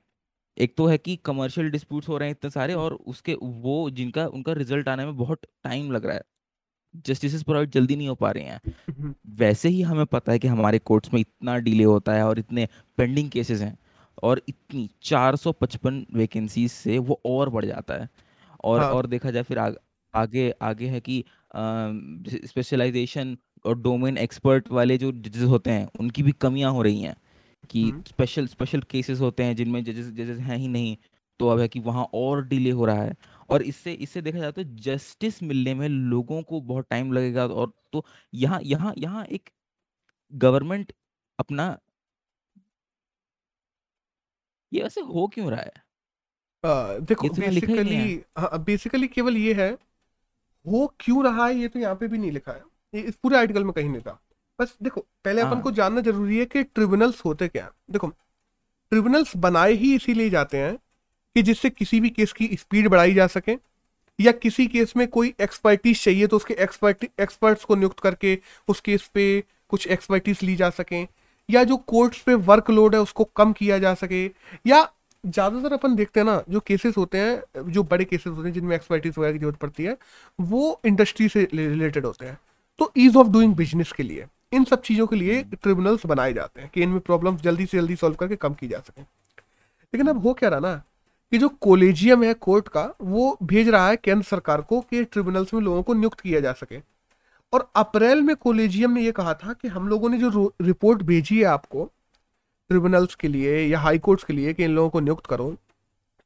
एक 0.58 0.78
तो 0.78 0.86
है 0.88 0.98
कि 0.98 1.15
कमर्शियल 1.15 1.70
डिस्प्यूट्स 1.70 2.10
हो 2.10 2.17
रहे 2.17 2.30
हैं 2.30 2.36
इतने 2.36 2.50
सारे 2.50 2.74
और 2.74 2.93
उसके 2.93 3.36
वो 3.43 3.89
जिनका 3.89 4.28
उनका 4.28 4.54
रिज़ल्ट 4.54 4.88
आने 4.88 5.06
में 5.06 5.17
बहुत 5.17 5.39
टाइम 5.63 5.91
लग 5.91 6.06
रहा 6.06 6.15
है। 6.15 6.22
जस्टिस 7.06 7.43
प्रोवाइड 7.43 7.72
जल्दी 7.72 7.96
नहीं 7.96 8.08
हो 8.08 8.15
पा 8.15 8.32
रहे 8.32 8.43
हैं। 8.43 8.62
हम्म। 8.89 9.13
वैसे 9.36 9.70
ही 9.70 9.82
हमें 9.82 10.06
पता 10.06 10.32
है 10.32 10.39
कि 10.39 10.48
हमारे 10.48 10.80
कोर्ट्स 10.80 11.13
में 11.13 11.20
इतना 11.22 11.58
डिले 11.58 11.84
होता 11.84 12.13
है 12.13 12.24
और 12.24 12.39
इतने 12.39 12.67
पेंडिंग 12.98 13.30
केसेस 13.30 13.62
हैं। 13.62 13.78
और 14.23 14.41
इतनी 14.49 14.89
455 15.03 16.06
वैकेंसीज 16.13 16.71
से 16.71 16.97
वो 16.99 17.19
और 17.25 17.49
बढ़ 17.49 17.65
जाता 17.65 17.93
है। 17.93 18.10
और 18.63 18.80
हाँ। 18.80 18.91
और 18.91 19.08
देखा 19.08 19.32
जाए 19.32 19.43
फिर 19.43 19.60
आग, 19.60 19.77
आगे 20.13 20.49
आगे 20.62 20.88
है 20.88 20.99
कि 21.01 21.23
स्पेशलाइजेशन 22.45 23.38
और 23.65 23.77
डोमेन 23.80 24.17
एक्सपर्ट 24.17 24.71
वाले 24.71 24.97
जो 24.97 25.12
जजेस 25.12 25.43
होते 25.43 25.71
हैं 25.71 25.88
उनकी 25.99 26.23
भी 26.23 26.32
कमियाँ 26.41 26.71
हो 26.71 26.82
रही 26.82 27.01
हैं 27.01 27.15
कि 27.69 27.91
स्पेशल 28.08 28.47
स्पेशल 28.47 28.82
केसेस 28.91 29.19
होते 29.21 29.43
हैं 29.43 29.56
जिनमें 29.56 29.84
जजेस 29.84 30.12
जजेस 30.13 30.39
हैं 30.39 30.58
ही 30.58 30.67
नहीं 30.67 30.95
तो 31.39 31.47
अब 31.47 31.60
है 31.60 31.67
कि 31.67 31.80
वहाँ 31.80 32.03
और 32.15 32.43
डिले 32.47 32.69
हो 32.71 32.86
रहा 32.86 33.01
है। 33.03 33.15
और 33.49 33.62
इससे 33.63 33.93
इससे 33.95 34.21
देखा 34.21 34.39
जाए 34.39 34.51
तो 34.51 34.63
जस्टिस 34.82 35.41
मिलने 35.43 35.73
में 35.75 35.88
लोगों 35.89 36.41
को 36.43 36.62
बहुत 36.62 36.88
टाइम 36.89 37.12
लगेगा 37.13 37.45
और 37.45 37.71
तो 37.93 38.03
यहाँ 38.34 38.60
यहाँ 38.63 38.93
यहाँ 38.97 39.25
एक 39.27 39.49
गवर्नमेंट 40.34 40.91
अपना 41.39 41.77
ये 44.71 44.84
वैसे 44.84 45.01
हो 45.03 45.27
क्यों 45.27 45.51
रहा 45.51 45.62
है? 45.62 45.71
आ, 46.63 46.97
देखो 46.99 47.23
ये 47.23 47.30
तो 47.32 47.41
लिखा 47.43 47.71
ही 47.71 47.80
नहीं 47.80 47.93
बेसिकली 47.93 47.97
है। 47.97 48.12
हाँ 48.38 48.63
बेसिकली 48.63 49.08
केवल 49.08 49.38
ये 49.38 49.53
है 49.53 49.71
हो 50.65 50.88
क्यों 50.99 51.23
रहा 51.25 51.45
है 51.47 51.56
ये 51.56 51.67
तो 51.67 51.80
यहाँ 51.80 51.95
पे 51.95 52.08
भी 52.08 52.17
नहीं 52.17 52.32
लिखा 52.32 52.51
है। 52.51 52.62
ये 52.93 53.01
इस 53.01 53.15
पूरे 53.15 53.38
आर्टिकल 53.38 53.63
में 53.63 53.71
कहीं 53.73 53.89
नहीं 53.89 54.01
था। 54.01 54.19
बस 54.60 54.77
देखो 54.84 55.01
पहले 55.25 55.41
अपन 55.41 55.62
को 55.62 55.71
हाँ 55.71 55.73
जानना 55.73 56.01
ज़रूरी 56.01 56.38
है 56.39 56.45
कि 56.45 56.63
ट्रिब्यूनल्स 56.63 57.23
होते 57.25 57.47
क्या 57.47 57.63
हैं। 57.65 57.71
देखो 57.91 58.08
ट्रिब्यूनल्स 58.91 59.36
बनाए 59.38 59.73
ही 59.75 59.95
इसीलिए 59.95 60.30
जाते 60.30 60.58
हैं 60.58 60.75
कि 61.36 61.41
जिससे 61.43 61.69
किसी 61.69 61.99
भी 62.01 62.10
केस 62.12 62.34
की 62.34 62.47
स्पीड 62.58 62.89
बढ़ाई 62.89 63.13
जा 63.13 63.27
सके 63.27 63.58
या 64.19 64.32
किसी 64.34 64.67
केस 64.67 64.93
में 64.97 65.08
कोई 65.10 65.34
एक्सपर्टीज 65.41 66.03
चाहिए 66.03 66.27
तो 66.27 66.38
उसके 66.38 66.53
एक्सपर्ट 66.60 67.06
एक्सपर्ट्स 67.21 67.65
को 67.65 67.75
नियुक्त 67.75 67.99
करके 67.99 68.38
उस 68.67 68.80
केस 68.82 69.08
पे 69.13 69.25
कुछ 69.69 69.88
एक्सपर्टीज 69.88 70.43
ली 70.43 70.56
जा 70.56 70.69
सके। 70.71 71.03
या 71.50 71.64
जो 71.64 71.78
कोर्ट्स 71.78 72.22
पे 72.22 72.34
वर्कलोड 72.34 72.96
है 72.96 73.02
उसको 73.02 73.24
कम 73.36 73.54
किया 73.54 73.78
जा 73.80 73.94
सके, 73.94 74.26
या 74.68 74.88
ज़्यादातर 75.24 75.74
अपन 75.74 75.96
देखते 75.96 76.20
हैं 76.20 76.26
ना, 76.28 76.42
जो 76.50 76.60
केसेस 76.60 76.98
होते 76.98 77.18
हैं, 77.18 77.72
जो 77.72 77.84
बड़े 77.84 78.06
केसेस 78.06 78.34
होते 78.34 78.48
हैं, 78.48 78.54
जिनमें 78.54 78.76
एक्सपर्टीज 78.76 79.14
वगैरह 79.18 79.34
की 79.34 79.40
ज़रूरत 79.40 79.58
पड़ती 79.58 79.84
है, 79.84 79.98
वो 80.40 80.80
इंडस्ट्री 80.86 81.28
से 81.30 81.48
रिलेटेड 81.54 82.06
होते 82.06 82.26
हैं। 82.26 82.38
तो 82.80 82.92
ईज 82.98 83.16
ऑफ़ 83.18 83.28
डूइंग 83.28 83.56
बिज़नेस 83.56 83.92
के 83.92 84.04
लिए, 84.04 84.26
इन 84.54 84.64
सब 84.64 84.82
चीज़ों 84.82 85.08
के 85.08 85.16
लिए 85.16 85.42
ट्रिब्यूनल्स 85.44 86.06
बनाए 86.06 86.34
जाते 86.34 86.62
हैं 86.62 86.70
कि 86.74 86.82
इनमें 86.84 87.00
प्रॉब्लम्स 87.00 87.42
जल्दी 87.42 87.66
से 87.66 87.78
जल्दी 87.78 87.96
सॉल्व 87.96 88.16
करके 88.16 88.36
कम 88.36 88.54
की 88.54 88.68
जा 88.68 88.80
सके। 88.80 89.02
लेकिन 89.02 90.08
अब 90.08 90.22
हो 90.26 90.34
क्या 90.34 90.50
रहा 90.50 90.60
ना, 90.60 90.76
कि 91.32 91.38
जो 91.38 91.50
कोलेजियम 91.62 92.24
है 92.24 92.34
कोर्ट 92.34 92.68
का, 92.68 92.94
वो 93.02 93.38
भेज 93.44 93.70
रहा 93.70 93.88
है 93.90 93.96
केंद्र 93.96 94.24
सरकार 94.24 94.62
को 94.62 94.80
कि 94.82 95.04
ट्रिब्यूनल्स 95.04 95.54
में 95.54 95.62
लोगों 95.62 95.82
को 95.84 95.94
नियुक्त 95.94 96.20
किया 96.20 96.40
जा 96.40 96.54
सके। 96.54 96.78
और 97.54 97.70
अप्रैल 97.76 98.22
में 98.22 98.36
कोलेजियम 98.36 98.92
ने 98.92 99.02
यह 99.02 99.12
कहा 99.12 99.34
था 99.34 99.54
कि 99.54 99.68
हम 99.68 99.88
लोगों 99.88 100.10
ने 100.10 100.18
जो 100.18 100.54
रिपोर्ट 100.62 101.02
भेजी 101.04 101.38
है 101.38 101.46
आपको 101.46 101.84
ट्रिब्यूनल्स 102.70 103.16
के 103.16 103.28
लिए 103.28 103.60
या 103.68 103.80
हाई 103.80 104.00
कोर्ट्स 104.00 104.24
के 104.24 104.34
लिए 104.34 104.54
कि 104.54 104.64
इन 104.64 104.72
लोगों 104.72 104.90
को 104.90 105.00
नियुक्त 105.00 105.26
करो 105.26 105.56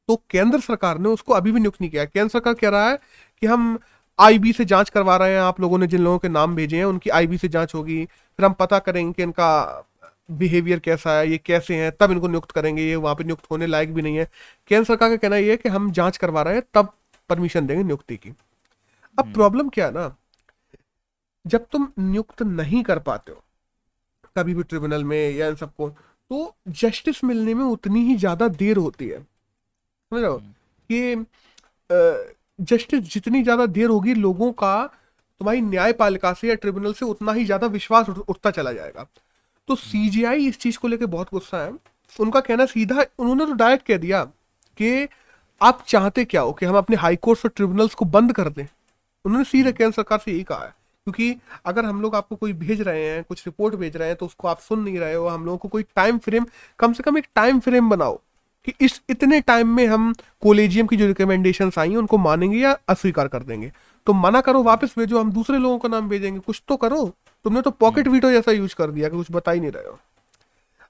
तो 0.10 0.16
केंद्र 0.30 0.60
सरकार 0.60 0.98
ने 1.00 1.10
उसको 1.10 1.34
अभी 1.34 1.52
भी 1.52 1.60
नियुक्त 1.60 1.82
नहीं 1.82 1.90
किया। 1.92 2.06
केंद्र 2.06 2.30
सरकार 2.30 2.54
कह 2.54 2.70
रहा 2.70 2.90
है 2.90 2.98
कि 3.42 3.48
हम 3.48 3.78
आईबी 4.20 4.54
से 4.54 4.66
जाँच 4.66 4.90
करवा 4.90 5.16
रहे 5.18 5.34
हैं 5.34 5.40
आप 5.42 5.60
लोगों 5.62 5.78
ने 5.78 5.88
जिन 5.88 6.02
लोगों 6.02 6.18
के 6.20 6.30
नाम 6.30 6.56
भेजे 6.56 6.78
हैं 6.78 6.86
उनकी 6.86 7.10
आईबी 7.10 7.38
से 7.38 7.48
जाँच 7.48 7.76
होगी 7.76 8.04
फिर 8.06 8.46
हम 8.46 8.54
पता 8.54 8.80
करेंगे 8.80 9.14
कि 9.14 9.24
इनका 9.24 9.88
बिहेवियर 10.32 10.80
कैसा 10.80 11.18
है 11.18 11.30
ये 11.32 11.38
कैसे 11.38 11.76
हैं 11.76 11.92
तब 12.00 12.12
इनको 12.12 12.28
नियुक्त 12.28 12.52
करेंगे 12.52 12.84
ये 12.84 12.96
वहाँ 12.96 13.16
पे 13.16 13.24
नियुक्त 13.24 13.50
होने 13.52 13.68
लायक 13.68 13.94
भी 13.94 14.02
नहीं 14.02 14.18
है। 14.18 14.26
केंद्र 14.70 14.86
सरकार 14.88 15.10
का 15.10 15.16
कहना 15.16 15.38
ये 15.38 15.52
है 15.52 15.58
कि 15.58 15.70
हम 15.70 15.92
जाँच 15.92 16.18
करवा 16.18 16.42
रहे 16.42 16.56
हैं 16.56 16.64
तब 16.74 16.94
परमिशन 17.30 17.68
देंगे 17.68 17.84
नियुक्ति 17.84 18.18
की। 18.18 18.30
अब 18.30 18.36
हम्म, 19.20 19.34
प्रॉब्लम 19.34 19.70
क्या 19.70 19.86
है 19.86 19.94
ना? 19.94 20.16
जब 21.46 21.66
तुम 21.72 21.88
नियुक्त 22.00 22.42
नहीं 22.42 22.84
कर 22.84 23.00
पाते 23.00 23.32
हो 23.32 23.42
कभी 24.36 24.54
भी 24.54 24.64
ट्रिब्यूनल 24.64 25.04
में 25.04 25.32
या 25.32 25.48
इन 25.48 25.56
सबको 25.56 25.90
तो 25.90 26.56
जस्टिस 26.70 27.24
मिलने 27.24 27.54
में 27.54 27.64
उतनी 27.66 28.04
ही 28.06 28.16
ज़्यादा 28.16 28.48
देर 28.48 28.78
होती 28.78 29.08
है। 29.08 29.20
समझ 29.20 30.22
रहे 30.22 30.30
हो? 30.30 30.38
हम्म, 30.38 30.54
कि 30.90 32.66
जस्टिस 32.66 33.14
जितनी 33.14 33.42
ज़्यादा 33.44 33.66
देर 33.68 33.90
होगी 33.90 34.14
लोगों 34.16 34.52
का 34.54 34.86
तुम्हारी 35.42 35.62
न्यायपालिका 35.62 36.34
से 36.34 36.48
या 36.48 36.56
ट्रिब्यूनल 36.56 36.94
से 36.94 37.06
उतना 37.06 37.34
ही 37.34 37.46
ज़्यादा 37.46 37.68
विश्वास 37.70 38.10
उठता 38.10 38.52
चला 38.52 38.72
जाएगा। 38.74 39.04
तो 39.04 39.74
हम्म, 39.74 39.90
सीजीआई 39.90 40.48
इस 40.48 40.60
चीज़ 40.60 40.78
को 40.80 40.88
लेकर 40.88 41.06
बहुत 41.08 41.28
गुस्सा 41.34 41.64
है। 41.64 41.72
उनका 42.14 42.40
कहना 42.40 42.66
सीधा 42.66 43.06
उन्होंने 43.20 43.46
तो 43.46 43.54
डायरेक्ट 43.54 43.86
कह 43.88 43.98
दिया 43.98 44.24
कि 44.80 45.08
आप 45.62 45.84
चाहते 45.88 46.26
क्या 46.26 46.42
हो 46.42 46.52
कि 46.54 46.66
हम 46.66 46.78
अपने 46.78 46.96
हाई 46.98 47.16
कोर्ट्स 47.18 47.46
और 47.46 47.52
ट्रिब्यूनल्स 47.56 47.94
को 47.94 48.06
बंद 48.08 48.34
कर 48.34 48.50
दें? 48.50 48.68
उन्होंने 49.26 49.46
सीधे 49.46 49.64
हम्म, 49.64 49.78
केंद्र 49.78 49.96
सरकार 49.96 50.20
से 50.20 50.32
यही 50.32 50.44
कहा 50.44 50.66
है। 50.66 50.74
क्योंकि 51.06 51.36
अगर 51.66 51.86
हम 51.86 52.02
लोग 52.02 52.16
आपको 52.16 52.36
कोई 52.36 52.54
भेज 52.54 52.82
रहे 52.82 53.06
हैं 53.06 53.24
कुछ 53.24 53.46
रिपोर्ट 53.48 53.76
भेज 53.76 53.98
रहे 53.98 54.08
हैं 54.08 54.18
तो 54.18 54.26
उसको 54.26 54.48
आप 54.48 54.60
सुन 54.60 54.80
नहीं 54.80 55.00
रहे 55.00 55.14
हो 55.14 55.28
हम 55.28 55.46
लोगों 55.46 55.58
को 55.58 55.68
कोई 55.68 55.84
टाइम 55.96 56.18
फ्रेम 56.18 56.46
कम 56.80 56.94
से 56.94 57.04
कम 57.04 57.18
एक 57.18 57.28
टाइम 57.36 57.60
फ्रेम 57.60 57.90
बनाओ 57.90 58.20
कि 58.66 58.74
इस 58.82 59.02
इतने 59.10 59.42
टाइम 59.42 59.68
में 59.68 59.86
हम 59.88 60.14
कोलेजियम 60.42 60.88
की 60.88 60.98
जो 60.98 61.08
रिकमेंडेशन 61.08 61.72
आई 61.80 61.90
हैं 61.90 61.98
उनको 61.98 62.18
मानेंगे 62.18 62.58
या 62.58 62.78
अस्वीकार 62.90 63.28
कर 63.28 63.44
देंगे। 63.44 63.72
तो 64.08 64.14
मना 64.14 64.42
करो 64.42 64.64
वापस 64.64 64.94
भेजो 65.00 65.20
हम 65.20 65.32
दूसरे 65.32 65.58
लोगों 65.58 65.80
का 65.80 65.90
नाम 65.90 66.10
भेजेंगे। 66.10 66.40
कुछ 66.40 66.62
तो 66.68 66.78
करो। 66.78 67.06
तुमने 67.46 67.62
तो 67.62 67.72
पॉकेट 67.72 68.06
हम्म, 68.06 68.16
वीटो 68.16 68.32
जैसा 68.32 68.52
यूज़ 68.52 68.76
कर 68.76 68.92
दिया 68.92 69.10
कि 69.10 69.18
कुछ 69.18 69.32
बता 69.32 69.52
ही 69.52 69.60
नहीं 69.60 69.72
रहे 69.72 69.88
हो। 69.88 70.00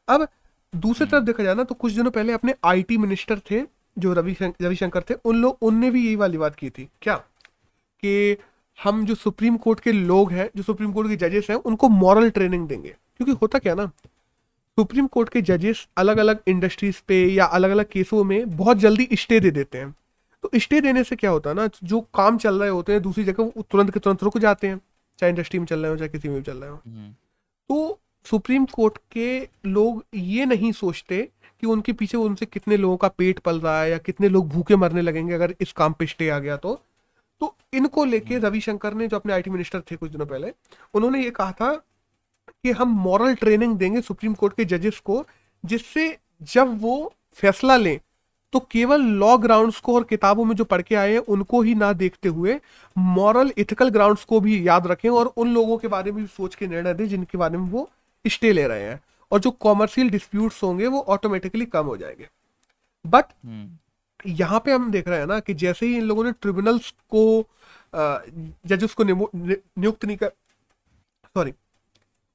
अब 0.07 0.27
दूसरी 0.75 1.05
तरफ़ 1.05 1.15
हम्म, 1.15 1.25
देखा 1.25 1.43
जाए 1.43 1.55
ना 1.55 1.63
तो 1.63 1.75
कुछ 1.75 1.93
दिनों 1.93 2.11
पहले 2.11 2.33
अपने 2.33 2.55
आईटी 2.63 2.97
मिनिस्टर 2.97 3.39
थे 3.51 3.61
जो 3.99 4.13
रवि 4.13 4.35
रविशंकर 4.41 5.03
थे 5.09 5.13
उन 5.25 5.41
लोग 5.41 5.57
उनने 5.61 5.91
भी 5.91 6.05
यही 6.05 6.15
वाली 6.15 6.37
बात 6.37 6.55
की 6.55 6.69
थी। 6.69 6.89
क्या? 7.01 7.15
कि 8.03 8.37
हम 8.79 9.05
जो 9.05 9.15
सुप्रीम 9.15 9.57
कोर्ट 9.57 9.79
के 9.79 9.91
लोग 9.91 10.31
हैं 10.31 10.49
जो 10.55 10.63
सुप्रीम 10.63 10.91
कोर्ट 10.93 11.09
के 11.09 11.15
जजेस 11.17 11.49
हैं 11.49 11.57
उनको 11.57 11.89
मॉरल 11.89 12.29
ट्रेनिंग 12.29 12.67
देंगे। 12.67 12.89
क्योंकि 12.89 13.31
होता 13.31 13.59
क्या 13.59 13.75
ना 13.75 13.85
सुप्रीम 14.77 15.07
कोर्ट 15.07 15.29
के 15.29 15.41
जजेस 15.41 15.87
अलग 15.97 16.17
अलग 16.17 16.39
इंडस्ट्रीज़ 16.47 17.01
पे 17.07 17.23
या 17.25 17.45
अलग 17.45 17.69
अलग 17.69 17.85
केसों 17.85 18.23
में 18.23 18.55
बहुत 18.57 18.77
जल्दी 18.77 19.07
स्टे 19.13 19.39
दे 19.39 19.51
देते 19.51 19.77
हैं। 19.77 19.91
तो 20.43 20.49
स्टे 20.55 20.81
देने 20.81 21.03
से 21.03 21.15
क्या 21.15 21.31
होता 21.31 21.49
है 21.49 21.55
ना 21.55 21.69
जो 21.83 21.99
काम 22.13 22.37
चल 22.37 22.59
रहे 22.59 22.69
होते 22.69 22.93
हैं 22.93 23.01
दूसरी 23.01 23.23
जगह 23.23 23.43
वो 23.45 23.65
तुरंत 23.71 23.91
के 23.91 23.99
तुरंत 23.99 24.23
रुक 24.23 24.37
जाते 24.37 24.67
हैं 24.67 24.79
चाहे 25.19 25.29
इंडस्ट्री 25.29 25.59
में 25.59 25.65
चल 25.65 25.79
रहे 25.79 25.91
हो 25.91 25.97
चाहे 25.97 26.09
किसी 26.09 26.29
में 26.29 26.37
भी 26.37 26.43
चल 26.43 26.57
रहे 26.57 26.69
हो। 26.69 26.75
हम्म, 26.75 27.11
तो 27.69 27.99
सुप्रीम 28.25 28.65
कोर्ट 28.65 28.97
के 29.11 29.47
लोग 29.65 30.03
ये 30.15 30.45
नहीं 30.45 30.71
सोचते 30.71 31.21
कि 31.61 31.67
उनके 31.67 31.93
पीछे 31.93 32.17
उनसे 32.17 32.45
कितने 32.45 32.77
लोगों 32.77 32.97
का 32.97 33.07
पेट 33.07 33.39
पल 33.39 33.59
रहा 33.59 33.81
है 33.81 33.89
या 33.91 33.97
कितने 33.97 34.29
लोग 34.29 34.47
भूखे 34.49 34.75
मरने 34.75 35.01
लगेंगे 35.01 35.33
अगर 35.33 35.55
इस 35.61 35.71
काम 35.71 35.93
पे 35.93 36.05
स्टे 36.05 36.29
आ 36.29 36.39
गया 36.39 36.57
तो। 36.57 36.79
तो 37.41 37.55
इनको 37.73 38.05
लेके 38.05 38.35
हम्म, 38.35 38.45
रविशंकर 38.45 38.93
ने 38.93 39.07
जो 39.07 39.17
अपने 39.17 39.33
आईटी 39.33 39.49
मिनिस्टर 39.49 39.81
थे 39.81 39.95
कुछ 39.95 40.11
दिनों 40.11 40.25
पहले 40.25 40.53
उन्होंने 40.93 41.23
ये 41.23 41.29
कहा 41.29 41.51
था 41.51 41.73
कि 42.49 42.71
हम 42.71 42.89
मॉरल 42.89 43.35
ट्रेनिंग 43.35 43.77
देंगे 43.77 44.01
सुप्रीम 44.01 44.33
कोर्ट 44.33 44.55
के 44.55 44.65
जजेस 44.65 44.99
को 44.99 45.25
जिससे 45.65 46.17
जब 46.41 46.81
वो 46.81 47.13
फैसला 47.33 47.77
लें 47.77 47.99
तो 48.53 48.59
केवल 48.59 49.01
लॉ 49.01 49.37
ग्राउंड्स 49.37 49.79
को 49.79 49.95
और 49.95 50.03
किताबों 50.03 50.45
में 50.45 50.55
जो 50.55 50.63
पढ़ 50.63 50.81
के 50.81 50.95
आए 50.95 51.11
हैं 51.11 51.19
उनको 51.19 51.61
ही 51.61 51.75
ना 51.75 51.93
देखते 51.93 52.29
हुए 52.29 52.59
मॉरल 52.97 53.53
इथिकल 53.57 53.89
ग्राउंड्स 53.89 54.23
को 54.23 54.39
भी 54.39 54.67
याद 54.67 54.87
रखें 54.87 55.09
और 55.09 55.25
उन 55.25 55.53
लोगों 55.53 55.77
के 55.77 55.87
बारे 55.87 56.11
में 56.11 56.21
भी 56.23 56.27
सोच 56.27 56.55
के 56.55 56.67
निर्णय 56.67 56.93
दें 56.93 57.07
जिनके 57.07 57.37
बारे 57.37 57.57
में 57.57 57.69
वो 57.69 57.89
स्टे 58.27 58.51
ले 58.51 58.67
रहे 58.67 58.83
हैं। 58.83 58.99
और 59.31 59.39
जो 59.39 59.51
कॉमर्शियल 59.51 60.09
डिस्प्यूट्स 60.09 60.63
होंगे 60.63 60.87
वो 60.87 60.99
ऑटोमेटिकली 60.99 61.65
कम 61.65 61.85
हो 61.85 61.97
जाएँगे। 61.97 62.27
बट 63.05 63.25
यहाँ 64.27 64.59
पे 64.65 64.71
हम 64.71 64.91
देख 64.91 65.07
रहे 65.07 65.19
हैं 65.19 65.27
ना 65.27 65.39
कि 65.39 65.53
जैसे 65.53 65.85
ही 65.85 65.95
इन 65.97 66.03
लोगों 66.03 66.23
ने 66.23 66.31
ट्रिब्यूनल्स 66.31 66.89
को 67.09 67.47
जजेस 68.67 68.93
को 68.93 69.03
नियुक्त 69.03 70.05
नहीं 70.05 70.17
कर 70.17 70.31
सॉरी 71.35 71.53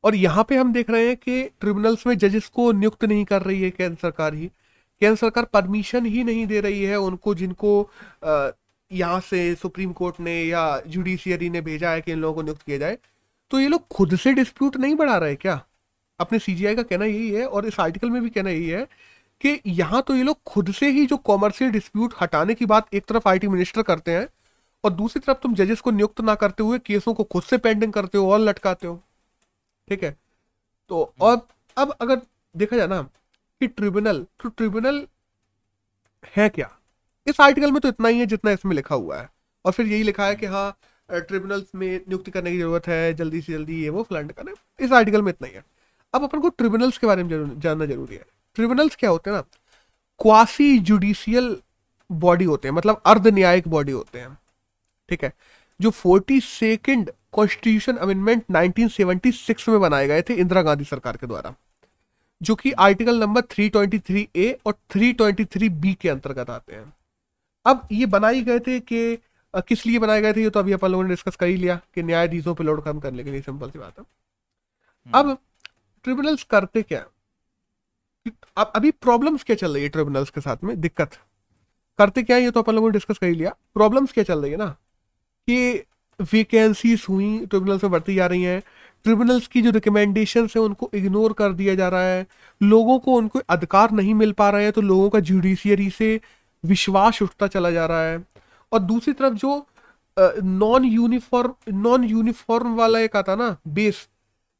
और 0.04 0.14
यहाँ 0.14 0.44
पे 0.48 0.56
हम 0.56 0.72
देख 0.72 0.90
रहे 0.90 1.06
हैं 1.06 1.16
कि 1.16 1.42
ट्रिब्यूनल्स 1.60 2.06
में 2.06 2.16
जजेस 2.18 2.48
को 2.48 2.70
नियुक्त 2.72 3.04
नहीं 3.04 3.24
कर 3.24 3.42
रही 3.42 3.62
है 3.62 3.70
केंद्र 3.70 3.96
सरकार 4.02 4.34
ही। 4.34 4.46
केंद्र 5.02 5.16
सरकार 5.16 5.44
परमिशन 5.44 6.06
ही 6.06 6.24
नहीं 6.24 6.46
दे 6.46 6.60
रही 6.60 6.82
है 6.82 6.98
उनको 6.98 7.34
जिनको 7.34 7.70
यहाँ 8.90 9.20
से 9.20 9.54
सुप्रीम 9.54 9.92
कोर्ट 9.92 10.20
ने 10.20 10.42
या 10.42 10.80
जुडिशियरी 10.86 11.50
ने 11.50 11.60
भेजा 11.60 11.90
है 11.90 12.00
कि 12.00 12.12
इन 12.12 12.18
लोगों 12.18 12.34
को 12.34 12.42
नियुक्त 12.42 12.62
किया 12.62 12.78
जाए। 12.78 12.98
तो 13.50 13.60
ये 13.60 13.68
लोग 13.68 13.86
खुद 13.88 14.16
से 14.16 14.32
डिस्प्यूट 14.32 14.76
नहीं 14.76 14.94
बढ़ा 14.94 15.16
रहे 15.18 15.34
क्या? 15.36 15.60
अपने 16.20 16.38
सीजीआई 16.38 16.74
का 16.74 16.82
कहना 16.82 17.04
यही 17.04 17.30
है 17.30 17.46
और 17.46 17.66
इस 17.66 17.80
आर्टिकल 17.80 18.10
में 18.10 18.22
भी 18.22 18.30
कहना 18.30 18.50
यही 18.50 18.68
है 18.68 18.86
कि 19.40 19.60
यहाँ 19.66 20.02
तो 20.02 20.14
ये 20.14 20.22
लोग 20.22 20.42
खुद 20.46 20.70
से 20.72 20.88
ही 20.90 21.06
जो 21.06 21.16
कॉमर्शियल 21.16 21.70
डिस्प्यूट 21.70 22.14
हटाने 22.20 22.54
की 22.54 22.66
बात 22.66 22.94
एक 22.94 23.04
तरफ़ 23.06 23.28
आईटी 23.28 23.48
मिनिस्टर 23.48 23.82
करते 23.82 24.10
हैं 24.10 24.28
और 24.84 24.92
दूसरी 24.92 25.20
तरफ़ 25.20 25.38
तुम 25.38 25.54
जजेस 25.54 25.80
को 25.80 25.90
नियुक्त 25.90 26.20
ना 26.20 26.34
करते 26.34 26.62
हुए 26.62 26.78
केसों 26.78 27.14
को 27.14 27.24
खुद 27.24 27.42
से 27.42 27.58
पेंडिंग 27.58 27.92
करते 27.92 28.18
हो 28.18 28.32
और 28.32 28.38
लटकाते 28.40 28.86
हो। 28.86 28.94
ठीक 29.88 30.02
है? 30.04 30.16
तो 30.90 31.12
और 31.20 31.46
अब 31.76 31.90
अगर 32.00 32.20
देखा 32.54 32.76
जाए 32.76 32.86
ना 32.86 33.02
कि 33.60 33.66
ट्रिब्यूनल 33.66 34.24
तो 34.42 34.48
ट्रिब्यूनल 34.48 35.06
है 36.36 36.48
क्या? 36.48 36.70
इस 37.26 37.40
आर्टिकल 37.40 37.72
में 37.72 37.80
तो 37.80 37.88
इतना 37.88 38.08
ही 38.08 38.18
है 38.18 38.26
जितना 38.26 38.50
इसमें 38.50 38.74
लिखा 38.76 38.94
हुआ 38.94 39.20
है। 39.20 39.28
और 39.64 39.72
फिर 39.72 39.86
यही 39.86 40.02
लिखा 40.02 40.26
है 40.26 40.34
कि 40.36 40.46
हाँ 40.46 40.76
ट्रिब्यूनल्स 41.08 41.74
में 41.74 41.88
नियुक्ति 41.88 42.30
करने 42.30 42.50
की 42.52 42.58
ज़रूरत 42.58 42.86
है 42.88 43.14
जल्दी 43.14 43.40
से 43.40 43.52
जल्दी 43.52 43.82
ये 43.82 43.88
वो 43.88 44.02
फ्लंड 44.02 44.32
करें। 44.32 44.52
इस 44.80 44.92
आर्टिकल 44.92 45.22
में 45.22 45.28
इतना 45.32 45.48
ही 45.48 45.54
है। 45.54 45.64
अब 46.14 46.24
अपन 46.24 46.40
को 46.40 46.48
ट्रिब्यूनल्स 46.48 46.98
के 46.98 47.06
बारे 47.06 47.24
में 47.24 47.60
जानना 47.60 47.86
ज़रूरी 47.86 48.14
है। 48.16 48.24
ट्रिब्यूनल्स 48.56 48.96
क्या 48.96 49.10
होते 49.10 49.30
हैं 49.30 49.36
ना 49.36 49.42
क्वासी 50.20 50.78
जुडिशियल 50.80 51.56
बॉडी 52.10 52.44
होते 52.44 52.68
हैं 52.68 52.74
मतलब 52.74 53.00
अर्ध 53.06 53.26
न्यायिक 53.28 53.68
बॉडी 53.68 53.92
होते 53.92 54.18
हैं 54.18 54.36
ठीक 55.08 55.24
है? 55.24 55.32
जो 55.80 55.90
फोर्टी 55.90 56.40
सेकेंड 56.40 57.10
कॉन्स्टिट्यूशन 57.32 57.96
अमेंडमेंट 57.96 58.44
1976 58.52 59.68
में 59.68 59.80
बनाए 59.80 60.06
गए 60.08 60.22
थे 60.22 60.34
इंदिरा 60.34 60.62
गांधी 60.62 60.84
सरकार 60.84 61.16
के 61.16 61.26
द्वारा 61.26 61.54
जो 62.40 62.54
कि 62.54 62.72
आर्टिकल 62.72 63.20
नंबर 63.20 63.40
323 63.52 64.26
ए 64.36 64.50
और 64.66 64.74
323 64.92 65.68
बी 65.80 65.92
के 65.94 66.08
अंतर्गत 66.08 66.50
आते 66.50 66.74
हैं। 66.74 66.92
अब 67.66 67.88
ये 67.92 68.06
बनाए 68.06 68.40
गए 68.42 68.58
थे 68.58 68.78
कि 68.82 69.18
किस 69.54 69.84
लिए 69.86 69.98
बनाए 69.98 70.20
गए 70.20 70.32
थे 70.32 70.42
ये 70.42 70.50
तो 70.50 70.60
अभी 70.60 70.72
अपन 70.72 70.88
लोगों 70.88 71.04
ने 71.04 71.10
डिस्कस 71.10 71.36
कर 71.36 71.46
ही 71.46 71.56
लिया 71.56 71.80
कि 71.94 72.02
न्यायाधीशों 72.02 72.54
पर 72.54 72.64
लोड 72.64 72.82
कम 72.84 73.00
करने 73.00 73.24
के 73.24 73.30
लिए 73.30 73.40
सिंपल 73.42 73.70
सी 73.70 73.78
बात 73.78 73.98
है। 73.98 74.04
अब 75.14 75.36
ट्रिब्यूनल्स 76.04 76.42
करते 76.44 76.82
क्या 76.82 77.04
अब 78.56 78.72
अभी 78.76 78.90
प्रॉब्लम्स 78.90 79.42
क्या 79.44 79.56
चल 79.56 79.74
रही 79.74 79.82
है 79.82 79.88
ट्रिब्यूनल्स 79.88 80.30
के 80.30 80.40
साथ 80.40 80.64
में? 80.64 80.80
दिक्कत। 80.80 81.10
करते 81.98 82.22
क्या 82.22 82.36
है 82.36 82.42
ये 82.42 82.50
तो 82.50 82.60
अपन 82.62 82.74
लोगों 82.74 82.88
ने 82.88 82.92
डिस्कस 82.92 83.18
कर 83.18 83.26
ही 83.26 83.34
लिया। 83.34 83.50
प्रॉब्लम्स 83.74 84.12
क्या 84.12 84.24
चल 84.24 84.40
रही 84.42 84.50
है 84.50 84.56
ना? 84.56 84.66
कि 85.48 85.84
वेकेंसीज 86.32 87.04
हुई 87.08 87.38
ट्रिब्यूनल्स 87.46 87.82
में 87.84 87.92
बढ़ती 87.92 88.14
जा 88.14 88.26
रही 88.26 88.42
हैं। 88.42 88.62
ट्रिब्यूनल्स 89.04 89.46
की 89.46 89.62
जो 89.62 89.70
रिकमेंडेशन 89.70 90.48
है, 90.56 90.60
उनको 90.62 90.90
इग्नोर 90.94 91.32
कर 91.32 91.52
दिया 91.52 91.74
जा 91.74 91.88
रहा 91.88 92.02
है। 92.02 92.26
लोगों 92.60 92.98
को 92.98 93.14
उनको 93.14 93.40
अधिकार 93.48 93.90
नहीं 93.90 94.14
मिल 94.14 94.32
पा 94.32 94.50
रहे 94.50 94.64
हैं 94.64 94.72
तो 94.72 94.80
लोगों 94.80 95.08
का 95.10 95.20
जुडिशियरी 95.20 95.88
से 95.90 96.20
विश्वास 96.64 97.22
उठता 97.22 97.46
चला 97.46 97.70
जा 97.70 97.86
रहा 97.86 98.02
है। 98.02 98.24
और 98.72 98.78
दूसरी 98.80 99.12
तरफ़ 99.12 99.34
जो 99.34 99.66
नॉन 100.42 100.84
यूनिफॉर्म 100.84 101.54
नॉन 101.82 102.04
यूनिफॉर्म 102.04 102.74
वाला 102.76 102.98
एक 102.98 103.16
आता 103.16 103.34
ना 103.34 103.56
बेस 103.68 104.08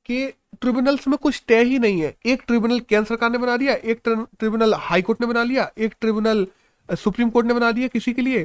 कि 0.06 0.26
ट्रिब्यूनल्स 0.60 1.06
में 1.08 1.16
कुछ 1.18 1.42
तय 1.48 1.62
ही 1.62 1.78
नहीं 1.78 2.00
है। 2.00 2.14
एक 2.26 2.42
ट्रिब्यूनल 2.46 2.80
केंद्र 2.80 3.08
सरकार 3.08 3.30
ने 3.30 3.38
बना 3.38 3.56
दिया, 3.56 3.74
एक 3.74 4.00
ट्रिब्यूनल 4.04 4.74
हाई 4.74 5.02
कोर्ट 5.02 5.20
ने 5.20 5.26
बना 5.26 5.42
लिया, 5.42 5.70
एक 5.78 5.94
ट्रिब्यूनल 6.00 6.46
सुप्रीम 6.88 7.30
कोर्ट 7.30 7.46
ने 7.46 7.54
बना 7.54 7.70
दिया 7.72 7.88
किसी 7.88 8.12
के 8.12 8.22
लिए। 8.22 8.44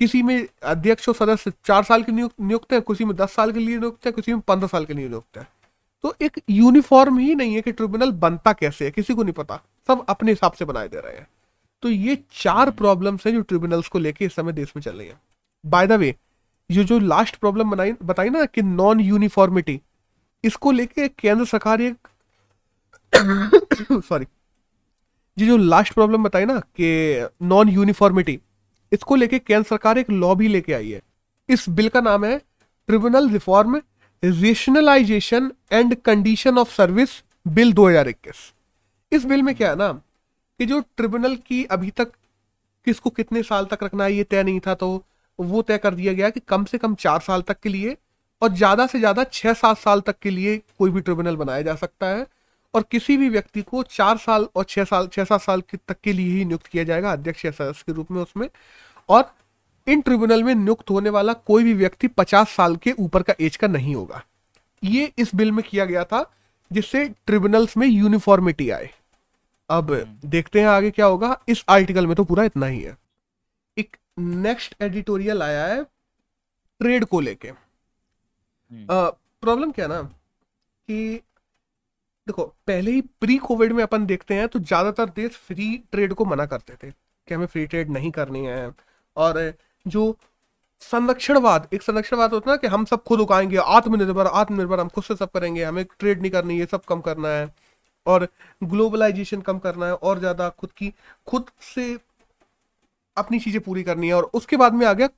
किसी 0.00 0.22
में 0.22 0.46
अध्यक्ष 0.62 1.08
और 1.08 1.14
सदस्य 1.14 1.52
चार 1.64 1.82
साल 1.84 2.02
के 2.02 2.12
नियुक्त 2.12 2.40
नियुक्त 2.40 2.72
है, 2.72 2.80
किसी 2.80 3.04
में 3.04 3.16
दस 3.16 3.34
साल 3.34 3.52
के 3.52 3.58
लिए 3.58 3.78
नियुक्त 3.78 4.06
है, 4.06 4.12
किसी 4.12 4.32
में 4.32 4.40
पंद्रह 4.40 4.68
साल 4.68 4.84
के 4.84 4.94
लिए 4.94 5.08
नियुक्त 5.08 5.38
है। 5.38 5.46
तो 6.04 6.14
एक 6.22 6.40
यूनिफॉर्म 6.50 7.18
ही 7.18 7.34
नहीं 7.34 7.54
है 7.54 7.60
कि 7.60 7.72
ट्रिब्यूनल 7.72 8.12
बनता 8.12 8.52
कैसे 8.52 8.84
है, 8.84 8.90
किसी 8.90 9.14
को 9.14 9.22
नहीं 9.22 9.32
पता। 9.32 9.60
सब 9.88 10.04
अपने 10.08 10.32
हिसाब 10.32 10.52
से 10.52 10.64
बनाए 10.64 10.88
दे 10.88 11.00
रहे 11.00 11.16
हैं। 11.16 11.26
तो 11.82 11.88
ये 11.88 12.16
चार 12.32 12.70
प्रॉब्लम्स 12.70 13.26
हैं 13.26 13.32
जो 13.34 13.40
ट्रिब्यूनल्स 13.40 13.88
को 13.88 13.98
लेके 13.98 14.24
इस 14.24 14.34
समय 14.34 14.52
देश 14.52 14.72
में 14.76 14.82
चल 14.82 14.90
रही 14.90 15.08
है। 15.08 15.20
बाय 15.64 15.86
द 15.86 15.92
वे, 15.92 16.14
ये 16.70 16.84
जो 16.84 16.98
लास्ट 16.98 17.36
प्रॉब्लम 17.36 17.70
बनाई, 17.70 17.92
बताई 18.02 18.28
ना 18.28 18.44
कि 18.44 18.62
नॉन 18.62 19.00
यूनिफॉर्मिटी 19.00 19.80
इसको 20.44 20.70
लेके 20.70 21.08
केंद्र 21.08 21.44
सरकार 21.44 21.80
एक 21.80 22.08
सॉरी 23.92 24.26
ये 25.38 25.46
जो 25.46 25.56
लास्ट 25.56 25.92
प्रॉब्लम 25.94 26.24
बताई 26.24 26.44
ना 26.44 26.58
कि 26.58 26.88
नॉन 27.42 27.68
यूनिफॉर्मिटी 27.68 28.38
इसको 28.92 29.16
लेके 29.16 29.38
केंद्र 29.38 29.68
सरकार 29.68 29.98
एक 29.98 30.10
लॉ 30.10 30.34
भी 30.34 30.48
लेके 30.48 30.72
आई 30.72 30.90
है। 30.90 31.00
इस 31.48 31.68
बिल 31.68 31.88
का 31.88 32.00
नाम 32.00 32.24
है 32.24 32.38
tribunal 32.88 33.30
reform 33.30 33.76
rationalisation 34.24 35.52
and 35.72 35.94
condition 35.94 36.58
of 36.58 36.74
service 36.74 37.10
bill 37.48 37.72
2021 37.72 38.54
इस 39.12 39.24
बिल 39.24 39.42
में 39.42 39.54
क्या 39.54 39.70
है 39.70 39.76
ना 39.76 39.92
कि 40.60 40.66
जो 40.66 40.80
ट्रिब्यूनल 40.96 41.36
की 41.36 41.64
अभी 41.64 41.90
तक 41.90 42.12
किसको 42.84 43.10
कितने 43.10 43.42
साल 43.42 43.64
तक 43.64 43.78
रखना 43.82 44.04
है, 44.04 44.12
ये 44.12 44.24
तय 44.24 44.42
नहीं 44.42 44.60
था 44.60 44.74
तो 44.74 45.04
वो 45.40 45.62
तय 45.62 45.78
कर 45.78 45.94
दिया 45.94 46.12
गया 46.12 46.30
कि 46.30 46.40
कम 46.40 46.64
से 46.64 46.78
कम 46.78 46.94
चार 46.94 47.20
साल 47.20 47.42
तक 47.42 47.60
के 47.60 47.68
लिए 47.68 47.96
और 48.42 48.52
ज़्यादा 48.52 48.86
से 48.86 48.98
ज़्यादा 48.98 49.24
छह 49.24 49.52
सात 49.54 49.78
साल 49.78 50.00
तक 50.00 50.18
के 50.18 50.30
लिए 50.30 50.56
कोई 50.78 50.90
भी 50.90 51.00
ट्रिब्यूनल 51.00 51.36
बनाया 51.36 51.62
जा 51.62 51.74
सकता 51.76 52.06
है 52.08 52.26
और 52.74 52.84
किसी 52.90 53.16
भी 53.16 53.28
व्यक्ति 53.28 53.62
को 53.62 53.82
चार 53.82 54.16
साल 54.18 54.48
और 54.56 54.64
छह 54.64 54.84
साल 54.84 55.06
छह 55.06 55.24
सात 55.24 55.40
साल 55.40 55.60
के 55.60 55.76
तक 55.88 55.96
के 56.04 56.12
लिए 56.12 56.32
ही 56.34 56.44
नियुक्त 56.44 56.66
किया 56.66 56.84
जाएगा 56.84 57.12
अध्यक्ष 57.12 57.44
या 57.44 57.50
सदस्य 57.50 57.84
के 57.86 57.92
रूप 57.92 58.10
में 58.10 58.20
उसमें। 58.22 58.48
और 59.08 59.30
इन 59.86 60.00
ट्रिब्यूनल 60.00 60.42
में 60.44 60.54
नियुक्त 60.54 60.90
होने 60.90 61.10
वाला 61.10 61.32
कोई 61.32 61.64
भी 61.64 61.72
व्यक्ति 61.74 62.08
पचास 62.08 62.50
साल 62.50 62.76
के 62.76 62.92
ऊपर 62.98 63.22
का 63.22 63.34
एज 63.40 63.56
का 63.56 63.66
नहीं 63.68 63.94
होगा। 63.94 64.22
ये 64.82 65.12
इस 65.18 65.34
बिल 65.34 65.52
में 65.52 65.64
किया 65.68 65.84
गया 65.84 66.04
था 66.04 66.22
जिससे 66.70 67.04
ट्रिब्यूनल्स 67.26 67.76
में 67.76 67.86
यूनिफॉर्मिटी 67.86 68.68
आए। 68.70 68.90
अब 69.70 69.90
देखते 70.24 70.60
हैं 70.60 70.68
आगे 70.68 70.90
क्या 70.90 71.06
होगा। 71.06 71.36
इस 71.48 71.64
आर्टिकल 71.68 72.06
में 72.06 72.14
तो 72.16 72.24
पूरा 72.24 72.44
इतना 72.44 72.66
ही 72.66 72.80
है। 72.82 72.96
एक 73.76 73.96
नेक्स्ट 74.18 74.74
एडिटोरियल 74.82 75.42
आया 75.42 75.66
है 75.66 75.82
ट्रेड 75.82 77.04
को 77.04 77.20
लेके। 77.20 77.50
प्रॉब्लम 78.70 79.70
क्या 79.72 79.86
ना, 79.86 80.00
कि 80.02 81.20
देखो, 82.26 82.44
पहले 82.66 82.90
ही 82.90 83.00
प्री 83.20 83.36
कोविड 83.38 83.72
में 83.72 83.82
अपन 83.82 84.04
देखते 84.06 84.34
हैं 84.34 84.48
तो 84.48 84.58
ज़्यादातर 84.60 85.08
देश 85.10 85.36
फ्री 85.38 85.76
ट्रेड 85.92 86.12
को 86.14 86.24
मना 86.24 86.46
करते 86.46 86.74
थे, 86.76 86.90
कि 86.90 87.34
हमें 87.34 87.46
फ्री 87.46 87.66
ट्रेड 87.66 87.90
नहीं 87.90 88.10
करनी 88.10 88.44
है। 88.46 88.72
और 89.16 89.52
जो 89.86 90.16
संरक्षणवाद, 90.82 91.68
एक 91.74 91.82
संरक्षणवाद 91.82 92.32
होता 92.32 92.50
है 92.50 92.54
ना, 92.54 92.56
कि 92.58 92.66
हम 92.66 92.84
सब 92.84 93.02
खुद 93.04 93.20
उगाएँगे, 93.20 93.56
आत्मनिर्भर 93.56 94.26
आत्मनिर्भर, 94.26 94.80
हम 94.80 94.88
खुद 94.88 95.04
से 95.04 95.16
सब 95.16 95.30
करेंगे, 95.30 95.64
हमें 95.64 95.84
ट्रेड 95.98 96.20
नहीं 96.20 96.30
करनी 96.30 96.58
ये 96.58 96.66
सब 96.66 96.84
कम 96.84 97.00
करना 97.00 97.28
है, 97.28 97.52
और 98.06 98.28
ग्लोबलाइजेशन 98.62 99.40
कम 99.40 99.58
करना 99.58 99.86
है, 99.86 99.94
और 99.94 100.18
ज़्यादा 100.18 100.48
खुद 100.50 100.72
की, 100.72 100.92
खुद 101.26 101.50
से 101.74 101.92
अपनी 103.16 103.38
चीज़ें 103.38 103.60
पूरी 103.62 103.82
करनी 103.82 104.06
है, 104.06 104.14
और 104.14 104.30
उसके 104.34 104.56
बाद 104.56 104.74
में 104.74 104.86
आ 104.86 104.92
गया 104.92 105.08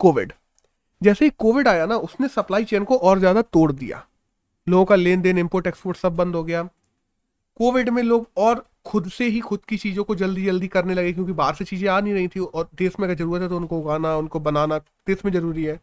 कोविड 0.00 0.32
जैसे 1.02 1.24
ही 1.24 1.30
कोविड 1.38 1.68
आया 1.68 1.86
ना, 1.86 1.96
उसने 1.96 2.28
सप्लाई 2.28 2.64
चेन 2.64 2.84
को 2.84 2.96
और 2.96 3.18
ज़्यादा 3.18 3.42
तोड़ 3.42 3.70
दिया। 3.72 4.04
लोगों 4.66 4.84
का 4.84 4.94
लेन 4.96 5.22
देन 5.22 5.38
इम्पोर्ट 5.38 5.66
एक्सपोर्ट 5.66 5.96
सब 5.96 6.16
बंद 6.16 6.34
हो 6.34 6.42
गया। 6.44 6.62
कोविड 7.60 7.88
में 7.88 8.02
लोग 8.02 8.28
और 8.38 8.64
खुद 8.86 9.08
से 9.10 9.24
ही 9.26 9.40
खुद 9.40 9.60
की 9.68 9.76
चीज़ों 9.78 10.04
को 10.04 10.14
जल्दी 10.14 10.44
जल्दी 10.44 10.68
करने 10.68 10.94
लगे 10.94 11.12
क्योंकि 11.12 11.32
बाहर 11.32 11.54
से 11.54 11.64
चीज़ें 11.64 11.88
आ 11.88 12.00
नहीं 12.00 12.14
रही 12.14 12.28
थी 12.28 12.40
और 12.40 12.68
देश 12.74 12.98
में 13.00 13.06
अगर 13.08 13.14
ज़रूरत 13.14 13.42
है 13.42 13.48
तो 13.48 13.56
उनको 13.56 13.78
उगाना, 13.78 14.16
उनको 14.16 14.40
बनाना 14.40 14.78
देश 14.78 15.24
में 15.24 15.32
ज़रूरी 15.32 15.64
है। 15.64 15.80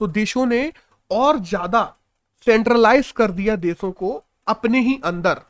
तो 0.00 0.06
देशों 0.08 0.46
ने 0.46 0.72
और 1.10 1.38
ज़्यादा 1.40 1.82
सेंट्रलाइज 2.46 3.10
कर 3.12 3.30
दिया 3.30 3.56
देशों 3.58 3.90
को 3.92 4.22
अपने 4.46 4.80
ही 4.80 5.00
अंदर 5.04 5.40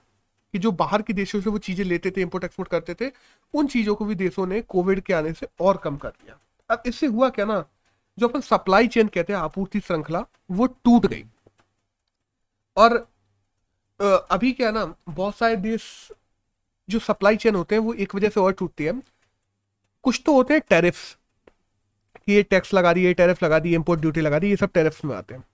कि 0.55 0.59
जो 0.59 0.73
बाहर 0.73 1.03
के 1.03 1.12
देशों 1.12 1.40
से 1.40 1.51
वो 1.51 1.59
चीज़ें 1.59 1.85
लेते 1.85 2.11
थे 2.11 2.20
इम्पोर्ट 2.20 2.44
एक्सपोर्ट 2.44 2.68
करते 2.68 2.94
थे, 2.94 3.11
उन 3.55 3.66
चीज़ों 3.66 3.94
को 3.94 4.05
भी 4.05 4.14
देशों 4.14 4.46
ने 4.46 4.61
कोविड 4.62 5.01
के 5.01 5.12
आने 5.12 5.33
से 5.33 5.49
और 5.61 5.77
कम 5.77 5.96
कर 5.96 6.09
दिया। 6.11 6.38
अब 6.70 6.83
इससे 6.87 7.07
हुआ 7.07 7.29
क्या 7.29 7.44
ना 7.44 7.64
जो 8.18 8.29
अपन 8.29 8.41
सप्लाई 8.41 8.89
चेन 8.89 9.09
कहते 9.09 9.32
हैं, 9.32 9.41
आपूर्ति 9.41 9.80
श्रृंखला, 9.80 10.24
वो 10.51 10.66
टूट 10.66 11.07
गई। 11.07 11.24
और 12.76 12.97
अभी 14.30 14.53
क्या 14.53 14.70
ना, 14.70 14.84
बहुत 15.09 15.37
सारे 15.37 15.57
देश 15.57 15.84
जो 16.89 16.99
सप्लाई 16.99 17.37
चेन 17.37 17.55
होते 17.55 17.74
हैं, 17.74 17.82
वो 17.82 17.93
एक 17.95 18.14
वजह 18.14 18.28
से 18.28 18.41
और 18.41 18.53
टूटती 18.53 18.84
है। 18.84 18.93
कुछ 20.05 20.22
तो 20.26 20.34
होते 20.34 20.55
हैं 20.55 20.62
टैरिफ्स 20.68 21.16
कि 22.16 22.32
ये 22.32 22.43
टैक्स 22.43 22.74
लगा 22.74 22.93
दी 22.93 23.05
ये 23.05 23.12
टैरिफ 23.14 23.43
लगा 23.43 23.59
दी 23.59 23.74
इम्पोर्ट 23.74 24.01
ड्यूटी 24.01 24.20
लगा 24.20 24.39
दी, 24.39 24.51
ये 24.51 24.57
सब 24.57 24.70
टैरिफ्स 24.74 25.05
में 25.05 25.14
आते 25.16 25.34
हैं। 25.34 25.45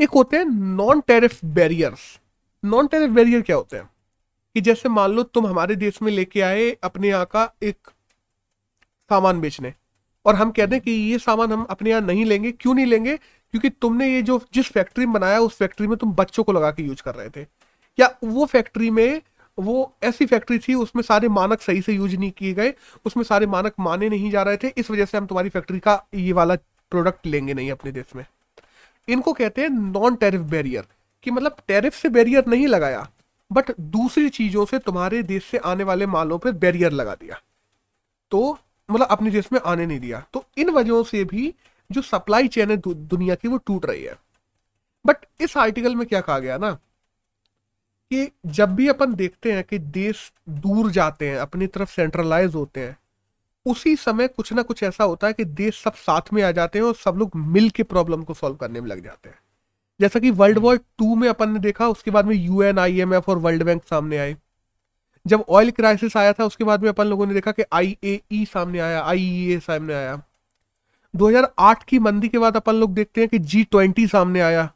एक 0.00 0.10
होते 0.10 0.36
हैं 0.36 0.44
non 0.44 1.00
tariff 1.00 1.44
barriers 1.44 2.18
non 2.62 2.86
tariff 2.86 3.10
barrier 3.10 3.42
क्या 3.42 3.56
होते 3.56 3.76
हैं? 3.76 3.90
कि 4.56 4.60
जैसे 4.60 4.88
मान 4.88 5.10
लो 5.10 5.22
तुम 5.22 5.46
हमारे 5.46 5.76
देश 5.76 6.00
में 6.02 6.10
लेके 6.12 6.40
आए 6.40 6.70
अपने 6.84 7.08
यहाँ 7.08 7.26
का 7.26 7.52
एक 7.62 7.90
सामान 9.10 9.40
बेचने। 9.40 9.74
और 10.26 10.34
हम 10.34 10.50
कहते 10.50 10.74
हैं 10.74 10.82
कि 10.84 10.90
ये 10.90 11.18
सामान 11.18 11.52
हम 11.52 11.64
अपने 11.70 11.90
यहाँ 11.90 12.02
नहीं 12.02 12.24
लेंगे, 12.24 12.52
क्यों 12.52 12.74
नहीं 12.74 12.86
लेंगे? 12.86 13.16
क्योंकि 13.16 13.70
तुमने 13.70 14.08
ये 14.14 14.22
जो 14.22 14.40
जिस 14.54 14.70
फैक्ट्री 14.70 15.06
में 15.06 15.12
बनाया, 15.14 15.38
उस 15.40 15.56
फैक्ट्री 15.56 15.86
में 15.86 15.96
तुम 15.98 16.12
बच्चों 16.12 16.44
को 16.44 16.52
लगा 16.52 16.70
के 16.70 16.82
यूज़ 16.82 17.02
कर 17.02 17.14
रहे 17.14 17.28
थे। 17.28 17.46
या 17.98 18.14
वो 18.24 18.46
फैक्ट्री 18.46 18.90
में 18.90 19.20
वो 19.58 19.94
ऐसी 20.02 20.26
फैक्ट्री 20.26 20.58
थी, 20.58 20.74
उसमें 20.74 21.02
सारे 21.02 21.28
मानक 21.28 21.60
सही 21.60 21.80
से 21.82 21.92
यूज़ 21.92 22.16
नहीं 22.16 22.30
किए 22.30 22.52
गए, 22.54 22.74
उसमें 23.04 23.24
सारे 23.24 23.46
मानक 23.46 23.74
माने 23.80 24.08
नहीं 24.08 24.30
जा 24.30 24.42
रहे 24.42 24.56
थे, 24.56 24.72
इस 24.78 24.90
वजह 24.90 25.04
से 25.04 25.18
हम 25.18 25.26
तुम्हारी 25.26 25.48
फैक्ट्री 25.48 25.78
का 25.78 26.02
ये 26.14 26.32
वाला 26.32 26.54
प्रोडक्ट 26.90 27.26
लेंगे 27.26 27.54
नहीं 27.54 27.70
अपने 27.70 27.92
देश 27.92 28.14
में। 28.16 28.24
इनको 29.08 29.32
कहते 29.32 29.62
हैं 29.62 29.68
नॉन 29.68 30.14
टेरिफ 30.14 30.40
बैरियर 30.40 30.84
कि 31.22 31.30
मतलब 31.30 31.56
टेरिफ 31.68 31.94
से 31.94 32.08
बैरियर 32.08 32.46
नहीं 32.46 32.66
लगाया 32.66 33.08
बट 33.50 33.70
दूसरी 33.80 34.28
चीज़ों 34.28 34.64
से 34.66 34.78
तुम्हारे 34.78 35.22
देश 35.22 35.44
से 35.44 35.58
आने 35.58 35.84
वाले 35.84 36.06
मालों 36.06 36.38
पर 36.38 36.52
बैरियर 36.52 36.92
लगा 36.92 37.14
दिया। 37.14 37.40
तो 38.30 38.58
मतलब 38.90 39.06
अपने 39.06 39.30
देश 39.30 39.52
में 39.52 39.60
आने 39.66 39.86
नहीं 39.86 40.00
दिया। 40.00 40.26
तो 40.32 40.44
इन 40.58 40.70
वजहों 40.70 41.04
से 41.04 41.24
भी 41.24 41.54
जो 41.92 42.02
सप्लाई 42.02 42.48
चेन 42.48 42.70
है 42.70 42.76
दुनिया 42.86 43.34
की 43.34 43.48
वो 43.48 43.56
टूट 43.56 43.86
रही 43.86 44.04
है। 44.04 44.18
बट 45.06 45.16
इस 45.40 45.56
आर्टिकल 45.56 45.96
में 45.96 46.06
क्या 46.06 46.20
कहा 46.20 46.38
गया 46.38 46.58
ना? 46.58 46.70
कि 48.12 48.32
जब 48.46 48.74
भी 48.74 48.88
अपन 48.88 49.14
देखते 49.14 49.52
हैं 49.52 49.64
कि 49.64 49.78
देश 49.78 50.32
दूर 50.48 50.90
जाते 50.90 51.28
हैं, 51.28 51.36
अपनी 51.36 51.66
तरफ़ 51.66 51.90
सेंट्रलाइज 51.90 52.54
होते 52.54 52.80
हैं, 52.80 52.98
उसी 53.66 53.96
समय 53.96 54.28
कुछ 54.28 54.52
ना 54.52 54.62
कुछ 54.62 54.82
ऐसा 54.82 55.04
होता 55.04 55.26
है 55.26 55.32
कि 55.32 55.44
देश 55.44 55.82
सब 55.82 55.94
साथ 55.94 56.20
में 56.32 56.42
आ 56.42 56.50
जाते 56.50 56.78
हैं 56.78 56.86
और 56.86 56.94
सब 56.94 57.14
लोग 57.16 57.30
मिल 57.36 57.70
के 57.70 57.82
प्रॉब्लम 57.82 58.22
को 58.22 58.34
सॉल्व 58.34 58.56
करने 58.56 58.80
में 58.80 58.88
लग 58.88 59.04
जाते 59.04 59.28
हैं। 59.28 59.38
जैसा 60.00 60.20
कि 60.20 60.30
वर्ल्ड 60.30 60.58
वॉर 60.58 60.76
टू 60.76 61.14
में 61.14 61.28
अपन 61.28 61.50
ने 61.50 61.58
देखा, 61.58 61.88
उसके 61.88 62.10
बाद 62.10 62.24
में 62.24 62.36
यूएन 62.36 62.78
आईएमएफ 62.78 63.28
और 63.28 63.38
वर्ल्ड 63.38 63.62
बैंक 63.62 63.84
सामने 63.84 64.18
आए। 64.18 64.36
जब 65.26 65.44
ऑयल 65.48 65.70
क्राइसिस 65.70 66.16
आया 66.16 66.32
था 66.32 66.44
उसके 66.44 66.64
बाद 66.64 66.82
में 66.82 66.88
अपन 66.88 67.06
लोगों 67.06 67.26
ने 67.26 67.34
देखा 67.34 67.52
कि 67.52 67.62
आई 67.72 67.96
e 68.34 68.46
सामने 68.46 68.78
आया 68.78 69.02
आई 69.02 69.56
e 69.56 69.60
सामने 69.62 69.94
आया। 69.94 70.22
2008 71.14 71.82
की 71.84 71.98
मंदी 71.98 72.28
के 72.28 72.38
बाद 72.38 72.56
अपन 72.56 72.74
लोग 72.74 72.94
देखते 72.94 73.20
हैं 73.20 73.28
कि 73.30 73.38
जी 73.38 73.64
ट्वेंटी 73.64 74.06
सामने 74.06 74.40
आया 74.40 74.70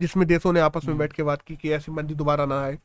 जिसमें 0.00 0.26
देशों 0.28 0.52
ने 0.52 0.60
आपस 0.60 0.84
में 0.84 0.88
हम्म। 0.88 0.98
बैठ 0.98 1.12
के 1.12 1.22
बात 1.22 1.42
की 1.42 1.56
कि 1.56 1.70
ऐसी 1.70 1.92
मंदी 1.92 2.14
दोबारा 2.14 2.46
ना 2.46 2.62
आए। 2.62 2.78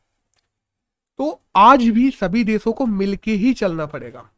तो 1.17 1.41
आज 1.55 1.83
भी 1.83 2.09
सभी 2.11 2.43
देशों 2.43 2.73
को 2.73 2.85
मिलके 2.85 3.31
ही 3.31 3.53
चलना 3.53 3.85
पड़ेगा। 3.85 4.29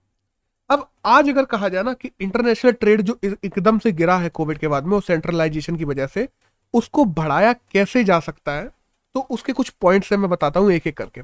अब 0.69 0.89
आज 1.05 1.29
अगर 1.29 1.45
कहा 1.45 1.69
जाए 1.69 1.83
ना 1.83 1.93
कि 1.93 2.11
इंटरनेशनल 2.21 2.71
ट्रेड 2.71 3.01
जो 3.01 3.19
एकदम 3.23 3.79
से 3.79 3.91
गिरा 3.91 4.17
है 4.17 4.29
कोविड 4.29 4.57
के 4.57 4.67
बाद 4.67 4.83
में 4.83 4.91
वो 4.91 5.01
सेंट्रलाइजेशन 5.01 5.75
की 5.75 5.85
वजह 5.85 6.07
से 6.07 6.27
उसको 6.73 7.05
बढ़ाया 7.05 7.53
कैसे 7.53 8.03
जा 8.03 8.19
सकता 8.19 8.51
है 8.51 8.71
तो 9.15 9.19
उसके 9.19 9.53
कुछ 9.53 9.69
पॉइंट्स 9.69 10.11
है 10.11 10.17
मैं 10.17 10.29
बताता 10.29 10.59
हूँ 10.59 10.71
एक 10.71 10.87
एक 10.87 10.97
करके। 10.97 11.21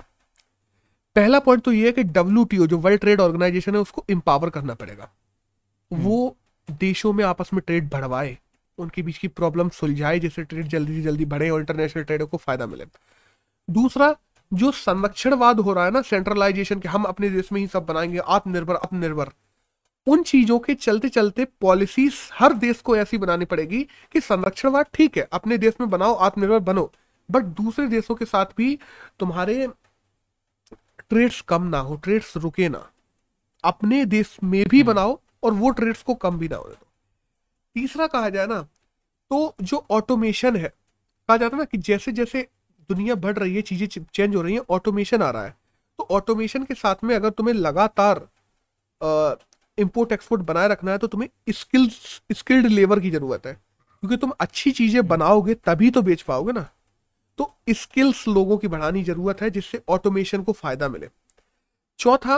पहला 1.18 1.40
पॉइंट 1.40 1.64
तो 1.64 1.72
ये 1.72 1.86
है 1.86 1.92
कि 1.92 2.04
डब्ल्यूटीओ 2.06 2.66
जो 2.68 2.78
वर्ल्ड 2.80 3.00
ट्रेड 3.02 3.22
ऑर्गेनाइजेशन 3.22 3.76
है 3.76 3.80
उसको 3.82 4.04
इंपावर 4.10 4.50
करना 4.50 4.74
पड़ेगा 4.76 5.10
हम्म। 5.92 6.04
वो 6.04 6.36
देशों 6.68 7.14
में 7.14 7.24
आपस 7.26 7.50
में 7.54 7.62
ट्रेड 7.68 7.90
बढ़वाए 7.90 8.38
उनके 8.78 9.02
बीच 9.02 9.18
की 9.18 9.28
प्रॉब्लम 9.30 9.70
सुलझाए 9.72 10.20
जिससे 10.20 10.44
ट्रेड 10.44 10.68
जल्दी 10.68 10.96
से 10.96 11.02
जल्दी 11.02 11.26
बढ़े 11.26 11.50
और 11.50 11.60
इंटरनेशनल 11.60 12.04
ट्रेड 12.04 12.24
को 12.24 12.38
फ़ायदा 12.38 12.66
मिले 12.66 12.86
दूसरा 13.68 14.16
जो 14.52 14.72
संरक्षणवाद 14.74 15.60
हो 15.60 15.74
रहा 15.74 15.86
है 15.86 15.92
ना 15.92 16.02
सेंट्रलाइजेशन 16.04 16.80
के 16.80 16.90
हम 16.90 17.04
अपने 17.06 17.30
देश 17.30 17.52
में 17.52 17.60
ही 17.62 17.66
सब 17.68 17.86
बनाएँगे 17.86 18.20
आत्मनिर्भर 18.28 18.76
आत्मनिर्भर 18.76 19.32
उन 20.08 20.24
चीज़ों 20.26 20.60
के 20.60 20.74
चलते 20.76 21.10
चलते 21.10 21.46
पॉलिसीज़ 21.62 22.16
हर 22.34 22.54
देश 22.60 22.82
को 22.82 22.96
ऐसी 22.98 23.18
बनानी 23.18 23.46
पड़ेगी 23.48 23.84
कि 24.14 24.22
संरक्षणवाद 24.22 24.86
ठीक 24.94 25.18
है 25.18 25.28
अपने 25.32 25.58
देश 25.58 25.82
में 25.82 25.90
बनाओ 25.90 26.14
आत्मनिर्भर 26.22 26.60
बनो 26.66 26.92
बट 27.30 27.46
दूसरे 27.56 27.88
देशों 27.88 28.16
के 28.16 28.26
साथ 28.28 28.56
भी 28.58 28.78
तुम्हारे 29.20 29.68
ट्रेड्स 31.12 31.42
कम 31.48 31.64
ना 31.66 31.80
हो 31.80 31.96
ट्रेड्स 31.98 32.36
रुके 32.38 32.70
ना। 32.70 32.90
अपने 33.64 34.04
देश 34.08 34.38
में 34.44 34.64
भी 34.66 34.80
हम्म। 34.80 34.88
बनाओ 34.88 35.20
और 35.44 35.54
वो 35.54 35.70
ट्रेड्स 35.72 36.02
को 36.04 36.14
कम 36.16 36.38
भी 36.40 36.48
ना 36.48 36.56
हो 36.56 36.76
तीसरा 37.76 38.08
कहा 38.08 38.30
जाए 38.30 38.48
ना 38.48 38.62
तो 39.32 39.56
जो 39.62 39.86
ऑटोमेशन 39.92 40.56
है 40.56 40.68
कहा 40.68 41.38
जाता 41.38 41.56
है 41.56 41.62
ना 41.62 41.66
कि 41.66 41.78
जैसे 41.80 42.12
जैसे 42.12 42.48
दुनिया 42.90 43.16
बढ़ 43.18 43.38
रही 43.38 43.56
है 43.56 43.62
चीज़ें 43.62 43.88
चेंज 43.88 44.36
हो 44.36 44.42
रही 44.42 44.54
है 44.54 44.62
ऑटोमेशन 44.70 45.22
आ 45.22 45.30
रहा 45.30 45.44
है। 45.44 45.56
तो 46.00 46.08
ऑटोमेशन 46.12 46.64
के 46.64 46.74
साथ 46.74 47.04
में 47.04 47.16
अगर 47.16 47.30
तुम्हें 47.30 47.54
लगातार 47.56 48.28
इंपोर्ट 49.78 50.12
एक्सपोर्ट 50.12 50.42
बनाए 50.44 50.68
रखना 50.68 50.92
है 50.92 50.98
तो 50.98 51.08
तुम्हें 51.08 51.30
स्किल्स 51.52 52.22
स्किल्ड 52.32 52.68
लेबर 52.68 53.00
की 53.00 53.10
ज़रूरत 53.12 53.46
है। 53.46 53.54
क्योंकि 53.54 54.18
तुम 54.18 54.32
अच्छी 54.40 54.72
चीज़ें 54.72 55.08
बनाओगे 55.08 55.54
तभी 55.66 55.90
तो 55.92 56.02
बेच 56.02 56.22
पाओगे 56.22 56.52
ना। 56.52 56.68
तो 57.38 57.54
स्किल्स 57.70 58.28
लोगों 58.28 58.58
की 58.58 58.68
बढ़ानी 58.68 59.04
ज़रूरत 59.04 59.42
है 59.42 59.50
जिससे 59.50 59.82
ऑटोमेशन 59.90 60.44
को 60.44 60.52
फ़ायदा 60.52 60.90
मिले। 60.90 61.10
चौथा 62.00 62.38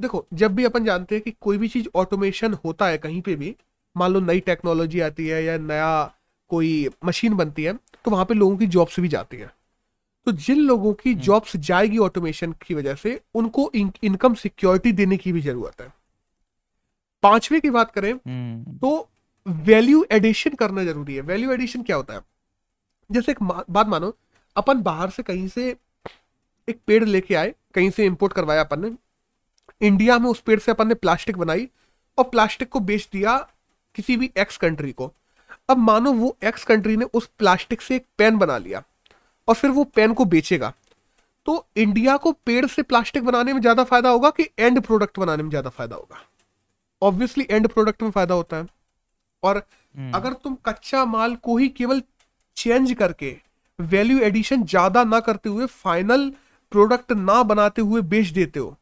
देखो 0.00 0.26
जब 0.34 0.54
भी 0.54 0.64
अपन 0.64 0.84
जानते 0.84 1.14
हैं 1.14 1.22
कि 1.24 1.30
कोई 1.40 1.58
भी 1.58 1.68
चीज़ 1.68 1.88
ऑटोमेशन 1.94 2.54
होता 2.54 2.86
है 2.86 2.98
कहीं 2.98 3.20
पे 3.20 3.34
भी 3.36 3.54
मान 3.96 4.12
लो 4.12 4.20
नई 4.20 4.40
टेक्नोलॉजी 4.40 5.00
आती 5.00 5.26
है 5.26 5.42
या 5.44 5.56
नया 5.58 5.90
कोई 6.50 6.88
मशीन 7.04 7.34
बनती 7.34 7.64
है 7.64 7.72
तो 8.04 8.10
वहाँ 8.10 8.24
पे 8.24 8.34
लोगों 8.34 8.56
की 8.56 8.66
जॉब्स 8.66 9.00
भी 9.00 9.08
जाती 9.08 9.36
है। 9.36 9.50
तो 10.26 10.32
जिन 10.34 10.58
लोगों 10.58 10.92
की 10.92 11.14
जॉब्स 11.16 11.54
हम्म। 11.54 11.64
जाएगी 11.64 11.98
ऑटोमेशन 11.98 12.52
की 12.66 12.74
वजह 12.74 12.94
से 12.94 13.20
उनको 13.34 13.70
इन, 13.74 13.92
इनकम 14.02 14.34
सिक्योरिटी 14.34 14.92
देने 14.92 15.16
की 15.16 15.32
भी 15.32 15.40
ज़रूरत 15.40 15.80
है। 15.80 15.92
पांचवे 17.22 17.60
की 17.60 17.70
बात 17.70 17.90
करें 17.90 18.12
हम्म। 18.12 18.76
तो 18.78 19.08
वैल्यू 19.46 20.04
एडिशन 20.12 20.54
करना 20.54 20.84
ज़रूरी 20.84 21.14
है। 21.14 21.20
वैल्यू 21.22 21.52
एडिशन 21.52 21.82
क्या 21.82 21.96
होता 21.96 22.14
है? 22.14 22.20
जैसे 23.10 23.32
एक 23.32 23.42
बात 23.42 23.88
मानो 23.88 24.14
अपन 24.58 24.82
बाहर 24.82 25.10
से 25.10 25.22
कहीं 25.22 25.48
से 25.48 25.68
एक 26.68 26.78
पेड़ 26.86 27.04
लेके 27.04 27.34
आए 27.34 27.54
कहीं 27.74 27.90
से 27.90 28.04
इंपोर्ट 28.06 28.32
करवाया 28.32 28.60
अपन 28.60 28.80
ने। 28.80 28.90
इंडिया 29.80 30.18
में 30.18 30.28
उस 30.30 30.40
पेड़ 30.40 30.58
से 30.60 30.72
अपन 30.72 30.88
ने 30.88 30.94
प्लास्टिक 30.96 31.36
बनाई 31.38 31.68
और 32.18 32.24
प्लास्टिक 32.24 32.68
को 32.68 32.80
बेच 32.82 33.08
दिया 33.12 33.36
किसी 33.94 34.16
भी 34.16 34.30
एक्स 34.38 34.56
कंट्री 34.56 34.92
को। 34.92 35.12
अब 35.68 35.78
मानो 35.78 36.12
वो 36.12 36.36
एक्स 36.44 36.64
कंट्री 36.64 36.96
ने 36.96 37.04
उस 37.14 37.28
प्लास्टिक 37.38 37.82
से 37.82 37.96
एक 37.96 38.06
पेन 38.18 38.38
बना 38.38 38.58
लिया 38.58 38.82
और 39.48 39.54
फिर 39.54 39.70
वो 39.70 39.84
पेन 39.86 40.14
को 40.14 40.24
बेचेगा। 40.26 40.72
तो 41.46 41.64
इंडिया 41.76 42.16
को 42.16 42.32
पेड़ 42.46 42.66
से 42.66 42.82
प्लास्टिक 42.82 43.24
बनाने 43.24 43.52
में 43.52 43.60
ज़्यादा 43.60 43.84
फ़ायदा 43.84 44.10
होगा 44.10 44.30
कि 44.30 44.48
एंड 44.58 44.80
प्रोडक्ट 44.80 45.18
बनाने 45.18 45.42
में 45.42 45.50
ज़्यादा 45.50 45.70
फ़ायदा 45.70 45.96
होगा? 45.96 46.24
ऑब्वियसली 47.02 47.46
एंड 47.50 47.68
प्रोडक्ट 47.68 48.02
में 48.02 48.10
फ़ायदा 48.10 48.34
होता 48.34 48.56
है। 48.56 48.66
और 49.42 49.62
हम्म। 49.94 50.12
अगर 50.14 50.32
तुम 50.34 50.56
कच्चा 50.66 51.04
माल 51.04 51.34
को 51.36 51.56
ही 51.56 51.68
केवल 51.70 52.02
चेंज 52.56 52.92
करके 52.92 53.36
वैल्यू 53.78 54.18
एडिशन 54.18 54.62
ज़्यादा 54.64 55.02
ना 55.04 55.20
करते 55.20 55.48
हुए 55.48 55.66
फाइनल 55.66 56.30
प्रोडक्ट 56.72 57.12
ना 57.12 57.42
बनाते 57.42 57.82
हुए 57.82 58.00
बेच 58.04 58.28
देते 58.28 58.60
हो 58.60 58.76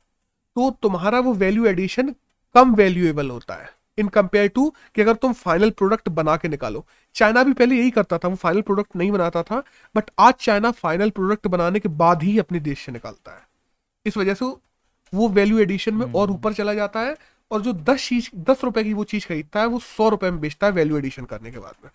तो 0.57 0.70
तुम्हारा 0.82 1.18
वो 1.20 1.32
वैल्यू 1.34 1.66
एडिशन 1.66 2.14
कम 2.55 2.74
वैल्यूएबल 2.74 3.30
होता 3.30 3.55
है 3.55 3.68
इन 3.99 4.09
कंपेयर 4.09 4.49
टू 4.49 4.68
कि 4.94 5.03
अगर 5.03 5.14
तुम 5.14 5.32
फाइनल 5.32 5.70
प्रोडक्ट 5.70 6.09
बना 6.11 6.36
के 6.36 6.49
निकालो। 6.49 6.84
चाइना 7.16 7.42
भी 7.44 7.53
पहले 7.53 7.76
यही 7.76 7.90
करता 7.90 8.18
था 8.18 8.28
वो 8.28 8.36
फाइनल 8.36 8.61
प्रोडक्ट 8.62 8.97
नहीं 8.97 9.11
बनाता 9.12 9.42
था 9.42 9.62
बट 9.94 10.11
आज 10.18 10.34
चाइना 10.40 10.70
फाइनल 10.72 11.11
प्रोडक्ट 11.11 11.47
बनाने 11.47 11.80
के 11.80 11.88
बाद 12.01 12.22
ही 12.22 12.38
अपने 12.38 12.61
देश 12.61 12.84
से 12.86 12.92
निकालता 12.92 13.32
है। 13.32 13.42
इस 14.07 14.16
वजह 14.16 14.34
से 14.34 14.44
वो 15.12 15.28
वैल्यू 15.30 15.59
एडिशन 15.59 15.94
में 15.94 16.12
और 16.12 16.30
ऊपर 16.30 16.53
चला 16.53 16.74
जाता 16.74 17.01
है 17.01 17.16
और 17.51 17.61
जो 17.62 17.72
दस 17.72 18.09
चीज़ 18.09 18.28
दस 18.42 18.64
रुपए 18.64 18.84
की 18.84 18.92
वो 18.94 19.05
चीज़ 19.05 19.26
खरीदता 19.26 19.61
है 19.61 19.66
वो 19.66 19.78
सौ 19.80 20.09
रुपए 20.09 20.30
में 20.30 20.40
बेचता 20.40 20.66
है 20.66 20.72
वैल्यू 20.72 20.99
एडिशन 20.99 21.24
करने 21.24 21.51
के 21.51 21.59
बाद 21.59 21.74
में। 21.84 21.90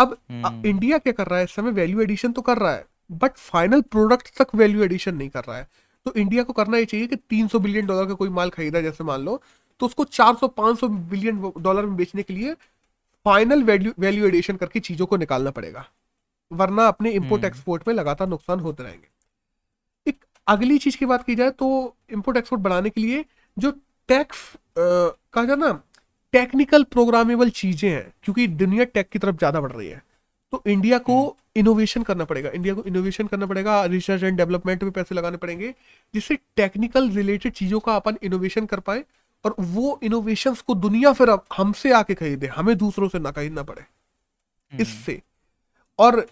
अब 0.00 0.16
इंडिया 0.66 0.98
क्या 0.98 1.12
कर 1.12 1.26
रहा 1.26 1.38
है? 1.38 1.44
इस 1.44 1.54
समय 1.54 1.70
वैल्यू 1.72 2.00
एडिशन 2.00 2.32
तो 2.32 2.42
कर 2.42 2.58
रहा 2.58 2.72
है 2.72 2.84
बट 3.12 3.36
फाइनल 3.38 3.80
प्रोडक्ट 3.90 4.30
तक 4.38 4.54
वैल्यू 4.54 4.82
एडिशन 4.84 5.14
नहीं 5.14 5.28
कर 5.30 5.44
रहा 5.44 5.56
है। 5.56 5.68
तो 6.06 6.12
इंडिया 6.14 6.42
को 6.42 6.52
करना 6.52 6.78
ये 6.78 6.84
चाहिए 6.84 7.06
कि 7.06 7.16
300 7.30 7.58
बिलियन 7.60 7.86
डॉलर 7.86 8.06
का 8.08 8.14
कोई 8.14 8.28
माल 8.30 8.50
खरीदा 8.50 8.80
जैसे 8.80 9.04
मान 9.04 9.20
लो 9.20 9.40
तो 9.80 9.86
उसको 9.86 10.04
400-500 10.06 10.88
बिलियन 11.10 11.52
डॉलर 11.58 11.86
में 11.86 11.96
बेचने 11.96 12.22
के 12.22 12.34
लिए 12.34 12.54
फाइनल 13.26 13.62
वैल्यू 13.62 13.92
वैल्यू 13.98 14.26
एडिशन 14.26 14.56
करके 14.56 14.80
चीज़ों 14.80 15.06
को 15.06 15.16
निकालना 15.16 15.50
पड़ेगा 15.50 15.84
वरना 16.50 16.86
अपने 16.88 17.10
इंपोर्ट 17.10 17.42
हम्म। 17.42 17.46
एक्सपोर्ट 17.46 17.88
में 17.88 17.94
लगातार 17.94 18.28
नुकसान 18.28 18.60
होते 18.60 18.82
रहेंगे। 18.82 19.08
एक 20.06 20.24
अगली 20.46 20.78
चीज़ 20.78 20.96
की 20.98 21.06
बात 21.06 21.24
की 21.24 21.34
जाए 21.34 21.50
तो 21.52 21.68
इम्पोर्ट 22.12 22.38
एक्सपोर्ट 22.38 22.62
बढ़ाने 22.62 22.90
के 22.90 23.00
लिए 23.00 23.24
जो 23.56 23.70
टैक्स 24.08 24.38
कहा 24.78 25.44
जाए 25.44 25.56
ना 25.56 25.72
टेक्निकल 26.32 26.82
प्रोग्रामेबल 26.86 27.50
चीज़ें 27.52 27.88
हैं 27.90 28.12
क्योंकि 28.22 28.46
दुनिया 28.56 28.84
टेक 28.86 29.08
की 29.08 29.18
तरफ़ 29.18 29.36
ज़्यादा 29.36 29.60
बढ़ 29.60 29.72
रही 29.72 29.88
है 29.88 30.02
तो 30.52 30.62
इंडिया 30.66 30.98
को 31.00 31.16
इनोवेशन 31.56 32.00
हम्म। 32.00 32.06
करना 32.06 32.24
पड़ेगा 32.24 32.50
इंडिया 32.50 32.74
को 32.74 32.82
इनोवेशन 32.82 33.26
करना 33.26 33.46
पड़ेगा 33.46 33.84
रिसर्च 33.86 34.22
एंड 34.22 34.36
डेवलपमेंट 34.36 34.82
में 34.82 34.92
पैसे 34.92 35.14
लगाने 35.14 35.36
पड़ेंगे 35.36 35.74
जिससे 36.14 36.38
टेक्निकल 36.56 37.10
रिलेटेड 37.10 37.52
चीज़ों 37.52 37.80
का 37.80 37.96
अपन 37.96 38.16
इनोवेशन 38.22 38.66
कर 38.66 38.80
पाए 38.80 39.04
और 39.44 39.54
वो 39.58 39.98
इनोवेशन 40.02 40.54
को 40.66 40.74
दुनिया 40.76 41.12
फिर 41.12 41.28
अब 41.28 41.44
हमसे 41.56 41.92
आके 41.92 42.14
खरीदे 42.14 42.46
हमें 42.48 42.76
दूसरों 42.78 43.08
से 43.08 43.18
ना 43.18 43.30
खरीदना 43.30 43.62
पड़े 43.62 43.82
हम्म। 43.82 44.82
इससे 44.82 45.20
और 45.98 46.26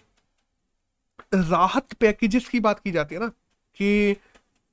राहत 1.33 1.93
पैकेजेस 1.93 2.47
की 2.47 2.59
बात 2.59 2.79
की 2.79 2.91
जाती 2.91 3.15
है 3.15 3.21
ना 3.21 3.27
कि 3.77 4.15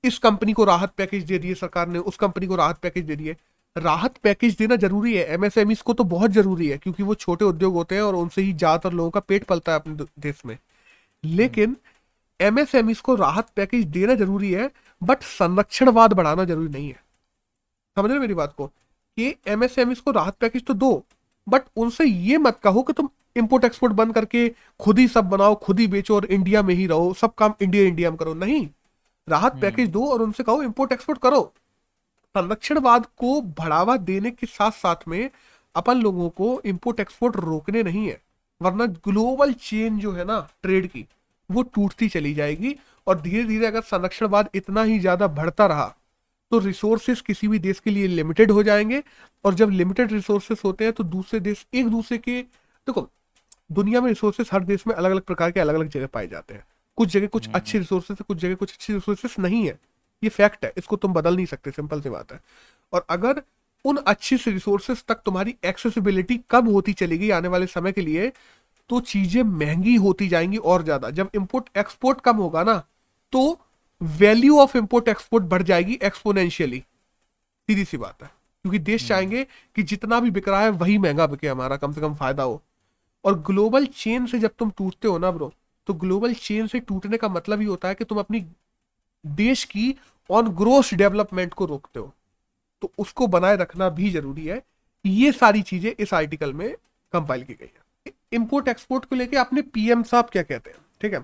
इस 0.04 0.18
कंपनी 0.18 0.52
को 0.52 0.64
राहत 0.64 0.92
पैकेज 0.96 1.24
दे 1.24 1.38
दिए 1.38 1.54
सरकार 1.54 1.88
ने 1.88 1.98
उस 2.00 2.16
कंपनी 2.16 2.46
को 2.46 2.56
राहत 2.56 2.78
पैकेज 2.78 3.04
दे 3.04 3.16
दिए 3.16 3.36
राहत 3.76 4.16
पैकेज 4.16 4.56
देना 4.56 4.76
ज़रूरी 4.76 5.14
है। 5.16 5.24
एमएसएमई 5.34 5.74
को 5.84 5.92
तो 5.92 6.04
बहुत 6.06 6.30
ज़रूरी 6.30 6.68
है 6.68 6.76
क्योंकि 6.78 7.02
वो 7.02 7.14
छोटे 7.16 7.44
उद्योग 7.44 7.74
होते 7.74 7.94
हैं 7.94 8.02
और 8.02 8.14
उनसे 8.14 8.42
ही 8.42 8.52
ज़्यादातर 8.52 8.92
लोगों 8.92 9.10
का 9.10 9.20
पेट 9.20 9.44
पलता 9.44 9.72
है 9.72 9.78
अपने 9.78 10.06
देश 10.20 10.42
में। 10.46 10.56
लेकिन 11.24 11.76
एमएसएमई 12.40 12.94
को 13.04 13.14
राहत 13.14 13.48
पैकेज 13.56 13.84
देना 13.88 14.14
ज़रूरी 14.14 14.52
है 14.52 14.70
बट 15.02 15.22
संरक्षणवाद 15.24 16.12
बढ़ाना 16.12 16.44
ज़रूरी 16.44 16.68
नहीं 16.68 16.88
है। 16.88 17.00
समझ 17.96 18.10
रहे 18.10 18.18
मेरी 18.20 18.34
बात 18.34 18.52
को? 18.52 18.66
कि 18.66 19.34
एमएसएमई 19.48 19.94
को 19.94 20.10
राहत 20.12 20.36
पैकेज 20.40 20.64
तो 20.64 20.74
दो 20.74 21.02
बट 21.46 21.62
उनसे 21.76 22.04
ये 22.04 22.38
मत 22.38 22.58
कहो 22.62 22.82
कि 22.82 22.92
तुम 22.92 23.08
इम्पोर्ट 23.36 23.64
एक्सपोर्ट 23.64 23.92
बंद 23.92 24.14
करके 24.14 24.48
खुद 24.80 24.98
ही 24.98 25.06
सब 25.08 25.28
बनाओ 25.28 25.54
खुद 25.62 25.80
ही 25.80 25.86
बेचो 25.86 26.14
और 26.14 26.24
इंडिया 26.26 26.62
में 26.62 26.74
ही 26.74 26.86
रहो 26.86 27.12
सब 27.14 27.34
काम 27.34 27.54
इंडिया 27.62 27.84
इंडिया 27.84 28.10
में 28.10 28.16
करो। 28.18 28.34
नहीं। 28.34 28.66
राहत 29.28 29.58
पैकेज 29.62 29.88
दो 29.90 30.04
और 30.04 30.22
उनसे 30.22 30.42
कहो 30.42 30.62
इम्पोर्ट 30.62 30.92
एक्सपोर्ट 30.92 31.20
करो। 31.20 31.40
संरक्षणवाद 32.36 33.06
को 33.18 33.40
बढ़ावा 33.60 33.96
देने 33.96 34.30
के 34.30 34.46
साथ 34.46 34.70
साथ 34.70 35.08
में 35.08 35.30
अपन 35.74 36.02
लोगों 36.02 36.28
को 36.30 36.60
इंपोर्ट 36.64 37.00
एक्सपोर्ट 37.00 37.36
रोकने 37.36 37.82
नहीं 37.82 38.06
है 38.08 38.20
वरना 38.60 38.86
ग्लोबल 38.86 39.52
चेन 39.52 39.98
जो 39.98 40.12
है 40.12 40.24
ना 40.24 40.40
ट्रेड 40.62 40.86
की 40.86 41.06
वो 41.50 41.62
टूटती 41.62 42.08
चली 42.08 42.34
जाएगी 42.34 42.76
और 43.06 43.20
धीरे 43.20 43.44
धीरे 43.44 43.66
अगर 43.66 43.80
संरक्षणवाद 43.80 44.48
इतना 44.54 44.82
ही 44.82 44.98
ज़्यादा 44.98 45.26
बढ़ता 45.26 45.66
रहा 45.66 45.94
तो 46.52 46.58
रिसोर्सेस 46.58 47.20
किसी 47.20 47.48
भी 47.48 47.58
देश 47.58 47.80
के 47.80 47.90
लिए 47.90 48.06
लिमिटेड 48.06 48.50
हो 48.50 48.62
जाएँगे 48.62 49.02
और 49.44 49.54
जब 49.54 49.70
लिमिटेड 49.70 50.12
रिसोर्सेस 50.12 50.62
होते 50.64 50.84
हैं 50.84 50.92
तो 50.92 51.04
दूसरे 51.04 51.40
देश 51.40 51.66
एक 51.74 51.88
दूसरे 51.88 52.18
के 52.18 52.40
देखो 52.42 53.08
दुनिया 53.72 54.00
में 54.00 54.08
रिसोर्सेस 54.08 54.50
हर 54.52 54.64
देश 54.64 54.86
में 54.86 54.94
अलग 54.94 55.10
अलग 55.10 55.22
प्रकार 55.22 55.50
के 55.50 55.60
अलग 55.60 55.74
अलग 55.74 55.88
जगह 55.88 56.06
पाए 56.06 56.26
जाते 56.28 56.54
हैं। 56.54 56.64
कुछ 56.98 57.08
जगह 57.08 57.26
कुछ 57.26 57.48
हम्म, 57.48 57.52
अच्छे 57.54 57.78
रिसोर्सेस 57.78 58.18
है 58.20 58.24
कुछ 58.28 58.38
जगह 58.38 58.54
कुछ 58.54 58.72
अच्छे 58.72 58.92
रिसोर्सेस 58.94 59.38
नहीं 59.38 59.66
है। 59.68 59.78
ये 60.22 60.28
फैक्ट 60.30 60.64
है 60.64 60.72
इसको 60.78 60.96
तुम 60.96 61.12
बदल 61.12 61.36
नहीं 61.36 61.46
सकते 61.46 61.70
सिंपल 61.70 62.00
सी 62.00 62.10
बात 62.10 62.32
है। 62.32 62.40
और 62.92 63.06
अगर 63.10 63.42
उन 63.84 63.96
अच्छी 64.06 64.36
से 64.36 64.50
रिसोर्सेस 64.50 65.04
तक 65.08 65.20
तुम्हारी 65.24 65.54
एक्सेसिबिलिटी 65.64 66.38
कम 66.50 66.66
होती 66.66 66.92
चलेगी 66.94 67.30
आने 67.30 67.48
वाले 67.48 67.66
समय 67.66 67.92
के 67.92 68.00
लिए 68.00 68.32
तो 68.90 69.00
चीज़ें 69.02 69.42
महँगी 69.42 69.94
होती 69.96 70.28
जाएँगी 70.28 70.56
और 70.58 70.82
ज़्यादा। 70.82 71.10
जब 71.10 71.30
इंपोर्ट 71.34 71.76
एक्सपोर्ट 71.78 72.20
कम 72.20 72.36
होगा 72.36 72.62
ना 72.64 72.82
तो 73.32 73.58
वैल्यू 74.00 74.58
ऑफ़ 74.60 74.76
इम्पोर्ट 74.78 75.08
एक्सपोर्ट 75.08 75.44
बढ़ 75.44 75.62
जाएगी 75.62 75.98
एक्सपोनेंशियली 76.02 76.78
सीधी 76.78 77.84
सी 77.84 77.96
बात 77.96 78.22
है। 78.22 78.28
क्योंकि 78.64 78.78
देश 78.80 79.02
हम्म। 79.02 79.08
चाहेंगे 79.08 79.44
कि 79.76 79.82
जितना 79.84 80.20
भी 80.20 80.30
बिक 80.30 80.48
रहा 80.48 80.60
है 80.60 80.70
वही 80.72 80.98
महँगा 80.98 81.26
बिके 81.26 81.48
हमारा 81.48 81.76
कम 81.76 81.92
से 81.92 82.00
कम 82.00 82.14
फ़ायदा 82.14 82.42
हो। 82.42 82.60
और 83.24 83.38
ग्लोबल 83.42 83.86
चेन 83.94 84.26
से 84.26 84.38
जब 84.38 84.50
तुम 84.58 84.70
टूटते 84.70 85.08
हो 85.08 85.18
ना 85.18 85.30
ब्रो 85.30 85.52
तो 85.86 85.94
ग्लोबल 85.94 86.34
चेन 86.36 86.66
से 86.66 86.80
टूटने 86.80 87.16
का 87.16 87.28
मतलब 87.28 87.60
ही 87.60 87.66
होता 87.66 87.88
है 87.88 87.94
कि 87.94 88.04
तुम 88.04 88.18
अपनी 88.18 88.40
देश 89.24 89.64
की 89.64 89.94
ऑन 90.30 90.48
ग्रोस 90.48 90.92
डेवलपमेंट 90.94 91.54
को 91.54 91.66
रोकते 91.66 92.00
हो। 92.00 92.12
तो 92.82 92.92
उसको 92.98 93.26
बनाए 93.26 93.56
रखना 93.56 93.88
भी 93.88 94.10
ज़रूरी 94.10 94.46
है। 94.46 94.62
ये 95.04 95.32
सारी 95.32 95.62
चीज़ें 95.62 95.92
इस 95.98 96.14
आर्टिकल 96.14 96.52
में 96.52 96.74
कंपाइल 97.12 97.42
की 97.42 97.54
गई 97.54 97.66
है। 97.66 98.12
इंपोर्ट 98.32 98.68
एक्सपोर्ट 98.68 99.04
को 99.04 99.16
लेके 99.16 99.36
अपने 99.36 99.62
पीएम 99.62 100.02
साहब 100.02 100.28
क्या 100.32 100.42
कहते 100.42 100.70
हैं? 100.70 100.78
ठीक 101.00 101.14
है? 101.14 101.20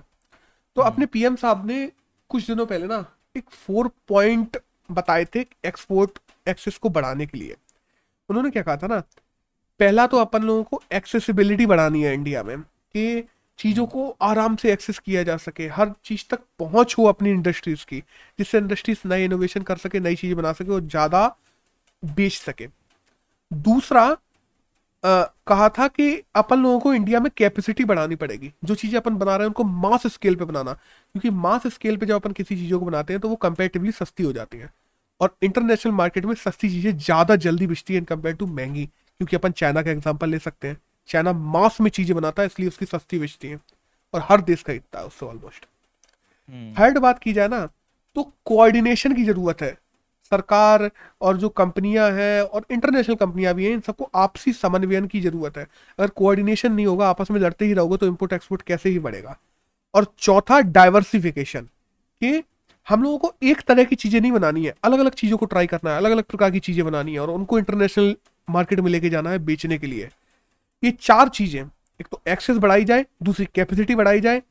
तो 0.75 0.81
अपने 0.81 1.05
पीएम 1.05 1.35
साहब 1.35 1.65
ने 1.67 1.91
कुछ 2.29 2.47
दिनों 2.47 2.65
पहले 2.65 2.87
ना 2.87 3.05
एक 3.37 3.49
फोर 3.49 3.87
पॉइंट 4.07 4.57
बताए 4.91 5.25
थे 5.25 5.45
एक्सपोर्ट 5.65 6.19
एक्सेस 6.47 6.77
को 6.77 6.89
बढ़ाने 6.89 7.25
के 7.25 7.37
लिए। 7.37 7.55
उन्होंने 8.29 8.49
क्या 8.49 8.63
कहा 8.63 8.77
था 8.77 8.87
ना 8.87 8.99
पहला 9.79 10.05
तो 10.07 10.17
अपन 10.17 10.43
लोगों 10.43 10.63
को 10.63 10.81
एक्सेसिबिलिटी 10.91 11.65
बढ़ानी 11.65 12.03
है 12.03 12.13
इंडिया 12.13 12.43
में 12.43 12.61
कि 12.61 13.23
चीज़ों 13.59 13.85
को 13.85 14.07
आराम 14.21 14.55
से 14.55 14.71
एक्सेस 14.73 14.99
किया 14.99 15.23
जा 15.23 15.37
सके 15.37 15.67
हर 15.69 15.91
चीज़ 16.05 16.23
तक 16.29 16.39
पहुँच 16.59 16.95
हो 16.97 17.05
अपनी 17.05 17.29
इंडस्ट्रीज़ 17.31 17.85
की 17.89 17.99
जिससे 18.39 18.57
इंडस्ट्रीज़ 18.57 19.07
नए 19.07 19.25
इनोवेशन 19.25 19.61
कर 19.63 19.77
सके 19.77 19.99
नई 19.99 20.15
चीज़ें 20.15 20.35
बना 20.37 20.53
सके 20.53 20.71
और 20.71 20.81
ज़्यादा 20.81 21.25
बेच 22.03 22.33
सके। 22.33 22.67
दूसरा 23.51 24.05
अ, 25.03 25.23
कहा 25.47 25.67
था 25.69 25.87
कि 25.87 26.05
अपन 26.35 26.59
लोगों 26.59 26.79
को 26.79 26.93
इंडिया 26.93 27.19
में 27.19 27.29
कैपेसिटी 27.37 27.83
बढ़ानी 27.85 28.15
पड़ेगी। 28.15 28.51
जो 28.65 28.75
चीज़ें 28.75 28.97
अपन 28.99 29.15
बना 29.15 29.35
रहे 29.35 29.45
हैं 29.45 29.47
उनको 29.47 29.63
मास 29.63 30.05
स्केल 30.07 30.35
पे 30.35 30.45
बनाना। 30.45 30.73
क्योंकि 30.73 31.29
मास 31.29 31.67
स्केल 31.67 31.97
पे 31.97 32.05
जब 32.05 32.15
अपन 32.15 32.31
किसी 32.31 32.55
चीज़ों 32.55 32.79
को 32.79 32.85
बनाते 32.85 33.13
हैं 33.13 33.19
तो 33.21 33.29
वो 33.29 33.35
कंपेरेटिवली 33.37 33.91
सस्ती 33.91 34.23
हो 34.23 34.31
जाती 34.33 34.57
हैं। 34.57 34.69
और 35.21 35.35
इंटरनेशनल 35.43 35.93
मार्केट 35.93 36.25
में 36.25 36.33
सस्ती 36.35 36.69
चीज़ें 36.69 36.97
ज़्यादा 36.97 37.35
जल्दी 37.37 37.67
बिकती 37.67 37.93
हैं 37.93 38.03
कंपेयर 38.05 38.35
टू 38.35 38.45
महँगी 38.47 38.85
क्योंकि 38.85 39.35
अपन 39.35 39.51
चाइना 39.51 39.81
का 39.81 39.91
एग्ज़ाम्पल 39.91 40.29
ले 40.29 40.39
सकते 40.39 40.67
हैं। 40.67 40.77
चाइना 41.09 41.33
मास 41.33 41.79
में 41.81 41.89
चीज़ें 41.91 42.15
बनाता 42.15 42.41
है 42.41 42.45
इसलिए 42.45 42.67
उसकी 42.67 42.85
सस्ती 42.87 43.19
बेचती 43.19 43.47
है। 43.47 43.59
और 44.13 44.21
हर 44.23 44.41
देश 44.43 44.63
खरीदता 44.63 44.99
है 44.99 45.05
उससे 45.05 45.25
ऑलमोस्ट 45.25 45.65
हम्म, 46.49 46.73
थर्ड 46.73 46.97
बात 46.97 47.19
की 47.19 47.33
जाए 47.33 47.47
ना 47.47 47.65
तो 48.15 48.23
कोऑर्डिनेशन 48.45 49.13
की 49.15 49.23
ज़रूरत 49.25 49.61
है। 49.61 49.71
सरकार 50.31 50.89
और 51.21 51.37
जो 51.37 51.49
कंपनियाँ 51.51 52.09
हैं 52.11 52.41
और 52.41 52.65
इंटरनेशनल 52.71 53.15
कंपनियाँ 53.15 53.53
भी 53.53 53.65
हैं 53.65 53.71
इन 53.73 53.79
सबको 53.81 54.09
आपसी 54.15 54.53
समन्वयन 54.53 55.07
की 55.07 55.21
ज़रूरत 55.21 55.57
है। 55.57 55.63
अगर 55.99 56.09
कोऑर्डिनेशन 56.11 56.71
नहीं 56.73 56.85
होगा 56.85 57.09
आपस 57.09 57.31
में 57.31 57.39
लड़ते 57.39 57.65
ही 57.65 57.73
रहोगे 57.73 57.97
तो 57.97 58.07
इम्पोर्ट 58.07 58.33
एक्सपोर्ट 58.33 58.61
कैसे 58.61 58.89
ही 58.89 58.99
बढ़ेगा। 58.99 59.37
और 59.93 60.05
चौथा 60.19 60.59
डाइवर्सिफिकेशन 60.61 61.67
कि 62.21 62.43
हम 62.87 63.03
लोगों 63.03 63.17
को 63.17 63.33
एक 63.43 63.61
तरह 63.61 63.83
की 63.83 63.95
चीज़ें 63.95 64.19
नहीं 64.21 64.31
बनानी 64.31 64.65
है। 64.65 64.73
अलग 64.83 64.99
अलग 64.99 65.13
चीज़ों 65.13 65.37
को 65.37 65.45
ट्राई 65.45 65.67
करना 65.67 65.91
है 65.91 65.97
अलग 65.97 66.11
अलग 66.11 66.23
प्रकार 66.23 66.51
की 66.51 66.59
चीज़ें 66.59 66.85
बनानी 66.85 67.13
है 67.13 67.19
और 67.19 67.29
उनको 67.29 67.59
इंटरनेशनल 67.59 68.15
मार्केट 68.47 68.79
में 68.79 68.89
लेके 68.91 69.09
जाना 69.09 69.29
है 69.29 69.39
बेचने 69.41 69.77
के 69.77 69.87
लिए। 69.87 70.09
ये 70.83 70.91
चार 70.91 71.29
चीज़ें 71.29 71.61
एक 71.99 72.07
तो 72.11 72.21
एक्सेस 72.27 72.57
बढ़ाई 72.57 72.85
जाए 72.85 73.05
दूसरी 73.23 73.45
कैपेसिटी 73.55 73.95
बढ़ाई 73.95 74.19
जाए 74.21 74.41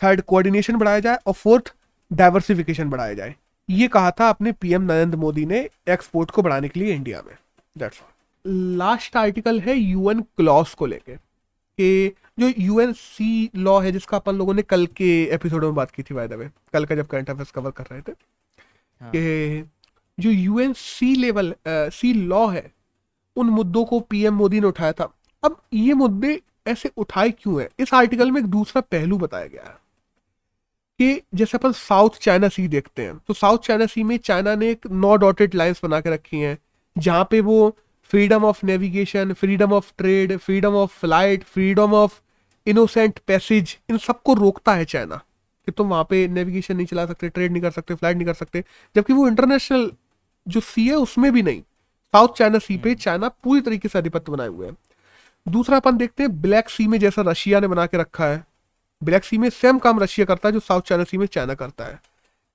थर्ड 0.00 0.20
कोऑर्डिनेशन 0.22 0.76
बढ़ाया 0.76 1.00
जाए 1.00 1.18
और 1.26 1.32
फोर्थ 1.32 1.74
डाइवर्सिफिकेशन 2.10 2.90
बढ़ाया 2.90 3.14
जाए। 3.14 3.34
ये 3.68 3.88
कहा 3.88 4.10
था 4.10 4.28
अपने 4.28 4.52
पीएम 4.52 4.82
नरेंद्र 4.82 5.18
मोदी 5.18 5.44
ने 5.46 5.58
एक्सपोर्ट 5.88 6.30
को 6.30 6.42
बढ़ाने 6.42 6.68
के 6.68 6.80
लिए 6.80 6.94
इंडिया 6.94 7.22
में। 7.26 7.34
दैट्स 7.76 8.00
ऑल 8.00 8.76
लास्ट 8.78 9.16
आर्टिकल 9.16 9.60
है 9.60 9.76
यूएन 9.76 10.20
क्लॉस 10.36 10.74
को 10.74 10.86
लेके 10.86 11.16
कि 11.16 12.14
जो 12.40 12.52
यूएन 12.58 12.92
सी 12.92 13.50
लॉ 13.56 13.78
है 13.80 13.92
जिसका 13.92 14.16
अपन 14.16 14.36
लोगों 14.36 14.54
ने 14.54 14.62
कल 14.62 14.86
के 14.96 15.10
एपिसोड 15.34 15.64
में 15.64 15.74
बात 15.74 15.90
की 15.90 16.02
थी 16.02 16.14
बाय 16.14 16.28
द 16.28 16.32
वे 16.32 16.48
कल 16.72 16.84
का 16.84 16.94
जब 16.94 17.06
करंट 17.06 17.30
अफेयर्स 17.30 17.50
कवर 17.50 17.70
कर 17.70 17.84
रहे 17.92 18.00
थे 18.00 18.12
हाँ, 18.12 19.10
कि 19.10 19.68
जो 20.18 20.30
UN 20.30 20.72
sea 20.72 21.14
level 21.16 21.54
sea 21.66 22.12
law 22.12 22.46
है 22.48 22.70
उन 23.36 23.50
मुद्दों 23.50 23.84
को 23.84 24.00
पीएम 24.00 24.34
मोदी 24.34 24.60
ने 24.60 24.66
उठाया 24.66 24.92
था। 24.92 25.12
अब 25.42 25.60
ये 25.72 25.94
मुद्दे 25.94 26.40
ऐसे 26.66 26.90
उठाए 26.96 27.30
क्यों 27.30 27.60
है? 27.62 27.68
इस 27.80 27.92
आर्टिकल 27.94 28.30
में 28.30 28.40
एक 28.40 28.46
दूसरा 28.46 28.80
पहलू 28.82 29.18
बताया 29.18 29.46
गया 29.46 29.62
है 29.62 29.76
कि 31.00 31.22
जैसे 31.34 31.58
अपन 31.58 31.72
साउथ 31.72 32.18
चाइना 32.20 32.48
सी 32.48 32.66
देखते 32.68 33.02
हैं 33.02 33.16
तो 33.18 33.34
साउथ 33.34 33.58
चाइना 33.58 33.86
सी 33.86 34.02
में 34.02 34.16
चाइना 34.18 34.54
ने 34.54 34.70
एक 34.70 34.86
नौ 34.86 35.14
डॉटेड 35.16 35.54
लाइंस 35.54 35.80
बना 35.82 36.00
के 36.00 36.10
रखी 36.10 36.40
हैं 36.40 36.56
जहाँ 36.96 37.26
पे 37.30 37.40
वो 37.40 37.76
freedom 38.10 38.44
of 38.44 38.64
navigation 38.66 39.32
freedom 39.32 39.72
of 39.72 39.92
trade 39.98 40.36
freedom 40.36 40.74
of 40.74 40.98
flight 40.98 41.44
freedom 41.44 41.94
of 41.94 42.20
innocent 42.66 43.18
passage 43.26 43.76
इन 43.90 43.98
सबको 43.98 44.34
रोकता 44.34 44.74
है 44.74 44.84
चाइना 44.84 45.16
कि 45.68 45.72
तुम 45.72 45.88
वहाँ 45.88 46.04
पे 46.10 46.26
नेविगेशन 46.28 46.76
नहीं 46.76 46.86
चला 46.86 47.06
सकते 47.06 47.28
ट्रेड 47.28 47.52
नहीं 47.52 47.62
कर 47.62 47.70
सकते 47.70 47.94
फ़्लाइट 47.94 48.16
नहीं 48.16 48.26
कर 48.26 48.34
सकते 48.34 48.64
जबकि 48.96 49.12
वो 49.12 49.28
इंटरनेशनल 49.28 49.90
जो 50.46 50.60
सी 50.60 50.86
है 50.88 50.94
उसमें 50.94 51.32
भी 51.32 51.42
नहीं। 51.42 51.60
साउथ 52.14 52.28
चाइना 52.28 52.58
सी 52.58 52.76
पे 52.76 52.94
चाइना 52.94 53.28
पूरी 53.44 53.60
तरीके 53.60 53.88
से 53.88 53.98
आधिपत्य 53.98 54.32
बनाए 54.32 54.48
हुए 54.48 54.66
है। 54.66 54.72
दूसरा 55.46 55.76
अपन 55.76 55.96
देखते 55.96 56.22
हैं 56.22 56.40
ब्लैक 56.40 56.68
सी 56.68 56.86
में 56.88 56.98
जैसा 56.98 57.22
रशिया 57.22 57.60
ने 57.60 57.66
बना 57.68 57.86
के 57.86 57.96
रखा 57.96 58.26
है। 58.26 58.44
ब्लैक 59.02 59.24
सी 59.24 59.38
में 59.38 59.48
सेम 59.50 59.78
काम 59.78 60.00
रशिया 60.00 60.24
करता 60.26 60.48
है, 60.48 60.52
जो 60.52 60.60
साउथ 60.60 60.82
चाइना 60.82 61.04
सी 61.04 61.18
में 61.18 61.26
चाइना 61.26 61.54
करता 61.54 61.84
है। 61.84 62.00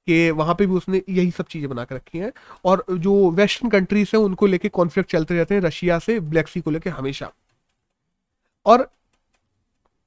कि 0.07 0.31
वहाँ 0.31 0.55
पे 0.55 0.65
भी 0.65 0.73
उसने 0.73 1.01
यही 1.09 1.31
सब 1.31 1.45
चीज़ें 1.45 1.69
बना 1.69 1.84
के 1.86 1.95
रखी 1.95 2.17
हैं। 2.17 2.31
और 2.65 2.84
जो 2.91 3.29
वेस्टर्न 3.31 3.69
कंट्रीज़ 3.69 4.09
हैं, 4.15 4.23
उनको 4.23 4.45
लेके 4.45 4.69
कॉन्फ्लिक्ट 4.69 5.11
चलते 5.11 5.36
रहते 5.36 5.55
हैं 5.55 5.61
रशिया 5.61 5.99
से 5.99 6.19
ब्लैक 6.19 6.47
सी 6.47 6.61
को 6.61 6.71
लेके 6.71 6.89
हमेशा। 6.89 7.31
और 8.65 8.89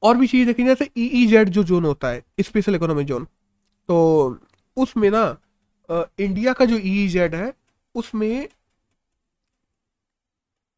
और 0.02 0.16
भी 0.16 0.26
चीज़ 0.26 0.46
देखी 0.46 0.64
जैसे 0.64 0.90
ई 0.98 1.26
जेड 1.26 1.48
जो 1.48 1.62
जोन 1.64 1.84
होता 1.84 2.08
है 2.08 2.22
स्पेशल 2.40 2.74
इकोनॉमिक 2.74 3.06
जोन 3.06 3.24
तो 3.88 3.96
उसमें 4.76 5.10
ना 5.10 5.24
इंडिया 6.20 6.52
का 6.52 6.64
जो 6.64 6.76
ई 6.76 7.06
जेड 7.08 7.34
है, 7.34 7.52
उसमें 7.94 8.48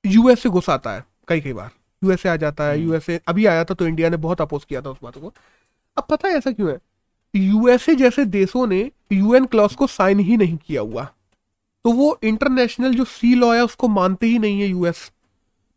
यूएस 0.05 0.43
से 0.43 0.49
घुस 0.49 0.71
आता 0.71 0.93
है 0.93 1.05
कई 1.29 1.41
कई 1.41 1.53
बार। 1.53 1.71
यूएसए 2.03 2.29
आ 2.29 2.37
जाता 2.37 2.65
है 2.65 2.75
हम्म। 2.75 2.87
यूएसए 2.87 3.21
अभी 3.29 3.47
आया 3.47 3.65
था 3.65 3.75
तो 3.75 3.87
इंडिया 3.87 4.09
ने 4.09 4.17
बहुत 4.19 4.41
अपोज 4.41 4.65
किया 4.65 4.81
था 4.83 4.91
उस 4.91 4.99
बात 5.03 5.19
को। 5.19 5.33
अब 5.97 6.05
पता 6.11 6.29
है 6.29 6.35
ऐसा 6.35 6.53
क्यों 6.53 6.71
है? 6.71 6.79
यूएसए 7.35 7.95
जैसे 7.97 8.25
देशों 8.27 8.67
ने 8.67 8.91
यूएन 9.13 9.45
क्लॉज 9.47 9.75
को 9.75 9.87
साइन 9.89 10.21
ही 10.21 10.37
नहीं 10.37 10.57
किया 10.57 10.81
हुआ। 10.83 11.05
तो 11.85 11.93
वो 11.93 12.19
इंटरनेशनल 12.25 12.95
जो 12.95 13.05
सी 13.07 13.35
लॉ 13.35 13.53
है 13.55 13.65
उसको 13.65 13.89
मानते 13.89 14.27
ही 14.27 14.39
नहीं 14.39 14.61
है 14.61 14.67
यूएस 14.69 15.11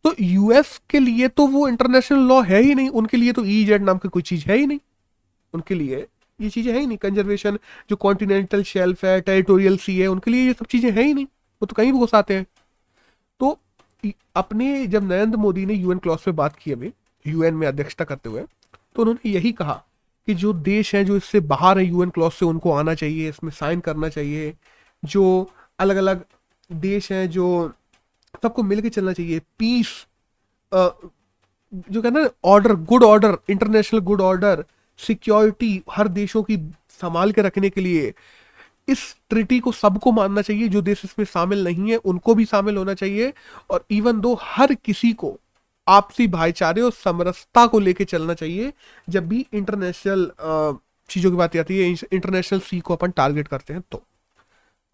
तो 0.04 0.14
यूएस 0.20 0.80
के 0.90 0.98
लिए 0.98 1.28
तो 1.28 1.46
वो 1.46 1.66
इंटरनेशनल 1.68 2.26
लॉ 2.28 2.40
है 2.42 2.60
ही 2.62 2.74
नहीं 2.74 2.88
उनके 2.90 3.16
लिए 3.16 3.32
तो 3.32 3.44
ई 3.44 3.64
जेड 3.64 3.82
नाम 3.82 3.98
की 3.98 4.08
कोई 4.08 4.22
चीज़ 4.22 4.44
है 4.46 4.56
ही 4.56 4.66
नहीं। 4.66 4.78
उनके 5.54 5.74
लिए 5.74 6.06
ये 6.38 6.48
चीज़ें 6.50 6.72
है 6.72 6.78
ही 6.80 6.86
नहीं। 6.86 6.98
कंजर्वेशन 6.98 7.58
जो 7.90 7.96
कॉन्टिनेंटल 7.96 8.62
शेल्फ 8.62 9.04
है 9.04 9.20
टेरिटोरियल 9.20 9.76
सी 9.76 9.98
है 9.98 10.06
उनके 10.06 10.30
लिए 10.30 10.46
ये 10.46 10.52
सब 10.52 10.66
चीज़ें 10.66 10.90
है 10.90 11.02
ही 11.02 11.14
नहीं। 11.14 11.24
वो 11.24 11.66
तो 11.66 11.74
कहीं 11.74 11.92
भी 11.92 11.98
घुसाते 11.98 12.34
हैं। 12.34 12.46
अपने 14.36 14.86
जब 14.86 15.02
नरेंद्र 15.02 15.36
मोदी 15.38 15.64
ने 15.66 15.74
यूएन 15.74 15.98
क्लॉज 15.98 16.20
पे 16.20 16.32
बात 16.32 16.56
की 16.56 16.72
अभी 16.72 16.92
यूएन 17.24 17.54
में 17.54 17.66
अध्यक्षता 17.66 18.04
करते 18.04 18.28
हुए 18.28 18.42
तो 18.96 19.02
उन्होंने 19.02 19.30
यही 19.30 19.52
कहा 19.52 19.82
कि 20.28 20.34
जो 20.34 20.52
देश 20.52 20.94
हैं, 20.94 21.04
जो 21.06 21.16
इससे 21.16 21.40
बाहर 21.42 21.78
है 21.78 21.84
यूएन 21.84 22.10
क्लॉज 22.10 22.32
से 22.32 22.46
उनको 22.46 22.72
आना 22.72 22.94
चाहिए, 22.94 23.28
इसमें 23.28 23.50
साइन 23.52 23.80
करना 23.80 24.08
चाहिए, 24.08 24.54
जो 25.02 25.50
अलग 25.78 25.96
अलग 25.96 26.24
देश 26.70 27.10
हैं, 27.12 27.28
जो 27.30 27.72
सबको 28.42 28.62
मिलके 28.62 28.90
चलना 28.90 29.12
चाहिए 29.12 29.40
पीस 29.58 29.88
जो 31.72 32.02
कहना 32.02 32.28
order 32.44 32.74
good 32.84 33.04
order 33.04 33.36
international 33.50 34.00
good 34.02 34.20
order 34.20 34.64
security 35.00 35.82
हर 35.90 36.08
देशों 36.10 36.42
की 36.42 36.56
संभाल 36.90 37.32
के 37.32 37.42
रखने 37.42 37.70
के 37.70 37.80
लिए 37.80 38.12
इस 38.88 39.00
ट्रिटी 39.30 39.58
को 39.60 39.72
सबको 39.72 40.12
मानना 40.12 40.42
चाहिए 40.42 40.68
जो 40.68 40.82
देश 40.82 41.04
इसमें 41.04 41.24
शामिल 41.26 41.64
नहीं 41.64 41.90
है 41.90 41.96
उनको 41.96 42.34
भी 42.34 42.44
शामिल 42.44 42.76
होना 42.76 42.94
चाहिए। 42.94 43.32
और 43.70 43.84
इवन 43.90 44.20
दो 44.20 44.38
हर 44.42 44.74
किसी 44.74 45.12
को 45.12 45.38
आपसी 45.86 46.26
भाईचारे 46.28 46.80
और 46.80 46.92
समरसता 46.92 47.66
को 47.66 47.78
लेके 47.78 48.04
चलना 48.04 48.34
चाहिए 48.34 48.72
जब 49.08 49.28
भी 49.28 49.46
इंटरनेशनल 49.52 50.30
चीज़ों 51.10 51.30
की 51.30 51.36
बात 51.36 51.56
आती 51.56 51.78
है 51.78 51.90
इंटरनेशनल 52.12 52.60
सी 52.60 52.78
को 52.80 52.94
अपन 52.94 53.10
टारगेट 53.10 53.48
करते 53.48 53.72
हैं 53.72 53.82
तो। 53.92 54.02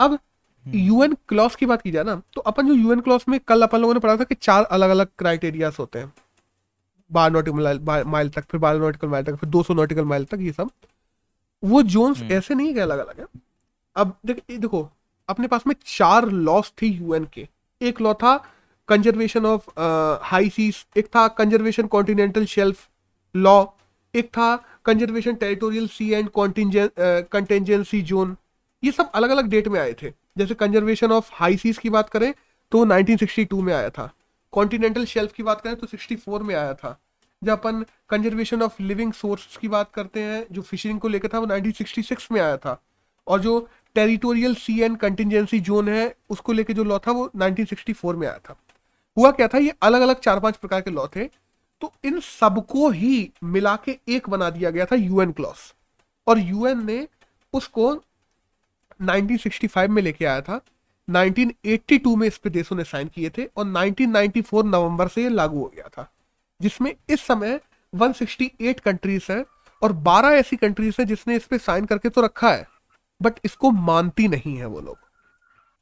अब 0.00 0.12
हम्म। 0.12 0.78
यूएन 0.78 1.16
क्लॉस 1.28 1.56
की 1.56 1.66
बात 1.66 1.82
की 1.82 1.90
जाए 1.90 2.04
ना 2.04 2.20
तो 2.34 2.40
अपन 2.40 2.68
जो 2.68 2.74
यूएन 2.74 3.00
क्लॉस 3.00 3.28
में 3.28 3.38
कल 3.40 3.62
अपन 3.62 3.80
लोगों 3.80 3.94
ने 3.94 4.00
पढ़ा 4.00 4.16
था 4.16 4.24
कि 4.24 4.34
चार 4.34 4.64
अलग 4.64 4.90
अलग 4.90 5.08
क्राइटेरियाज 5.18 5.76
होते 5.78 5.98
हैं। 5.98 6.12
बारह 7.10 7.32
नॉटिकल 7.34 8.04
माइल 8.06 8.28
तक 8.30 8.44
फिर 8.50 8.60
बारह 8.60 8.78
नॉटिकल 8.78 9.08
माइल 9.08 9.24
तक 9.24 9.36
फिर 9.36 9.50
200 9.50 9.74
नॉटिकल 9.74 10.04
माइल 10.04 10.24
तक 10.24 10.38
ये 10.40 10.52
सब। 10.52 10.70
वो 11.62 11.82
जोन्स 11.84 12.18
हम्म। 12.18 12.32
ऐसे 12.32 12.54
नहीं 12.54 12.74
है 12.74 12.80
अलग 12.80 12.98
अलग 12.98 13.20
है। 13.20 13.26
अब 13.98 14.14
देख 14.26 14.42
देखो, 14.50 14.88
अपने 15.28 15.46
पास 15.46 15.66
में 15.66 15.74
चार 15.86 16.28
लॉस 16.28 16.72
थे 16.82 16.86
यूएन 16.86 17.24
के। 17.34 17.46
एक 17.80 18.00
लॉ 18.00 18.12
था 18.14 18.36
कंजर्वेशन 18.88 19.46
ऑफ़ 19.46 19.70
हाई 20.24 20.48
सीज 20.48 20.84
एक 20.96 21.06
था 21.06 21.26
कंजर्वेशन 21.28 21.86
कॉन्टिनेंटल 21.86 22.44
शेल्फ 22.46 22.88
लॉ 23.34 23.64
एक 24.14 24.28
था 24.28 24.54
conservation 24.84 25.34
territorial 25.34 25.88
sea 25.88 26.10
and 26.12 26.28
contingency 27.32 28.00
zone 28.02 28.36
ये 28.82 28.92
सब 28.92 29.10
अलग 29.14 29.30
अलग 29.30 29.48
डेट 29.48 29.68
में 29.68 29.78
आए 29.80 29.92
थे। 30.02 30.10
जैसे 30.38 30.54
कंजर्वेशन 30.54 31.12
ऑफ़ 31.12 31.30
हाई 31.34 31.56
सीज 31.56 31.78
की 31.78 31.90
बात 31.90 32.08
करें 32.10 32.32
तो 32.72 32.84
1962 32.84 33.60
में 33.62 33.72
आया 33.74 33.90
था। 33.90 34.10
कॉन्टिनेंटल 34.52 35.04
शेल्फ 35.04 35.32
की 35.32 35.42
बात 35.42 35.60
करें 35.60 35.76
तो 35.76 35.86
64 35.86 36.42
में 36.42 36.54
आया 36.54 36.74
था। 36.74 36.98
जब 37.42 37.50
अपन 37.50 37.84
कंजर्वेशन 38.10 38.62
ऑफ़ 38.62 38.82
लिविंग 38.82 39.12
सोर्स 39.12 39.56
की 39.56 39.68
बात 39.68 39.90
करते 39.94 40.20
हैं, 40.20 40.46
जो 40.52 40.62
फिशिंग 40.62 41.00
को 41.00 41.08
लेकर 41.08 41.28
था, 41.28 41.38
वो 41.38 41.46
1966 41.46 42.30
में 42.32 42.40
आया 42.40 42.56
था। 42.56 42.80
और 43.26 43.40
जो 43.40 43.68
territorial 43.96 44.54
sea 44.54 44.80
and 44.80 44.96
contingency 44.96 45.60
zone 45.60 45.88
है, 45.88 46.14
उसको 46.30 46.52
लेके 46.52 46.74
जो 46.74 46.84
लॉ 46.84 46.98
था 46.98 47.12
वो 47.12 47.30
1964 47.36 48.14
में 48.14 48.26
आया 48.26 48.38
था। 48.38 48.56
हुआ 49.16 49.30
क्या 49.30 49.48
था, 49.48 49.58
ये 49.58 49.74
अलग 49.82 50.00
अलग 50.00 50.20
चार 50.20 50.40
पाँच 50.40 50.56
प्रकार 50.56 50.80
के 50.80 50.90
लॉ 50.90 51.06
थे 51.06 51.24
तो 51.82 51.92
इन 52.04 52.18
सबको 52.20 52.88
ही 52.90 53.30
मिला 53.44 53.74
के 53.76 53.98
एक 54.08 54.28
बना 54.28 54.48
दिया 54.50 54.70
गया 54.70 54.84
था 54.84 54.96
यूएन 54.96 55.32
क्लॉस 55.32 55.72
और 56.26 56.38
यूएन 56.38 56.84
ने 56.86 57.06
उसको 57.54 57.92
1965 59.00 59.88
में 59.88 60.02
लेके 60.02 60.24
आया 60.24 60.40
था 60.40 60.60
1982 61.08 62.16
में 62.16 62.26
इस 62.26 62.38
पे 62.38 62.50
देशों 62.50 62.76
ने 62.76 62.84
साइन 62.84 63.08
किए 63.08 63.30
थे, 63.30 63.44
और 63.46 63.64
1994 63.66 64.64
नवंबर 64.64 65.08
से 65.08 65.22
ये 65.22 65.28
लागू 65.28 65.58
हो 65.58 65.72
गया 65.76 65.88
था, 65.88 66.10
जिसमें 66.60 66.92
इस 67.10 67.20
समय 67.20 67.60
168 67.92 68.80
कंट्रीज़ 68.80 69.30
हैं, 69.32 69.44
और 69.82 69.92
12 69.92 70.34
ऐसी 70.34 70.56
कंट्रीज़ 70.56 70.96
हैं 70.98 71.06
जिसने 71.06 71.36
इस 71.36 71.44
पे 71.44 71.58
साइन 71.58 71.84
करके 71.84 72.08
तो 72.08 72.20
रखा 72.20 72.50
है। 72.50 72.66
बट 73.22 73.38
इसको 73.44 73.70
मानती 73.70 74.28
नहीं 74.28 74.56
है 74.56 74.66
वो 74.66 74.80
लोग। 74.80 74.96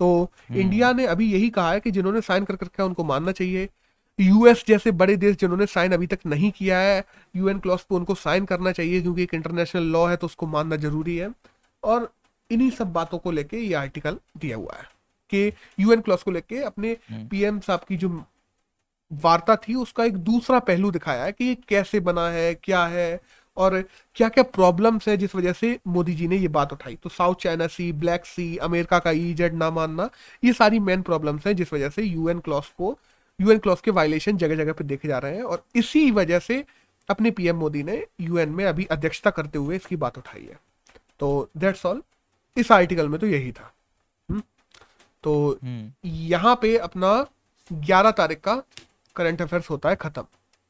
तो 0.01 0.31
इंडिया 0.53 0.93
ने 0.93 1.07
अभी 1.07 1.33
यही 1.33 1.51
कहा 1.51 1.73
है 1.73 1.81
कि 1.81 1.91
जिन्होंने 1.91 2.21
साइन 2.21 2.45
कर 2.45 2.69
है 2.79 2.85
उनको 2.85 3.05
मानना 3.05 3.33
चाहिए 3.33 3.69
यूएस 4.21 4.65
जैसे 4.69 4.91
बड़े 4.91 5.17
देश 5.17 5.37
जिन्होंने 5.37 5.67
साइन 5.67 5.93
अभी 5.93 6.07
तक 6.07 6.19
नहीं 6.27 6.51
किया 6.51 6.79
है 6.79 7.05
यूएन 7.37 7.59
क्लॉस 7.59 7.83
पे 7.83 7.95
उनको 7.95 8.15
साइन 8.15 8.45
करना 8.45 8.73
चाहिए 8.73 9.01
क्योंकि 9.03 9.23
एक 9.23 9.35
इंटरनेशनल 9.35 9.83
लॉ 9.83 10.07
है 10.07 10.17
तो 10.17 10.27
उसको 10.27 10.47
मानना 10.47 10.77
ज़रूरी 10.77 11.17
है। 11.17 11.31
और 11.83 12.13
इन्हीं 12.51 12.71
सब 12.71 12.93
बातों 12.93 13.19
को 13.19 13.31
लेके 13.31 13.59
ये 13.59 13.75
आर्टिकल 13.75 14.19
दिया 14.39 14.57
हुआ 14.57 14.77
है 14.77 14.85
कि 15.33 15.53
यूएन 15.81 16.01
क्लॉस 16.01 16.23
को 16.23 16.31
लेके 16.31 16.63
अपने 16.63 16.97
हम्म। 17.11 17.29
पीएम 17.29 17.61
साहब 17.61 17.81
की 17.89 17.97
जो 17.97 18.25
वार्ता 19.13 19.57
थी 19.57 19.75
उसका 19.75 20.05
एक 20.05 20.17
दूसरा 20.17 20.59
पहलू 20.59 20.91
दिखाया 20.91 21.25
है 21.25 21.33
कि 21.33 21.45
ये 21.45 21.55
कैसे 21.69 22.01
बना 22.01 22.29
है 22.29 22.55
क्या 22.55 22.87
है 22.87 23.21
और 23.57 23.85
क्या 24.15 24.29
क्या 24.29 24.45
प्रॉब्लम्स 24.45 25.09
है 25.09 25.17
जिस 25.17 25.35
वजह 25.35 25.53
से 25.53 25.79
मोदी 25.87 26.15
जी 26.15 26.29
ने 26.29 26.37
ये 26.37 26.49
बात 26.49 26.73
उठाई? 26.73 26.97
तो 26.97 27.09
South 27.09 27.35
China 27.35 27.67
Sea 27.67 27.93
Black 27.93 28.27
Sea 28.27 28.57
America 28.57 28.99
का 28.99 29.11
ई 29.11 29.35
जेड 29.35 29.55
ना 29.55 29.71
मानना 29.71 30.11
ये 30.45 30.53
सारी 30.53 30.79
मेन 30.79 31.03
प्रॉब्लम्स 31.03 31.47
हैं 31.47 31.57
जिस 31.57 31.73
वजह 31.73 31.91
से 31.91 32.03
यूएन 32.03 32.39
क्लॉस 32.39 32.69
को 32.69 32.99
यूएन 33.41 33.59
क्लॉस 33.59 33.81
के 33.81 33.91
वायलेशन 33.91 34.37
जगह 34.37 34.57
जगह 34.57 34.73
पर 34.73 34.85
देखे 34.85 35.09
जा 35.09 35.19
रहे 35.19 35.37
हैं 35.37 35.43
और 35.43 35.65
इसी 35.75 36.11
वजह 36.11 36.39
से 36.39 36.65
अपने 37.11 37.31
पीएम 37.31 37.57
मोदी 37.57 37.83
ने 37.83 38.07
यूएन 38.21 38.49
में 38.49 38.65
अभी 38.65 38.85
अध्यक्षता 38.85 39.31
करते 39.31 39.59
हुए 39.59 39.77
इसकी 39.77 39.97
बात 39.97 40.19
उठाई 40.19 40.43
है। 40.43 40.61
तो 41.21 41.51
दैट्स 41.57 41.87
ऑल 41.87 42.03
इस 42.57 42.73
आर्टिकल 42.73 43.09
में 43.09 43.21
तो 43.21 43.27
यही 43.27 43.53
था। 43.53 43.73
हम्म? 44.31 44.43
तो 45.23 45.59
हम्म। 45.63 45.93
यहाँ 46.05 46.59
पे 46.63 46.79
अपना 46.79 47.27
11 47.73 48.11
तारीख 48.11 48.41
का 48.41 48.63
करंट 49.17 49.43
अफेयर्स 49.43 49.71
होता 49.71 49.89
है 49.89 49.97
खत्म। 49.97 50.25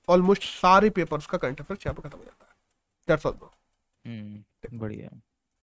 ऑलमोस्ट 0.09 0.43
सारे 0.43 0.91
पेपर्स 0.91 1.27
का 1.27 1.39
करंट 1.39 1.61
अफेयर्स 1.61 1.87
यहाँ 1.87 1.95
पे 1.95 2.09
खत्म 2.09 2.19
हो 2.19 2.25
जाता 2.25 2.46
है। 2.46 2.46
दैट्स 3.09 3.27
ऑल 3.27 3.39
हम्म 4.05 4.79
बढ़िया। 4.79 5.11